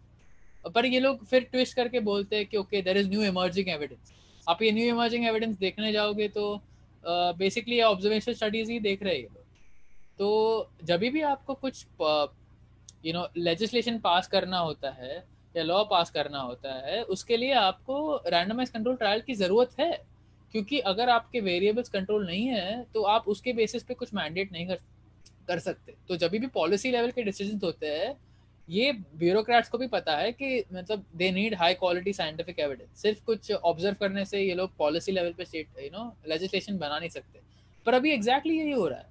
[0.74, 4.12] पर ये लोग फिर ट्विस्ट करके बोलते हैं कि okay there is new emerging evidence
[4.46, 6.44] आप ये न्यू इमर्जिंग एविडेंस देखने जाओगे तो
[7.04, 9.44] बेसिकली ऑब्जर्वेशन स्टडीज़ ही देख रहे हैं
[10.18, 10.28] तो
[10.84, 11.84] जब भी आपको कुछ
[13.04, 15.16] यू नो लेजिस्लेशन पास करना होता है
[15.54, 19.90] या लॉ पास करना होता है, उसके लिए आपको रैंडमाइज कंट्रोल ट्रायल की ज़रूरत है।
[20.54, 24.66] क्योंकि अगर आपके वेरिएबल्स कंट्रोल नहीं है तो आप उसके बेसिस पे कुछ मैंडेट नहीं
[24.66, 24.78] कर
[25.48, 28.12] कर सकते। तो जब भी पॉलिसी लेवल के डिसीज़न होते हैं
[28.68, 33.24] ये ब्यूरोक्रेट्स को भी पता है कि मतलब they need high quality scientific evidence सिर्फ़
[33.24, 37.08] कुछ ऑब्ज़र्व करने से ये लोग पॉलिसी लेवल पे स्टेट यू नो लेजिस्लेशन बना नहीं
[37.08, 37.40] सकते।
[37.86, 39.06] पर अभी एग्जैक्टली exactly यही हो रहा है।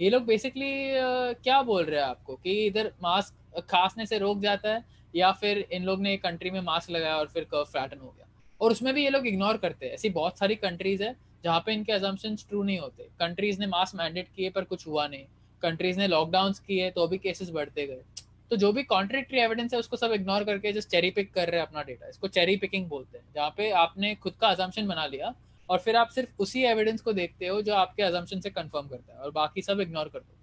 [0.00, 4.40] ये लोग बेसिकली uh, क्या बोल रहे हैं आपको कि इधर मास्क खांसने से रोक
[4.40, 4.84] जाता है
[5.14, 8.26] या फिर इन लोग ने कंट्री में मास्क लगाया और फिर कर्व फ्लैटन हो गया।
[8.60, 11.72] और उसमें भी ये लोग इग्नोर करते हैं। ऐसी बहुत सारी कंट्रीज़ है जहाँ पे
[11.72, 15.24] इनके एजम्पन ट्रू नहीं होते। कंट्रीज़ ने मास्क मैंडेट किए पर कुछ हुआ नहीं।
[15.62, 18.02] कंट्रीज़ ने लॉकडाउन किए तो भी केसेस बढ़ते गए।
[18.50, 21.60] तो जो भी कॉन्ट्रेक्टरी एविडेंस है, उसको सब इग्नोर करके जस्ट चेरी पिक कर रहे
[21.60, 25.06] हैं अपना डेटा इसको चेरी पिकिंग बोलते हैं, जहाँ पे आपने खुद का अजम्पन बना
[25.06, 25.34] लिया
[25.68, 29.14] और फिर आप सिर्फ़ उसी एविडेंस को देखते हो जो आपके अजम्पन से कंफर्म करता
[29.14, 30.36] है और बाकी सब इग्नोर कर दो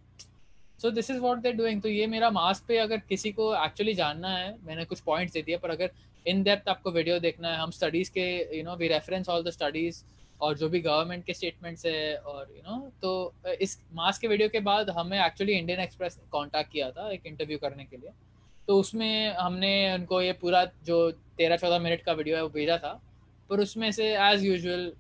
[0.80, 3.94] so this is what they're doing तो ये मेरा मास्क पे अगर किसी को एक्चुअली
[3.96, 5.92] जानना है, मैंने कुछ पॉइंट्स दे दिए, पर अगर
[6.26, 9.50] इन डेप्थ आपको वीडियो देखना है, हम स्टडीज़ के you know we reference all the
[9.52, 10.04] studies
[10.42, 14.22] और जो भी गवर्नमेंट के स्टेटमेंट्स है और यू you नो know, तो इस मास्क
[14.22, 17.98] के वीडियो के बाद हमें एक्चुअली इंडियन एक्सप्रेस कांटेक्ट किया था एक इंटरव्यू करने के
[17.98, 18.12] लिए।
[18.68, 21.00] तो उसमें हमने उनको ये पूरा जो
[21.38, 23.00] तेरह चौदह मिनट का वीडियो है वो भेजा था।
[23.50, 24.92] पर उसमें से एज यूजल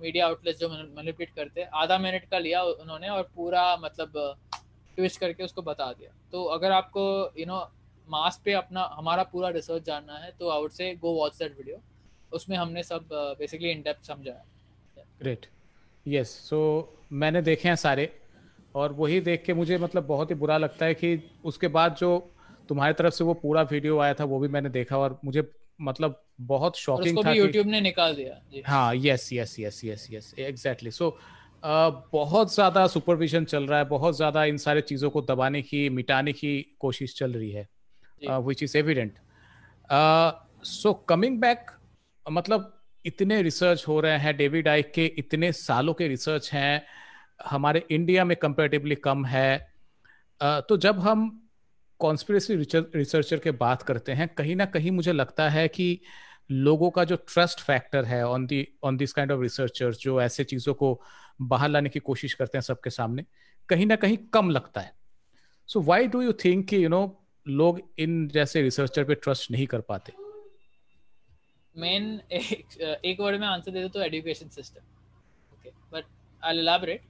[0.00, 4.12] मीडिया आउटलेट जो मैनिपुलेट करते आधा मिनट का लिया उन्होंने और पूरा मतलब
[4.96, 7.04] ट्विस्ट करके उसको बता दिया। तो अगर आपको
[7.38, 7.58] यू नो
[8.08, 11.80] मास पे अपना हमारा पूरा रिसर्च जानना है तो आउट से गो वॉच दैट वीडियो
[12.32, 13.08] उसमें हमने सब
[13.38, 14.44] बेसिकली इन डेप्थ समझाया।
[15.20, 15.46] ग्रेट
[16.06, 16.60] यस सो
[17.12, 18.12] मैंने देखे हैं सारे
[18.74, 22.10] और वही देख के मुझे मतलब बहुत ही बुरा लगता है कि उसके बाद जो
[22.68, 25.50] तुम्हारी तरफ़ से वो पूरा वीडियो आया था वो भी मैंने देखा और मुझे
[25.80, 28.40] मतलब बहुत शॉकिंग था यूट्यूब ने निकाल दिया.
[28.66, 31.16] हाँ yes yes yes yes yes exactly so
[31.64, 36.32] बहुत ज़्यादा सुपरविजन चल रहा है बहुत ज़्यादा इन सारे चीज़ों को दबाने की मिटाने
[36.32, 37.68] की कोशिश चल रही है
[38.22, 39.18] which is evident
[40.64, 41.70] so coming back
[42.26, 42.72] मतलब
[43.04, 46.82] इतने रिसर्च हो रहे हैं डेविड आइक के इतने सालों के रिसर्च हैं,
[47.46, 49.58] हमारे इंडिया में कंपेरेटिवली कम है।
[50.40, 51.40] तो जब हम
[52.00, 56.00] कॉन्स्पिरेसी रिसर्चर के बात करते हैं, कहीं ना कहीं मुझे लगता है कि
[56.50, 60.44] लोगों का जो ट्रस्ट फैक्टर है on the on this kind of researchers जो ऐसे
[60.44, 61.00] चीज़ों को
[61.42, 63.24] बाहर लाने की कोशिश करते हैं सबके सामने,
[63.68, 64.92] कहीं ना कहीं कम लगता है।
[65.68, 69.66] So why do you think कि यू नो लोग इन जैसे रिसर्चर पे ट्रस्ट नहीं
[69.66, 70.12] कर पाते?
[71.74, 74.80] मेन एक एक वर्ड में आंसर दे दो तो education system
[75.54, 76.04] okay but
[76.42, 77.02] I elaborate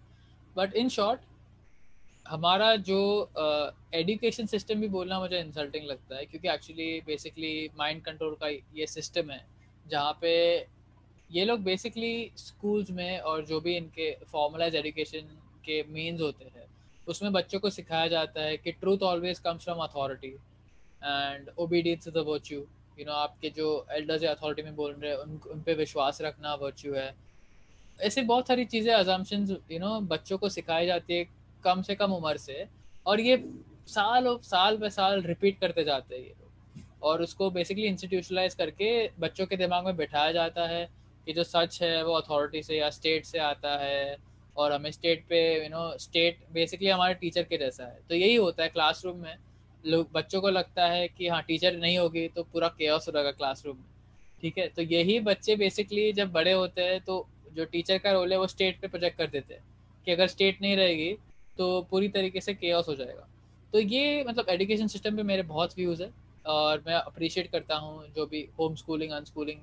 [0.56, 1.20] but in short
[2.26, 3.00] हमारा जो
[3.94, 8.48] एजुकेशन uh, सिस्टम भी बोलना मुझे इंसल्टिंग लगता है क्योंकि एक्चुअली बेसिकली माइंड कंट्रोल का
[8.48, 9.44] ये सिस्टम है
[9.86, 10.34] जहाँ पे
[11.30, 16.66] ये लोग बेसिकली स्कूल्स में और जो भी इनके फॉर्मलाइज एजुकेशन के मीन्स होते हैं
[17.08, 22.24] उसमें बच्चों को सिखाया जाता है कि truth always comes from authority and obedience the
[22.26, 22.66] virtue
[22.98, 26.20] you know आपके जो एल्डर्स या अथॉरिटी में बोल रहे हैं, उन उन पे विश्वास
[26.22, 27.14] रखना वर्च्यू है।
[28.00, 31.24] ऐसे बहुत सारी चीज़ें अजम्पन्स यू नो बच्चों को सिखाई जाती है
[31.64, 32.66] कम से कम उम्र से,
[33.06, 33.36] और ये
[33.88, 38.54] साल और साल पे साल रिपीट करते जाते हैं ये लोग। और उसको बेसिकली इंस्टीट्यूशनलाइज
[38.54, 38.90] करके
[39.20, 40.84] बच्चों के दिमाग में बैठाया जाता है
[41.26, 44.16] कि जो सच है, वो अथॉरिटी से या स्टेट से आता है,
[44.56, 48.34] और हमें स्टेट पे यू नो स्टेट बेसिकली हमारे टीचर के जैसा है। तो यही
[48.36, 49.36] होता है क्लासरूम में।
[49.84, 53.76] लोग, बच्चों को लगता है कि हाँ टीचर नहीं होगी तो पूरा केयस रहेगा क्लासरूम
[53.76, 53.84] में।
[54.42, 54.66] ठीक है?
[54.68, 58.46] तो यही बच्चे बेसिकली जब बड़े होते हैं तो जो टीचर का रोल है वो
[58.46, 59.62] स्टेट पे प्रोजेक्ट कर देते हैं
[60.06, 61.12] कि अगर स्टेट नहीं रहेगी
[61.58, 63.28] तो पूरी तरीके से केयस हो जाएगा।
[63.72, 66.10] तो ये मतलब एजुकेशन सिस्टम पे मेरे बहुत व्यूज़ है
[66.46, 69.58] और मैं अप्रिशिएट करता हूँ जो भी home schooling unschooling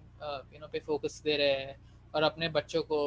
[0.53, 1.75] you know पे फोकस दे रहे हैं
[2.13, 2.99] और अपने बच्चों को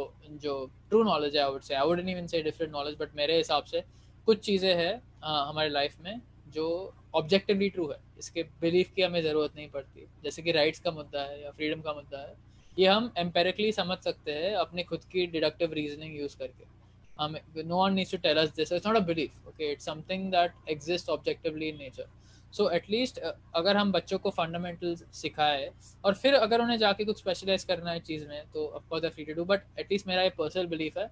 [0.43, 0.55] जो
[0.89, 3.65] ट्रू नॉलेज है I would say I wouldn't even say different knowledge but मेरे हिसाब
[3.65, 3.83] से
[4.27, 4.95] कुछ चीज़ें हैं
[5.25, 6.21] हमारे लाइफ में
[6.55, 10.91] जो ऑब्जेक्टिवली ट्रू है। इसके बिलीफ की हमें ज़रूरत नहीं पड़ती। जैसे कि राइट्स का
[10.91, 12.35] मुद्दा है या फ्रीडम का मुद्दा है,
[12.79, 16.73] ये हम एम्पेरिकली समझ सकते हैं अपने खुद की डिडक्टिव रीजनिंग यूज़ करके।
[17.21, 19.67] हम no one needs to tell us this, it's not a belief, okay?
[19.73, 22.11] It's something that exists objectively in nature
[22.53, 23.19] so at least
[23.55, 25.71] अगर हम बच्चों को फंडामेंटल सिखाए,
[26.05, 29.35] और फिर अगर उन्हें जाके कुछ स्पेशलाइज करना है चीज़ में तो of course free to
[29.35, 31.07] do but at least मेरा एक पर्सनल बिलीफ है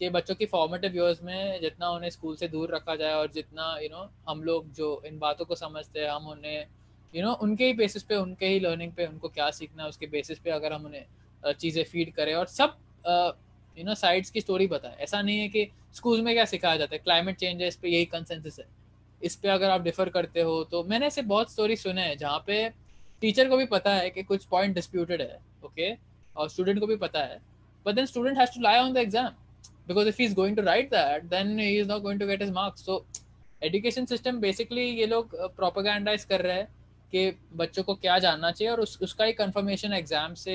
[0.00, 3.64] कि बच्चों की फॉर्मेटिव ईयर्स में जितना उन्हें स्कूल से दूर रखा जाए और जितना
[3.72, 6.66] यू you नो know, हम लोग जो इन बातों को समझते हैं हम उन्हें
[7.14, 10.06] यू नो उनके ही बेसिस पे उनके ही लर्निंग पे उनको क्या सीखना है उसके
[10.08, 12.76] बेसिस पे अगर हम उन्हें चीज़ें फ़ीड करें और सब
[13.76, 16.94] यू नो साइड्स की स्टोरी बताएँ। ऐसा नहीं है कि स्कूल में क्या सिखाया जाता
[16.94, 18.66] है क्लाइमेट चेंज है इस पर यही कंसेंसस है।
[19.20, 22.38] इस पर अगर आप डिफर करते हो तो मैंने ऐसे बहुत स्टोरी सुने हैं जहाँ
[22.46, 22.68] पे
[23.20, 25.92] टीचर को भी पता है कि कुछ पॉइंट डिस्प्यूटेड है ओके
[26.36, 27.40] और स्टूडेंट को भी पता है।
[27.86, 29.34] But then student has to lie on the exam
[29.88, 32.42] because if he is going to write that then he is not going to get
[32.42, 33.04] his marks so
[33.62, 36.68] education system basically ये लोग प्रोपागैंडाइज कर रहे हैं
[37.12, 40.54] कि बच्चों को क्या जानना चाहिए और उस, उसका ही कंफर्मेशन एग्ज़ाम से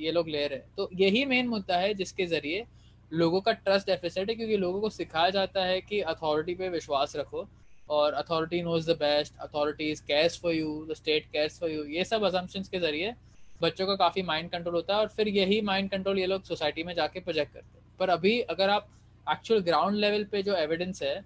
[0.00, 2.64] ये लोग ले रहे हैं। तो यही मेन मुद्दा है जिसके ज़रिए
[3.12, 7.16] लोगों का ट्रस्ट डेफिसिट है क्योंकि लोगों को सिखाया जाता है कि अथॉरिटी पे विश्वास
[7.16, 7.46] रखो
[7.90, 12.04] और authority knows the best authorities cares for you the state cares for you ये
[12.04, 13.14] सब अजम्पन्स के ज़रिए
[13.62, 16.82] बच्चों का काफ़ी माइंड कंट्रोल होता है और फिर यही माइंड कंट्रोल ये लोग सोसाइटी
[16.82, 18.88] में जाके प्रोजेक्ट करते हैं। पर अभी अगर आप
[19.26, 21.22] एक्चुअल ग्राउंड लेवल पे जो एविडेंस है,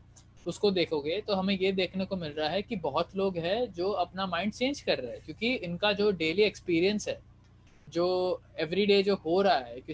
[0.46, 3.90] उसको देखोगे तो हमें ये देखने को मिल रहा है कि बहुत लोग हैं जो
[4.02, 7.18] अपना माइंड चेंज कर रहे हैं। क्योंकि इनका जो डेली एक्सपीरियंस है,
[7.88, 8.06] जो
[8.60, 9.92] एवरी डे जो हो रहा है, कि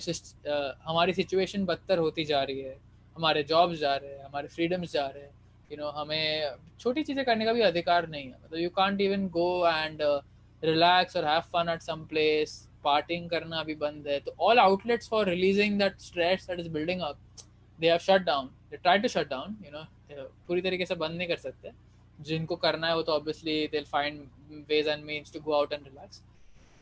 [0.86, 2.76] हमारी सिचुएशन बदतर होती जा रही है,
[3.16, 5.32] हमारे जॉब्स जा रहे हैं, हमारे फ्रीडम्स जा रहे हैं
[5.72, 9.28] यू नो हमें छोटी चीज़ें करने का भी अधिकार नहीं है। मतलब you can't even
[9.30, 10.02] go and
[10.62, 15.08] relax और have fun at some place partying करना अभी बंद है तो all outlets
[15.08, 17.18] for releasing that stress that is building up
[17.78, 21.16] they have shut down they try to shut down you know पूरी तरीके से बंद
[21.16, 21.70] नहीं कर सकते।
[22.18, 24.20] जिनको करना है वो तो obviously they find
[24.68, 26.22] ways and means to go out and relax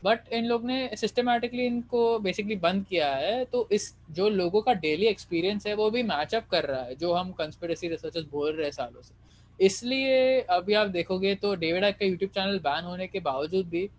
[0.03, 4.73] but इन लोग ने सिस्टमेटिकली इनको बेसिकली बंद किया है तो इस जो लोगों का
[4.75, 8.65] डेली एक्सपीरियंस है वो भी मैचअप कर रहा है, जो हम कंस्पिरेसी रिसर्चर्स बोल रहे
[8.65, 9.13] हैं सालों से।
[9.59, 13.89] इसलिए अभी आप देखोगे तो डेविड का यूट्यूब चैनल बैन होने के बावजूद भी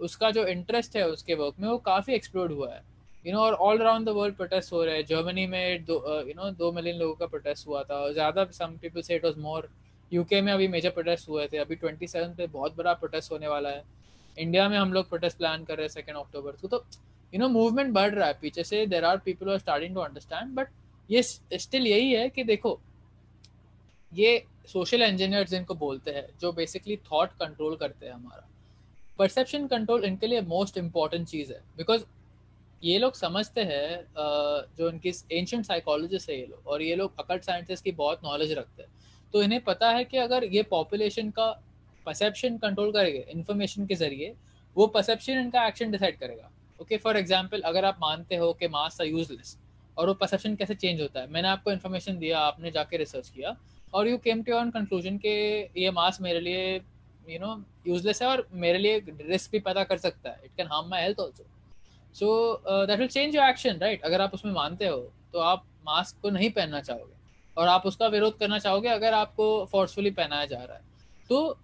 [0.00, 2.82] उसका जो इंटरेस्ट है उसके वर्क में वो काफ़ी एक्सप्लोर हुआ है।
[3.24, 6.34] यू नो और all around the world protest हो रहे हैं। जर्मनी में दो यू
[6.36, 9.38] नो दो मिलियन लोगों का प्रोटेस्ट हुआ था और ज़्यादा some people say it was
[9.38, 9.68] more
[10.12, 13.48] UK में अभी मेजर प्रोटेस्ट हुए थे। अभी ट्वेंटी सेवन पे बहुत बड़ा प्रोटेस्ट होने
[13.48, 13.82] वाला है।
[14.36, 16.84] इंडिया में हम लोग प्रोटेस्ट प्लान कर रहे हैं सेकेंड अक्टूबर को। तो
[17.32, 20.54] यू नो मूवमेंट बढ़ रहा है। पीछे से there are people are starting to understand
[20.54, 20.68] but
[21.08, 22.78] ये स्टिल यही है कि देखो,
[24.12, 28.46] ये सोशल इंजीनियर जिनको बोलते हैं, जो बेसिकली थॉट कंट्रोल करते हैं हमारा
[29.20, 32.04] परसेप्शन कंट्रोल इनके लिए मोस्ट इंपॉर्टेंट चीज़ है। बिकॉज़
[32.82, 34.04] ये लोग समझते हैं
[34.78, 38.52] जो इनकी एंशंट साइकोलॉजिस्ट है ये लोग, और ये लोग अकल्ट साइंटिस्ट की बहुत नॉलेज
[38.52, 38.90] रखते हैं।
[39.34, 41.50] तो इन्हें पता है कि अगर ये पॉपुलेशन का
[42.06, 44.34] परसेप्शन कंट्रोल करेंगे इन्फॉर्मेशन के ज़रिए,
[44.76, 46.50] वो परसेप्शन इनका एक्शन डिसाइड करेगा।
[46.80, 49.56] ओके फॉर एग्ज़ाम्पल अगर आप मानते हो कि मास आर यूजलेस
[49.96, 53.56] और वो परसेप्शन कैसे चेंज होता है। मैंने आपको इन्फॉर्मेशन दिया, आपने जाके रिसर्च किया,
[53.94, 55.34] और you came to on conclusion के
[55.80, 56.80] ये मास मेरे लिए
[57.30, 57.54] यू नो
[57.86, 60.40] यूजलेस है और मेरे लिए रिस्क भी पता कर सकता है.
[60.44, 61.44] It can harm my health also
[62.14, 65.00] so that will change your action right अगर आप उसमें मानते हो
[65.32, 67.14] तो आप मास्क को नहीं पहनना चाहोगे.
[67.56, 70.82] और आप उसका विरोध करना चाहोगे अगर आपको फोर्सफुली पहनाया जा रहा है.
[71.30, 71.58] तो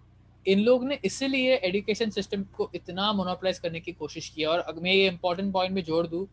[0.47, 4.93] इन लोग ने इसीलिए एजुकेशन सिस्टम को इतना मोनोपलाइज करने की कोशिश की और मैं
[4.93, 6.27] ये इंपॉर्टेंट पॉइंट भी जोड़ दूँ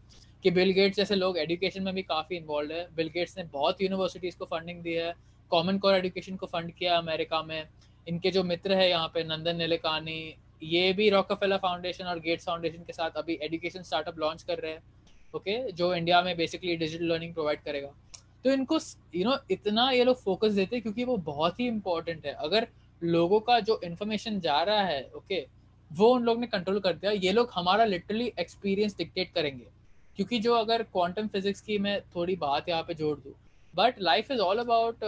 [0.43, 2.87] कि बिल गेट्स जैसे लोग एजुकेशन में भी काफ़ी इन्वॉल्व है.
[2.95, 5.13] बिल गेट्स ने बहुत यूनिवर्सिटीज़ को फंडिंग दी है.
[5.51, 7.67] कॉमन कोर एजुकेशन को फंड किया अमेरिका में.
[8.07, 12.83] इनके जो मित्र है यहाँ पे नंदन नीलेकानी ये भी रॉकफेलर फाउंडेशन और गेट्स फाउंडेशन
[12.83, 14.81] के साथ अभी एजुकेशन स्टार्टअप लॉन्च कर रहे हैं
[15.33, 15.75] ओके okay?
[15.75, 17.87] जो इंडिया में बेसिकली डिजिटल लर्निंग प्रोवाइड करेगा।
[18.45, 21.59] तो इनको यू you नो know, इतना ये लोग फोकस देते हैं क्योंकि वो बहुत
[21.59, 22.67] ही इंपॉर्टेंट है। अगर
[23.01, 25.51] लोगों का जो इन्फॉर्मेशन जा रहा है ओके okay,
[25.91, 29.65] वो उन लोग ने कंट्रोल कर दिया ये लोग हमारा लिटरली एक्सपीरियंस डिक्टेट करेंगे।
[30.17, 33.33] क्योंकि जो अगर क्वांटम फिजिक्स की मैं थोड़ी बात यहाँ पे जोड़ दूँ
[33.73, 34.99] but life is all about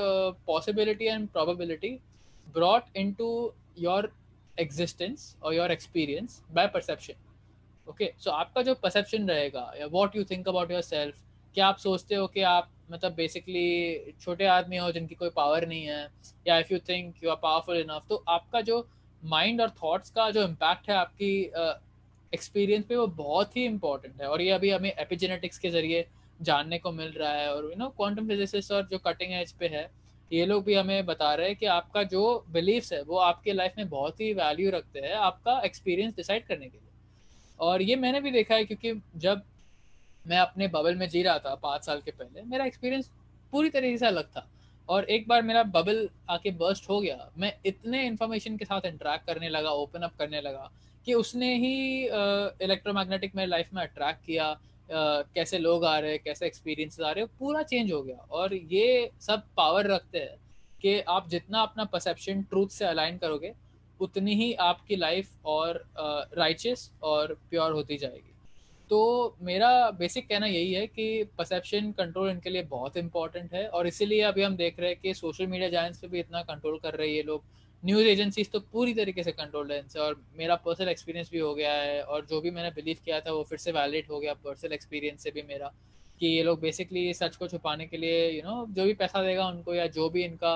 [0.48, 1.98] possibility and probability
[3.14, 4.12] into your
[4.60, 7.14] existence और your experience by perception
[7.90, 11.16] okay so आपका जो परसेप्शन रहेगा या what you think about yourself
[11.54, 15.84] क्या आप सोचते हो कि आप मतलब बेसिकली छोटे आदमी हो जिनकी कोई पावर नहीं
[15.84, 16.10] है
[16.48, 18.88] या if you think you are powerful enough तो आपका जो
[19.26, 21.52] माइंड और थॉट्स का जो इम्पैक्ट है आपकी
[22.34, 26.08] एक्सपीरियंस uh, पे वो बहुत ही इंपॉर्टेंट है। और ये अभी हमें एपिजेनेटिक्स के ज़रिए
[26.42, 29.68] जानने को मिल रहा है और यू नो क्वांटम फिजिसिस्ट और जो कटिंग एज पे
[29.68, 29.92] है
[30.32, 33.74] ये लोग भी हमें बता रहे हैं कि आपका जो बिलीफ्स है, वो आपके लाइफ
[33.78, 36.90] में बहुत ही वैल्यू रखते हैं आपका एक्सपीरियंस डिसाइड करने के लिए।
[37.60, 39.42] और ये मैंने भी देखा है क्योंकि जब
[40.26, 43.10] मैं अपने बबल में जी रहा था पाँच साल के पहले, मेरा एक्सपीरियंस
[43.54, 44.48] पूरी तरीके से अलग था।
[44.90, 49.26] और एक बार मेरा बबल आके बर्स्ट हो गया, मैं इतने इन्फॉर्मेशन के साथ इंटरेक्ट
[49.28, 50.70] करने लगा ओपन अप करने लगा
[51.06, 54.52] कि उसने ही इलेक्ट्रोमैग्नेटिक मेरे लाइफ में अट्रैक्ट किया
[54.90, 58.54] कैसे लोग आ रहे हैं, कैसे एक्सपीरियंस आ रहे हैं, पूरा चेंज हो गया। और
[58.54, 60.38] ये सब पावर रखते हैं
[60.82, 63.54] कि आप जितना अपना परसेप्शन ट्रूथ से अलाइन करोगे,
[64.00, 65.84] उतनी ही आपकी लाइफ और
[66.38, 68.32] राइचस और प्योर होती जाएगी।
[68.90, 73.88] तो मेरा बेसिक कहना यही है कि परसेप्शन कंट्रोल इनके लिए बहुत इंपॉर्टेंट है। और
[73.88, 76.94] इसीलिए अभी हम देख रहे हैं कि सोशल मीडिया जाइंट्स पे भी इतना कंट्रोल कर
[76.94, 77.44] रही है लोग।
[77.86, 81.54] न्यूज़ एजेंसीज तो पूरी तरीके से कंट्रोल है इनसे और मेरा पर्सनल एक्सपीरियंस भी हो
[81.56, 84.34] गया है और जो भी मैंने बिलीव किया था वो फिर से वैलिड हो गया
[84.34, 85.72] पर्सनल एक्सपीरियंस से भी मेरा
[86.20, 88.94] कि ये लोग बेसिकली सच को छुपाने के लिए यू you नो know, जो भी
[88.94, 90.56] पैसा देगा उनको या जो भी इनका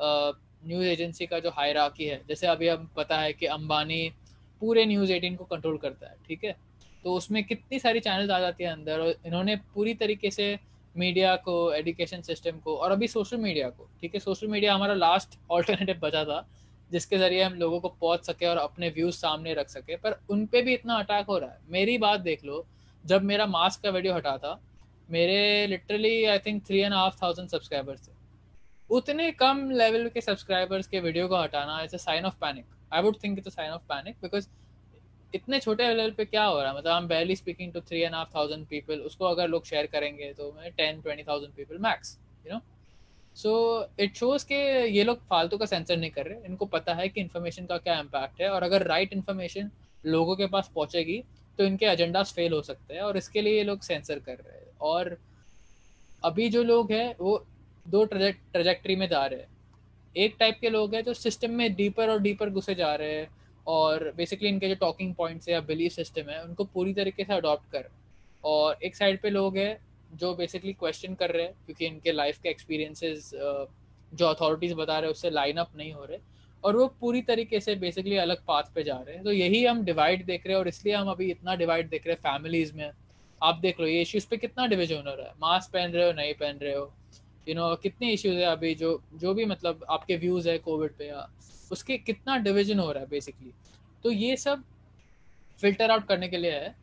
[0.00, 4.12] न्यूज़ uh, एजेंसी का जो हायराकी है जैसे अभी हम पता है कि अंबानी
[4.60, 6.56] पूरे न्यूज़ एटीन को कंट्रोल करता है ठीक है?
[7.04, 10.58] तो उसमें कितनी सारी चैनल्स आ जाती है अंदर और इन्होंने पूरी तरीके से
[10.96, 14.20] मीडिया को एजुकेशन सिस्टम को और अभी सोशल मीडिया को, ठीक है?
[14.20, 16.46] सोशल मीडिया हमारा लास्ट ऑल्टरनेटिव बचा था,
[16.90, 20.44] जिसके ज़रिए हम लोगों को पहुँच सके और अपने व्यूज़ सामने रख सके। पर उन
[20.46, 22.64] पे भी इतना अटैक हो रहा है। मेरी बात देख लो,
[23.04, 24.60] जब मेरा मास्क का वीडियो हटा था,
[25.08, 28.12] मेरे literally I think three and half thousand subscribers थे।
[28.90, 33.02] उतने कम लेवल के सब्सक्राइबर्स के वीडियो को हटाना it's a sign of panic I
[33.02, 34.48] would think it's a sign of panic because
[35.34, 36.76] इतने छोटे लेवल पे क्या हो रहा है?
[36.76, 39.86] मतलब I am barely speaking to three and half thousand people उसको अगर लोग शेयर
[39.92, 42.60] करेंगे तो ten twenty thousand people max you know
[43.36, 43.52] so
[44.00, 44.56] it shows के
[44.88, 47.98] ये लोग फालतू का सेंसर नहीं कर रहे। इनको पता है कि इन्फॉर्मेशन का क्या
[48.00, 49.70] इम्पैक्ट है, और अगर राइट right इन्फॉर्मेशन
[50.04, 51.22] लोगों के पास पहुंचेगी
[51.58, 54.58] तो इनके एजेंडाज फेल हो सकते हैं, और इसके लिए ये लोग सेंसर कर रहे
[54.58, 55.16] हैं। और
[56.24, 57.44] अभी जो लोग हैं, वो
[57.86, 59.48] दो ट्रेजेक्ट्री में जा रहे हैं।
[60.16, 63.28] एक टाइप के लोग हैं जो सिस्टम में डीपर और डीपर घुसे जा रहे हैं।
[63.66, 67.34] और बेसिकली इनके जो टॉकिंग पॉइंट्स है या बिलीफ सिस्टम है उनको पूरी तरीके से
[67.34, 67.88] अडॉप्ट कर।
[68.44, 69.76] और एक साइड पे लोग हैं
[70.14, 75.02] जो बेसिकली क्वेश्चन कर रहे हैं क्योंकि इनके लाइफ के एक्सपीरियंसेस जो अथॉरिटीज बता रहे
[75.02, 76.18] हैं उससे लाइन अप नहीं हो रहे।
[76.64, 79.82] और वो पूरी तरीके से बेसिकली अलग पाथ पे जा रहे हैं। तो यही हम
[79.84, 82.90] डिवाइड देख रहे हैं और इसलिए हम अभी इतना डिवाइड देख रहे हैं फैमिलीज़ में।
[83.42, 86.12] आप देख लो ये इश्यूज़ पे कितना डिविजन हो रहा है। मास्क पहन रहे हो
[86.12, 86.92] नहीं पहन रहे हो?
[87.48, 90.58] यू you नो know, कितने इश्यूज़ है अभी जो जो भी मतलब आपके व्यूज़ है
[90.58, 91.28] कोविड पे या
[91.72, 93.52] उसके कितना डिविजन हो रहा है बेसिकली
[94.04, 94.64] तो ये सब
[95.60, 96.74] फ़िल्टर आउट करने के लिए है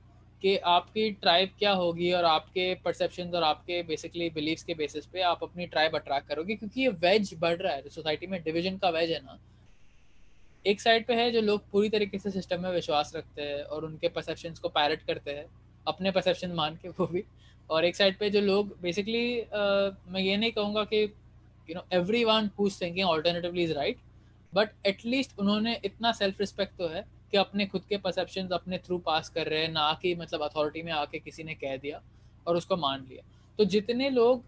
[0.42, 5.22] कि आपकी ट्राइब क्या होगी और आपके परसेप्शन और आपके बेसिकली बिलीव्स के बेसिस पे
[5.22, 8.90] आप अपनी ट्राइब अट्रैक्ट करोगे क्योंकि ये वेज बढ़ रहा है। सोसाइटी में डिवीज़न का
[8.90, 9.40] वेज है ना।
[10.66, 13.86] एक साइड पे है जो लोग पूरी तरीके से सिस्टम में विश्वास रखते हैं और
[13.86, 15.46] उनके परसेप्शन को पैरट करते हैं
[15.88, 17.24] अपने परसेप्शन मान के वो भी।
[17.70, 21.04] और एक साइड पे जो लोग बेसिकली uh, मैं ये नहीं कहूँगा कि
[21.70, 21.86] you know
[22.24, 23.98] everyone thinking alternatively is right
[24.54, 28.98] but at least उन्होंने इतना सेल्फ रिस्पेक्ट तो है कि अपने खुद के परसेप्शन अपने थ्रू
[28.98, 32.02] पास कर रहे हैं ना कि मतलब अथॉरिटी में आके किसी ने कह दिया
[32.48, 33.24] और उसको मान लिया।
[33.60, 34.44] तो जितने लोग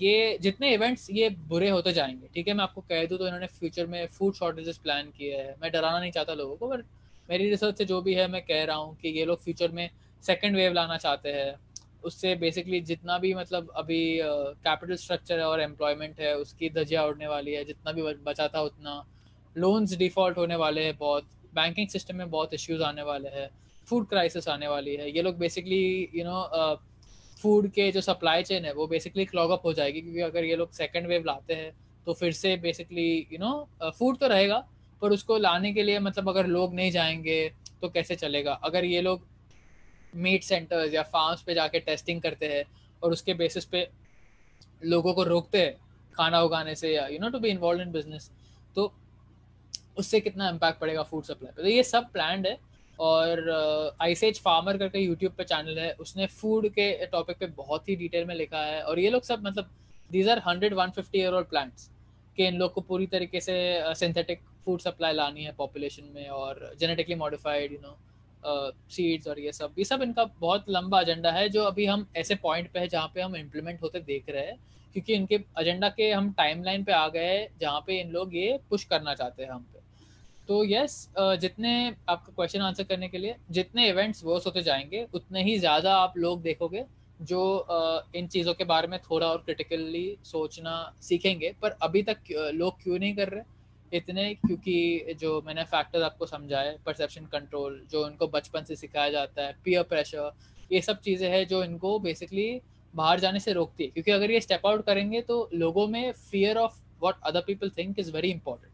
[0.00, 3.46] ये जितने इवेंट्स ये बुरे होते जाएँगे ठीक है मैं आपको कह दूँ तो इन्होंने
[3.46, 6.84] फ्यूचर में फ़ूड शॉर्टेजेस प्लान किए हैं। मैं डराना नहीं चाहता लोगों को बट
[7.30, 9.88] मेरी रिसर्च से जो भी है मैं कह रहा हूँ कि ये लोग फ्यूचर में
[10.24, 11.54] सेकेंड वेव लाना चाहते हैं।
[12.04, 17.04] उससे बेसिकली जितना भी मतलब अभी कैपिटल uh, स्ट्रक्चर है और एम्प्लॉयमेंट है उसकी धजिया
[17.04, 19.04] उड़ने वाली है जितना भी बचा था उतना।
[19.56, 21.24] लोन्स डिफ़ॉल्ट होने वाले हैं बहुत
[21.54, 23.48] बैंकिंग सिस्टम में बहुत इश्यूज़ आने वाले हैं
[23.88, 26.76] फ़ूड क्राइसिस आने वाली है। ये लोग बेसिकली यू नो
[27.42, 30.56] फ़ूड के जो सप्लाई चेन है, वो बेसिकली क्लॉग अप हो जाएगी क्योंकि अगर ये
[30.56, 31.72] लोग सेकेंड वेव लाते हैं
[32.06, 34.58] तो फिर से बेसिकली यू नो फ़ूड तो रहेगा,
[35.02, 37.48] पर उसको लाने के लिए मतलब अगर लोग नहीं जाएँगे
[37.82, 38.52] तो कैसे चलेगा?
[38.54, 39.26] अगर ये लोग
[40.16, 42.64] मीट सेंटर्स या फार्म्स पे जाके टेस्टिंग करते हैं
[43.02, 43.88] और उसके बेसिस पे
[44.82, 45.74] लोगों को रोकते हैं
[46.14, 48.30] खाना उगाने से या you know to be involve in business
[48.76, 48.92] तो
[50.00, 51.62] उससे कितना इम्पैक्ट पड़ेगा फ़ूड सप्लाई पे?
[51.62, 52.56] तो ये सब प्लान है
[52.98, 57.88] और आईसेज uh, फार्मर करके यूट्यूब पे चैनल है उसने फ़ूड के टॉपिक पे बहुत
[57.88, 59.70] ही डिटेल में लिखा है और ये लोग सब मतलब
[60.10, 61.90] these are hundred one fifty year old plants
[62.36, 63.56] कि इन लोग को पूरी तरीके से
[63.96, 67.96] सिंथेटिक फ़ूड सप्लाई लानी है पॉपुलेशन में और genetically modified you know
[68.90, 72.34] seeds और ये सब। ये सब इनका बहुत लंबा एजेंडा है जो अभी हम ऐसे
[72.42, 74.56] पॉइंट पे है जहाँ पे हम इम्प्लीमेंट होते देख रहे हैं
[74.94, 78.84] क्योंकि इनके एजेंडा के हम टाइमलाइन पे आ गए जहाँ पे इन लोग ये पुश
[78.84, 79.79] करना चाहते हैं हम पे।
[80.48, 80.94] तो यस
[81.40, 81.72] जितने
[82.08, 86.14] आपका क्वेश्चन आंसर करने के लिए, जितने इवेंट्स वर्स होते जाएँगे, उतने ही ज़्यादा आप
[86.18, 86.84] लोग देखोगे
[87.22, 87.40] जो
[88.16, 92.18] इन चीज़ों के बारे में थोड़ा और क्रिटिकली सोचना सीखेंगे। पर अभी तक
[92.54, 93.42] लोग क्यों नहीं कर रहे?
[93.92, 99.42] इतने क्योंकि जो मैंने फैक्टर्स आपको समझाए परसेप्शन कंट्रोल जो इनको बचपन से सिखाया जाता
[99.42, 100.32] है पीयर प्रेशर
[100.72, 102.60] ये सब चीज़ें हैं जो इनको बेसिकली
[102.94, 106.56] बाहर जाने से रोकती है। क्योंकि अगर ये स्टेप आउट करेंगे तो लोगों में fear
[106.58, 108.69] of what other people think is very important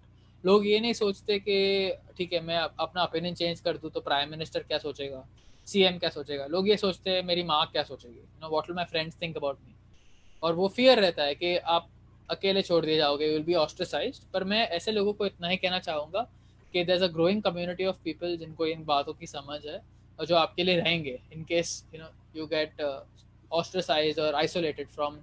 [0.46, 4.30] लोग ये नहीं सोचते कि, ठीक है, मैं अपना ओपिनियन चेंज कर दूँ तो प्राइम
[4.30, 5.24] मिनिस्टर क्या सोचेगा?
[5.66, 6.46] सीएम क्या सोचेगा?
[6.46, 8.20] लोग ये सोचते हैं, मेरी माँ क्या सोचेगी?
[8.42, 9.74] No what my friends think about me
[10.42, 11.88] और वो फियर रहता है कि आप
[12.30, 15.78] अकेले छोड़ दिए जाओगे विल बी ऑस्ट्रेसाइज पर मैं ऐसे लोगों को इतना ही कहना
[15.78, 16.26] चाहूँगा
[16.72, 19.82] कि there a growing community of people जिनको इन बातों की समझ है
[20.18, 22.82] और जो आपके लिए रहेंगे in case you know you get
[23.50, 25.16] ostracized और isolated from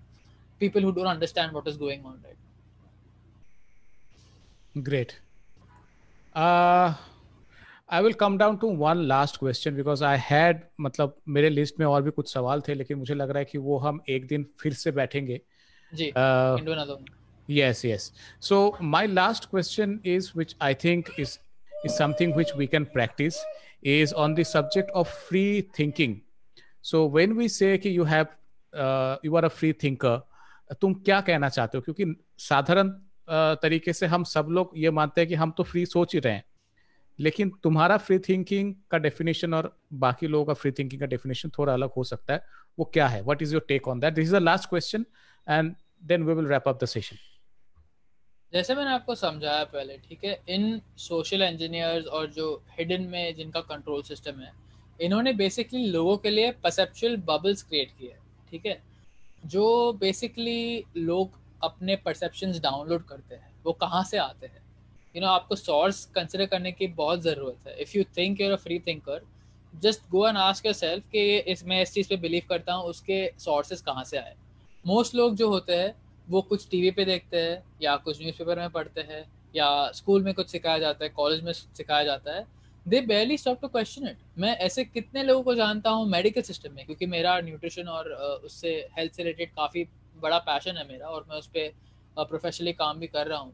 [0.60, 2.43] people who don't understand what is going on right?
[4.76, 5.12] Great
[6.36, 6.94] uh
[7.90, 11.86] I will come down to one last question because I had मतलब मेरे list में
[11.86, 14.46] और भी कुछ सवाल थे लेकिन मुझे लग रहा है कि वो हम एक दिन
[14.62, 15.42] फिर से बैठेंगे
[15.94, 16.12] जी
[17.48, 18.04] yes yes
[18.48, 18.58] so
[18.92, 21.32] my last question is which i think is
[21.88, 23.40] is something which we can practice
[23.96, 26.14] is on the subject of free thinking
[26.92, 28.32] so when we say कि you have
[28.74, 30.18] uh, you are a free thinker
[30.82, 35.22] तुम क्या कहना चाहते हो क्योंकि साधारण uh, तरीके से हम सब लोग ये मानते
[35.22, 36.44] हैं कि हम तो फ्री सोच ही रहे हैं।
[37.20, 41.74] लेकिन तुम्हारा फ्री थिंकिंग का डेफिनेशन और बाकी लोगों का फ्री थिंकिंग का डेफिनेशन थोड़ा
[41.74, 42.46] अलग हो सकता है।
[42.80, 43.22] वो क्या है?
[43.22, 45.06] What is your take on that this is the last question
[45.48, 47.18] and then we will wrap up the session
[48.54, 53.62] जैसे मैंने आपको समझाया पहले, ठीक है, इन सोशल इंजीनियर्स और जो हिडन में जिनका
[53.62, 54.52] कंट्रोल सिस्टम है,
[55.02, 58.16] इन्होंने बेसिकली लोगों के लिए परसेप्चुअल बबल्स क्रिएट किए,
[58.52, 58.82] ठीक है।
[59.46, 64.62] जो बेसिकली लोग अपने परसेप्शंस डाउनलोड करते हैं, वो कहाँ से आते हैं?
[65.16, 68.56] यू नो आपको सोर्स कंसिडर करने की बहुत ज़रूरत है। If you think you're a
[68.58, 69.22] free thinker
[69.74, 73.30] just go and ask yourself कि इस, मैं इस चीज़ पे बिलीव करता हूँ, उसके
[73.40, 74.36] सोर्सेज कहाँ से आए?
[74.86, 75.94] मोस्ट लोग जो होते हैं,
[76.28, 79.24] वो कुछ टीवी पे देखते हैं, या कुछ न्यूज़पेपर में पढ़ते हैं,
[79.56, 82.46] या स्कूल में कुछ सिखाया जाता है कॉलेज में सिखाया जाता है।
[82.86, 86.74] They barely stop to question it मैं ऐसे कितने लोगों को जानता हूँ मेडिकल सिस्टम
[86.74, 88.10] में, क्योंकि मेरा न्यूट्रिशन और
[88.46, 89.84] उससे हेल्थ से रिलेटेड काफ़ी
[90.24, 93.54] बड़ा पैशन है मेरा और मैं उस पर प्रोफेशनली काम भी कर रहा हूँ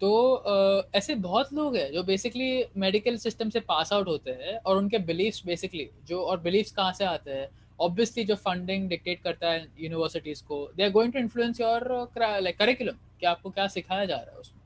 [0.00, 4.76] तो ऐसे बहुत लोग हैं जो बेसिकली मेडिकल सिस्टम से पास आउट होते हैं और
[4.76, 7.48] उनके बिलीव्स बेसिकली जो, और बिलीव्स कहाँ से आते हैं?
[7.78, 11.86] ऑब्वियसली जो फंडिंग डिक्टेट करता है यूनिवर्सिटीज को they are going to influence your
[12.18, 14.60] like curriculum कि आपको क्या सिखाया जा रहा है उसमें।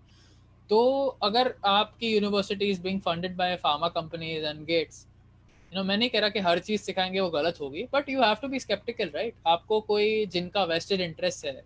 [0.71, 5.07] तो अगर आपकी university is being funded by pharma companies and Gates
[5.73, 8.23] you know मैं नहीं कह रहा कि हर चीज़ सिखाएँगे, वो गलत होगी but you
[8.23, 11.63] have to be sceptical right आपको कोई जिनका वेस्टेड इंटरेस्ट है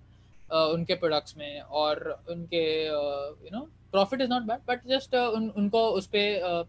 [0.50, 1.98] उनके प्रोडक्ट्स में और
[2.30, 3.60] उनके you know
[3.92, 6.66] profit is not bad but just उनको उस पर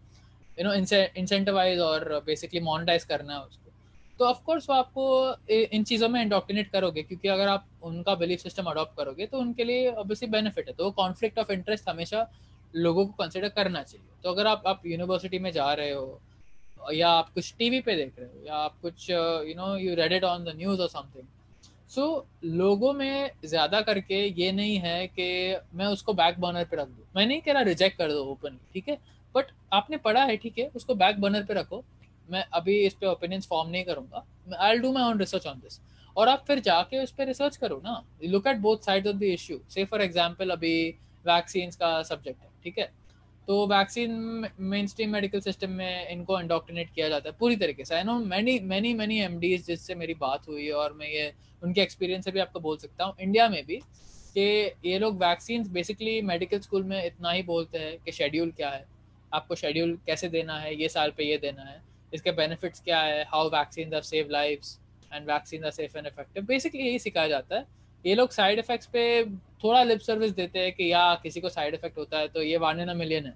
[0.58, 3.70] यू नो इंसेंटिवाइज और बेसिकली मोनिटाइज करना है उसको।
[4.18, 5.04] तो ऑफकोर्स वो आपको
[5.50, 9.64] इन चीज़ों में इंडोक्टिनेट करोगे, क्योंकि अगर आप उनका बिलीफ सिस्टम अडॉप्ट करोगे तो उनके
[9.64, 12.26] लिए ऑब्वियसली बेनिफिट है। तो कॉन्फ्लिक्ट ऑफ़ इंटरेस्ट हमेशा
[12.76, 16.20] लोगों को कंसिडर करना चाहिए। तो अगर आप आप यूनिवर्सिटी में जा रहे हो
[16.92, 20.12] या आप कुछ टीवी पे देख रहे हो, या आप कुछ you know you read
[20.12, 21.26] it on the news और समथिंग
[21.90, 22.04] सो
[22.44, 27.04] लोगों में ज़्यादा करके ये नहीं है कि मैं उसको बैक बर्नर पे रख दूँ।
[27.16, 28.98] मैं नहीं कह रहा रिजेक्ट कर दो ओपन ठीक है?
[29.34, 31.82] बट आपने पढ़ा है, ठीक है, उसको बैक बर्नर पे रखो।
[32.28, 34.24] मैं अभी इस पे ओपिनियंस फॉर्म नहीं करूँगा।
[34.58, 35.80] I do my own research on this
[36.16, 39.22] और आप फिर जाके उस पर रिसर्च करो ना। Look at both side of the
[39.24, 40.74] issue से फॉर एग्ज़ाम्पल अभी
[41.24, 42.90] वैक्सीन का सब्जेक्ट है, ठीक है?
[43.48, 44.12] तो vaccine
[44.60, 48.18] mainstream medical system में इनको इंडोक्ट्रिनेट किया जाता है पूरी तरीके से। I know
[48.26, 51.32] many many many um जिससे मेरी बात हुई और मैं ये,
[51.62, 53.76] उनके एक्सपीरियंस से भी आपको बोल सकता हूँ। इंडिया में भी
[54.36, 54.42] कि
[54.84, 58.84] ये लोग वैक्सीन बेसिकली मेडिकल स्कूल में इतना ही बोलते हैं कि शेड्यूल क्या है।
[59.32, 61.80] आपको शेड्यूल कैसे देना है, ये साल पे ये देना है।
[62.12, 64.60] इसके बेनिफिट्स क्या है how vaccine are save life
[65.12, 67.66] and vaccine are safe and effective basically यही सिखाया जाता है।
[68.04, 69.02] ये लोग साइड इफेक्ट्स पे
[69.64, 72.56] थोड़ा लिप सर्विस देते हैं कि या किसी को साइड इफ़ेक्ट होता है तो ये
[72.58, 73.34] वन इन मिलियन है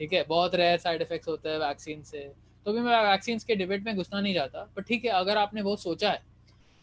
[0.00, 2.30] ठीक है, बहुत रेयर साइड इफेक्ट्स होते हैं वैक्सीन से।
[2.66, 5.62] तो भी मैं वैक्सीन के डिबेट में घुसना नहीं चाहता पर ठीक है, अगर आपने
[5.62, 6.22] वो सोचा है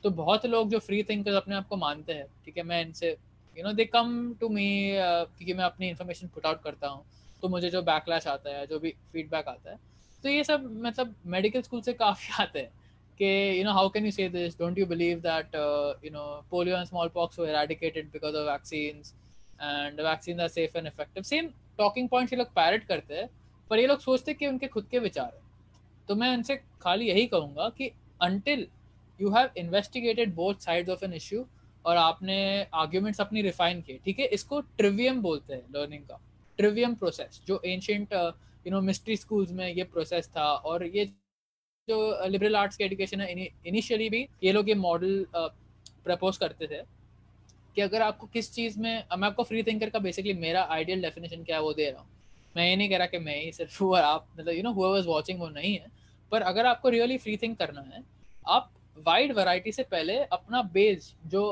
[0.04, 3.10] तो बहुत लोग जो फ्री थिंकर्स अपने आप को मानते हैं। ठीक है, मैं इनसे
[3.58, 7.04] you know they come to me क्योंकि मैं अपनी इन्फॉर्मेशन पुट आउट करता हूँ
[7.42, 9.80] तो मुझे जो बैकलैश आता है, जो भी फीडबैक आता है
[10.24, 12.72] तो ये सब मतलब मेडिकल स्कूल से काफ़ी आते हैं।
[13.20, 16.78] You know how can you say this don't you believe that uh, you know polio
[16.78, 19.14] and smallpox were eradicated because of vaccines
[19.60, 23.30] and vaccines are safe and effective same talking points ये लोग parrot करते हैं
[23.70, 25.42] पर ये लोग सोचते कि उनके खुद के विचार है
[26.08, 27.92] तो मैं उनसे खाली यही कहूँगा कि
[28.22, 28.66] until
[29.20, 31.44] you have investigated both sides of an issue
[31.86, 32.38] और आपने
[32.76, 36.20] आर्ग्यूमेंट्स अपनी रिफाइन किए ठीक है इसको ट्रिवियम बोलते हैं लर्निंग का
[36.60, 41.06] ट्रिवियम प्रोसेस जो ancient you know mystery schools में ये प्रोसेस था और ये
[41.90, 43.32] जो लिबरल आर्ट्स की एजुकेशन है
[43.66, 46.82] इनिशियली भी ये लोग ये मॉडल प्रपोज करते थे
[47.76, 51.44] कि अगर आपको किस चीज़ में मैं आपको फ्री थिंकर का बेसिकली मेरा आइडियल डेफिनेशन
[51.44, 52.10] क्या है वो दे रहा हूँ।
[52.56, 54.92] मैं ये नहीं कह रहा कि मैं ही सिर्फ़ और आप मतलब you know who
[54.92, 55.86] was watching वो नहीं है।
[56.32, 58.04] पर अगर आपको रियली फ्री थिंक करना है
[58.48, 61.44] आप वाइड वैरायटी से पहले अपना बेस जो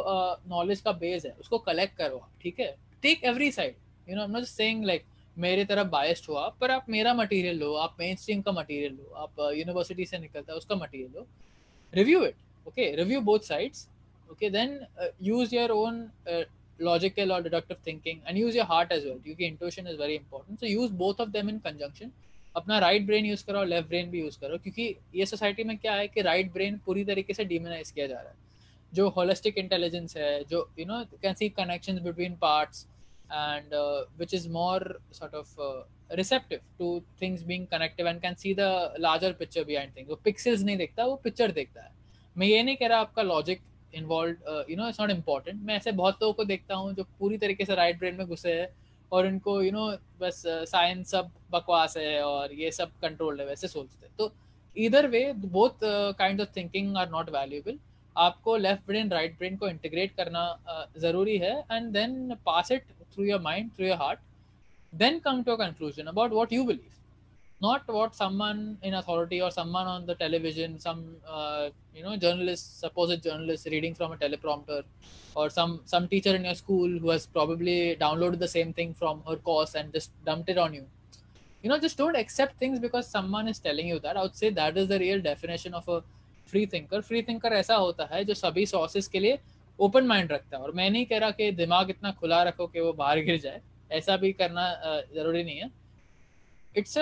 [0.49, 2.75] नॉलेज uh, का बेस है उसको कलेक्ट करो ठीक है?
[3.01, 3.75] Take every side
[4.09, 5.05] you know I not saying like
[5.37, 8.93] मेरे तरफ़ बायस्ड हो आप पर आप मेरा मटेरियल लो आप मेन स्ट्रीम का मटेरियल
[8.93, 11.27] लो आप यूनिवर्सिटी से निकलता है उसका material low.
[11.93, 12.35] Review it
[12.67, 13.87] okay review both sides
[14.27, 15.97] uh, use your own
[16.27, 16.43] uh,
[16.79, 20.59] logical or deductive thinking and use your heart as well क्योंकि intuition is very important.
[20.59, 22.09] So use both of them in conjunction.
[22.55, 25.77] अपना right brain use करो और left brain भी use करो क्योंकि ये society में
[25.77, 28.35] क्या है कि राइट ब्रेन पूरी तरीके से डिमोनाइज किया जा रहा है।
[28.93, 32.85] जो होलिस्टिक इंटेलिजेंस है जो you know can see connections between parts
[33.29, 35.83] and uh, which is more sort of uh,
[36.17, 40.09] receptive to things being connective and can see the larger picture behind things.
[40.09, 41.91] वो pixels नहीं देखता वो picture देखता है।
[42.35, 43.61] मैं ये नहीं कह रहा आपका logic
[43.93, 47.37] involve you know it's not important मैं ऐसे बहुत लोगों को देखता हूँ जो पूरी
[47.37, 48.67] तरीके से राइट ब्रेन में घुसे हैं
[49.11, 49.87] और इनको यू नो
[50.21, 54.31] बस साइंस सब बकवास है और ये सब कंट्रोल है वैसे सोचते हैं। तो
[54.75, 55.83] इधर वे both
[56.17, 57.79] kind of thinking are not valuable
[58.15, 62.85] आपको लेफ़्ट ब्रेन राइट ब्रेन को इंटीग्रेट करना uh, ज़रूरी है and then pass it
[63.14, 64.20] through your mind through your heart
[65.02, 66.88] then come to a conclusion about what you believe
[67.60, 72.80] not what someone in authority or someone on the television some uh, you know journalist
[72.84, 74.78] supposed journalist reading from a teleprompter
[75.34, 79.20] or some some teacher in your school who has probably downloaded the same thing from
[79.28, 80.86] her course and just dumped it on you
[81.64, 84.50] you know just don't accept things because someone is telling you that i would say
[84.62, 86.00] that is the real definition of a
[86.50, 89.38] free thinker free thinker ऐसा होता है जो सभी sources के लिए
[89.79, 92.79] open mind रखता है। और मैं नहीं कह रहा कि दिमाग इतना खुला रखो कि
[92.79, 93.61] वो बाहर गिर जाए।
[93.91, 94.69] ऐसा भी करना
[95.15, 95.69] ज़रूरी नहीं है।
[96.75, 96.97] इट्स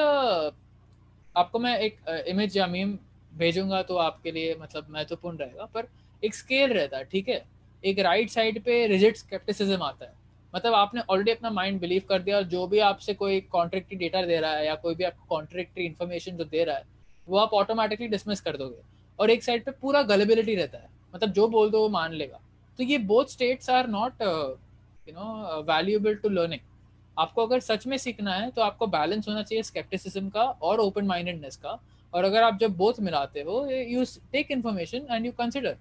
[1.36, 1.98] आपको मैं एक
[2.28, 2.98] इमेज या मीम
[3.34, 5.88] भेजूँगा तो आपके लिए मतलब महत्वपूर्ण रहेगा। पर
[6.24, 7.44] एक स्केल रहता है, ठीक है?
[7.84, 10.14] एक राइट साइड पे रिजिट स्केप्टिसिज्म आता है।
[10.54, 14.22] मतलब आपने ऑलरेडी अपना माइंड बिलीव कर दिया और जो भी आपसे कोई कॉन्ट्रेक्टरी डेटा
[14.22, 16.86] दे रहा है या कोई भी आपको कॉन्ट्रेक्टरी इन्फॉर्मेशन जो दे रहा है,
[17.28, 18.82] वो आप ऑटोमेटिकली डिसमिस कर दोगे।
[19.20, 22.40] और एक साइड पे पूरा गलेबिलिटी रहता है। मतलब जो बोल दो वो मान लेगा।
[22.80, 26.62] तो ये both states are not you know valuable to learning
[27.18, 31.06] आपको अगर सच में सीखना है तो आपको बैलेंस होना चाहिए स्केप्टिसिज्म का और ओपन
[31.06, 31.80] माइंडेडनेस का।
[32.14, 35.78] और अगर आप जब बोथ मिलाते हो you take information and you consider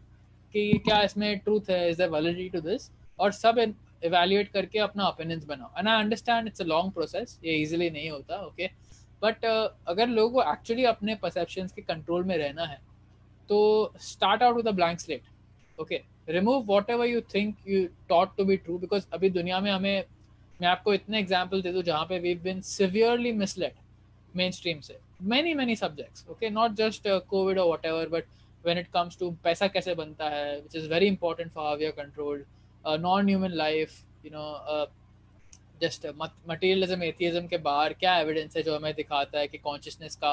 [0.54, 5.08] कि क्या इसमें ट्रूथ है is the validity to this और सब इवेल्युएट करके अपना
[5.08, 8.76] ओपिनियंस बनाओ। And I understand it's a long process ये इजीली नहीं होता ओके okay?
[9.22, 12.78] बट uh, अगर लोगों को एक्चुअली अपने परसेप्शन के कंट्रोल में रहना है
[13.48, 13.58] तो
[14.00, 18.56] start out with a blank slate okay remove whatever you think you thought to be
[18.56, 20.04] true because अभी दुनिया में हमें
[20.60, 23.72] मैं आपको इतने एग्ज़ाम्पल दे दूँ जहाँ पे we been severely misled
[24.50, 28.24] mainstream से। Many many subjects okay not just COVID और whatever but
[28.66, 32.44] when it comes to पैसा कैसे बनता है which is very important for
[32.84, 34.86] uh, non-human life you know uh,
[35.80, 36.12] just uh,
[36.48, 40.32] materialism atheism के बाहर क्या evidence है जो हमें दिखाता है कि कॉन्शियसनेस का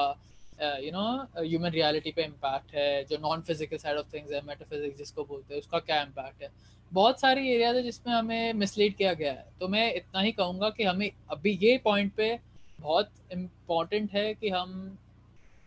[0.60, 1.04] यू नो
[1.38, 5.54] ह्यूमन रियलिटी पे इम्पैक्ट है, जो non physical side of things है मेटाफिजिक्स जिसको बोलते
[5.54, 6.50] हैं, उसका क्या इम्पैक्ट है?
[6.92, 10.70] बहुत सारी एरियाज़ है जिसमें हमें मिसलीड किया गया है। तो मैं इतना ही कहूँगा
[10.70, 12.38] कि हमें अभी ये पॉइंट पे
[12.80, 14.98] बहुत इंपॉर्टेंट है कि हम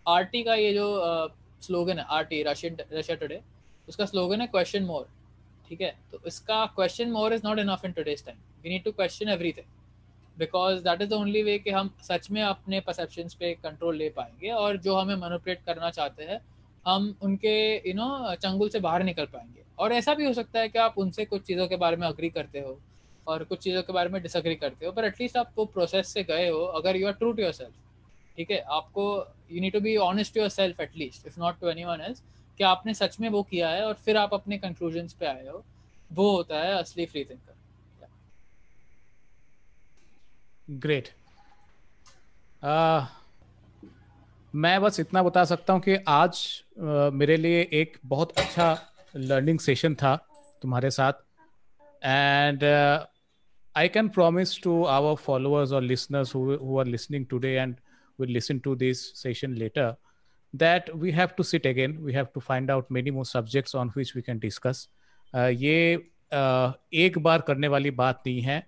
[0.06, 0.88] आरटी का ये जो
[1.64, 3.40] स्लोगन है R T Russian Russia Today
[3.88, 5.08] उसका स्लोगन है क्वेश्चन मोर
[5.70, 5.94] ठीक है?
[6.12, 9.66] तो इसका question more is not enough in today's time we need to question everything
[10.38, 14.10] because that is the only way कि हम सच में अपने परसेप्शन पे कंट्रोल ले
[14.10, 16.40] पाएँगे और जो हमें मनोपरेट करना चाहते हैं,
[16.86, 17.56] हम उनके
[17.90, 20.98] यू नो चंगुल से बाहर निकल पाएँगे। और ऐसा भी हो सकता है कि आप
[20.98, 22.78] उनसे कुछ चीज़ों के बारे में अग्री करते हो
[23.28, 26.24] और कुछ चीज़ों के बारे में डिसअग्री करते हो पर एटलीस्ट आप वो प्रोसेस से
[26.24, 27.74] गए हो, अगर you are true to yourself
[28.38, 28.60] ठीक है?
[28.60, 29.04] आपको
[29.52, 32.24] you need to be honest yourself at least if not to anyone else
[32.60, 35.64] कि आपने सच में वो किया है और फिर आप अपने कंक्लूजन पे आए हो,
[36.14, 37.53] वो होता है असली फ्री थिंकर
[40.80, 41.08] ग्रेट
[42.64, 43.06] uh,
[44.56, 48.82] मैं बस इतना बता सकता हूँ कि आज uh, मेरे लिए एक बहुत अच्छा
[49.16, 50.28] लर्निंग सेशन था
[50.62, 51.14] तुम्हारे साथ।
[52.06, 52.64] And
[53.78, 57.76] I can promise to our followers और listeners who are listening today and
[58.20, 59.96] will listen to this session later
[60.96, 62.04] we have to sit again.
[62.04, 64.88] We have to find out many more subjects on which we can discuss.
[65.36, 68.68] Uh, ये uh, एक बार करने वाली बात नहीं है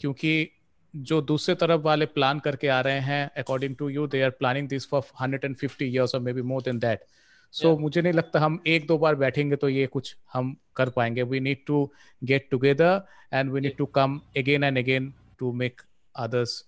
[0.00, 0.50] क्योंकि
[0.94, 4.68] जो दूसरे तरफ़ वाले प्लान करके आ रहे हैं according to you they are planning
[4.68, 7.04] this for hundred and fifty years और maybe more than that
[7.52, 11.22] so मुझे नहीं लगता हम एक दो बार बैठेंगे तो ये कुछ हम कर पाएँगे।
[11.22, 11.90] We need to
[12.24, 13.02] get together
[13.32, 15.80] and we need to come again and again to make
[16.14, 16.64] others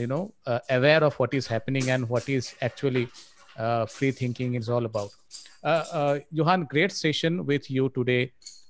[0.00, 3.06] you know aware of what is happening and what is actually
[3.58, 8.20] free thinking is all about you had great session with you today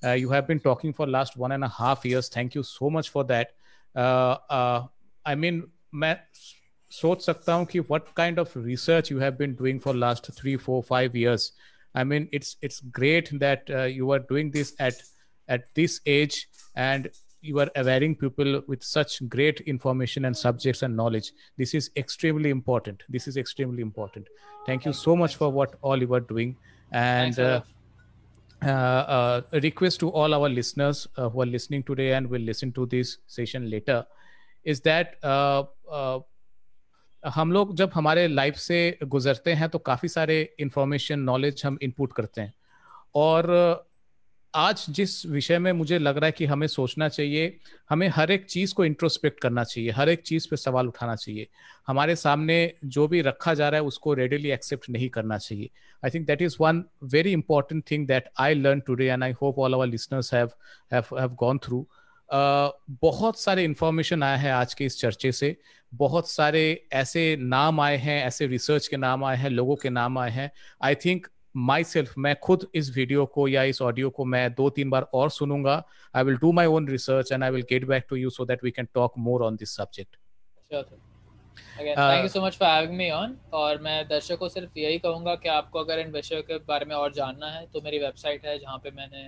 [0.04, 3.24] you have been talking for last one and half years thank you so much for
[3.24, 3.54] that
[5.25, 5.61] uh, uh, I mean,
[5.93, 6.17] मैं
[6.91, 10.57] सोच सकता हूँ कि what kind of research you have been doing for last three,
[10.57, 11.51] four, five years.
[11.95, 14.93] I mean, it's it's great that uh, you are doing this at
[15.47, 17.09] at this age and
[17.41, 21.33] you are awareing people with such great information and subjects and knowledge.
[21.57, 23.03] This is extremely important.
[23.09, 24.27] This is extremely important.
[24.65, 26.55] Thank you so much for what all you are doing.
[26.91, 27.61] And uh,
[28.63, 32.41] uh, uh, a request to all our listeners uh, who are listening today and will
[32.41, 34.05] listen to this session later
[34.66, 35.64] is that uh,
[35.94, 36.20] uh,
[37.22, 42.12] हम लोग जब हमारे life से गुजरते हैं तो काफ़ी सारे इंफॉर्मेशन नॉलेज हम इनपुट
[42.12, 42.52] करते हैं।
[43.14, 43.86] और
[44.54, 47.56] आज जिस विषय में मुझे लग रहा है कि हमें सोचना चाहिए
[47.90, 51.46] हमें हर एक चीज़ को इंट्रोस्पेक्ट करना चाहिए हर एक चीज़ पे सवाल उठाना चाहिए।
[51.86, 55.70] हमारे सामने जो भी रखा जा रहा है उसको रेडिली एक्सेप्ट नहीं करना चाहिए।
[56.04, 59.58] I think that is one very important thing that I learn today and I hope
[59.58, 60.50] all our listeners have
[60.92, 61.86] have gone through
[62.30, 65.56] बहुत सारे इंफॉर्मेशन आया है आज के इस चर्चे से।
[65.92, 70.18] बहुत सारे ऐसे नाम आए हैं ऐसे रिसर्च के नाम आए हैं लोगों के नाम
[70.18, 70.50] आए हैं।
[70.84, 71.26] आई थिंक
[71.56, 75.02] माई सेल्फ मैं खुद इस वीडियो को या इस ऑडियो को मैं दो तीन बार
[75.14, 75.82] और सुनूँगा।
[76.14, 78.64] I will do my own research and I will get back to you so that
[78.64, 80.16] we can talk more on this subject
[80.72, 85.34] thank you so much for having me on और मैं दर्शकों को सिर्फ़ यही कहूँगा
[85.34, 88.58] कि आपको अगर इन विषयों के बारे में और जानना है तो मेरी वेबसाइट है
[88.58, 89.22] जहाँ पे मैंने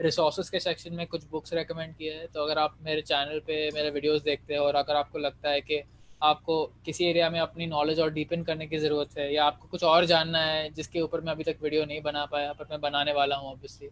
[0.00, 3.70] रिसोर्सेज के सेक्शन में कुछ बुक्स रेकमेंड किए हैं तो अगर आप मेरे चैनल पे
[3.74, 5.82] मेरे वीडियोस देखते हैं और अगर आपको लगता है कि
[6.22, 9.84] आपको किसी एरिया में अपनी नॉलेज और डीपन करने की ज़रूरत है या आपको कुछ
[9.84, 13.12] और जानना है जिसके ऊपर मैं अभी तक वीडियो नहीं बना पाया, पर मैं बनाने
[13.12, 13.88] वाला हूँ ऑब्वियसली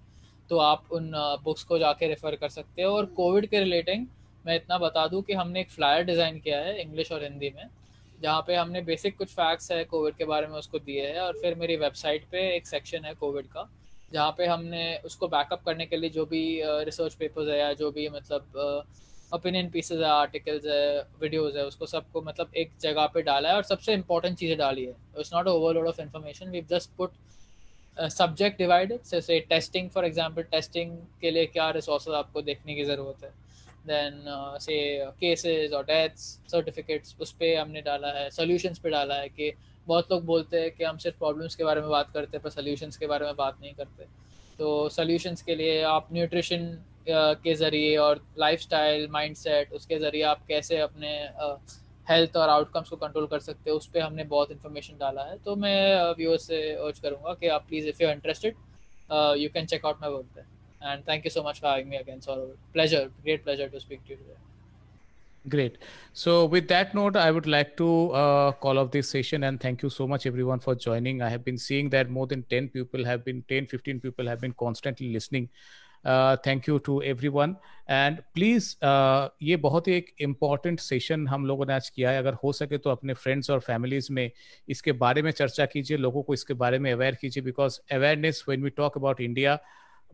[0.50, 1.10] तो आप उन
[1.44, 4.06] बुक्स को जाके रेफ़र कर सकते हो। और कोविड के रिलेटिंग
[4.44, 7.68] मैं इतना बता दूँ कि हमने एक फ्लायर डिज़ाइन किया है इंग्लिश और हिंदी में,
[8.22, 11.38] जहाँ पे हमने बेसिक कुछ फैक्ट्स है कोविड के बारे में उसको दिए हैं और
[11.42, 13.68] फिर मेरी वेबसाइट पे एक सेक्शन है कोविड का
[14.12, 17.90] जहाँ पे हमने उसको बैकअप करने के लिए जो भी रिसर्च पेपर्स है या जो
[17.90, 18.86] भी मतलब
[19.32, 23.56] ओपिनियन पीसेज है आर्टिकल्स है वीडियोस है, उसको सबको मतलब एक जगह पे डाला है
[23.56, 27.12] और सबसे इंपॉर्टेंट चीज़ें डाली है। It's not overload of information we just put
[27.96, 33.24] subject divided जैसे टेस्टिंग फॉर एग्जांपल टेस्टिंग के लिए क्या रिसोर्सेज आपको देखने की ज़रूरत
[33.24, 33.30] है?
[33.86, 34.22] देन
[34.60, 34.76] से
[35.20, 39.52] केसेस और डेथ्स सर्टिफिकेट्स उस पर हमने डाला है सोल्यूशंस पे डाला है कि
[39.86, 42.50] बहुत लोग बोलते हैं कि हम सिर्फ़ प्रॉब्लम्स के बारे में बात करते हैं, पर
[42.50, 44.04] सोल्यूशंस के बारे में बात नहीं करते।
[44.58, 46.66] तो सोल्यूशंस के लिए आप न्यूट्रिशन
[47.08, 51.10] के ज़रिए और लाइफस्टाइल माइंडसेट उसके ज़रिए आप कैसे अपने
[52.06, 55.36] हेल्थ और आउटकम्स को कंट्रोल कर सकते हो, उस पर हमने बहुत इन्फॉर्मेशन डाला है।
[55.44, 58.54] तो मैं व्यूअर्स से अर्ज़ करूँगा कि आप please if you interested
[59.38, 60.44] you can check out my work
[60.82, 64.00] and thank you so much for having me again sorry pleasure great pleasure to speak
[64.08, 64.34] to you
[65.44, 65.78] Great.
[66.12, 69.82] So, with that note, I would like to uh, call off this session and thank
[69.82, 71.20] you so much, everyone, for joining.
[71.20, 74.40] I have been seeing that more than 10 people have been, 10, 15 people have
[74.40, 75.48] been constantly listening
[76.04, 77.54] thank you to everyone
[77.90, 78.74] and please
[79.42, 82.78] ये बहुत ही एक important session हम लोगों ने आज किया है अगर हो सके
[82.78, 84.30] तो अपने फ्रेंड्स और फैमिलीज़ में
[84.68, 88.62] इसके बारे में चर्चा कीजिए लोगों को इसके बारे में अवेयर कीजिए because awareness when
[88.62, 89.58] we talk about India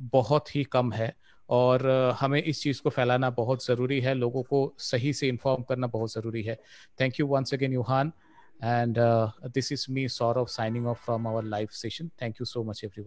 [0.01, 1.15] बहुत ही कम है
[1.49, 1.87] और
[2.21, 6.13] हमें इस चीज़ को फैलाना बहुत ज़रूरी है, लोगों को सही से इन्फॉर्म करना बहुत
[6.13, 6.59] ज़रूरी है।
[7.01, 8.13] Thank you once again यूहान
[8.65, 8.99] and
[9.55, 12.85] this is me sort of signing off from our live session thank you so much
[12.85, 13.03] every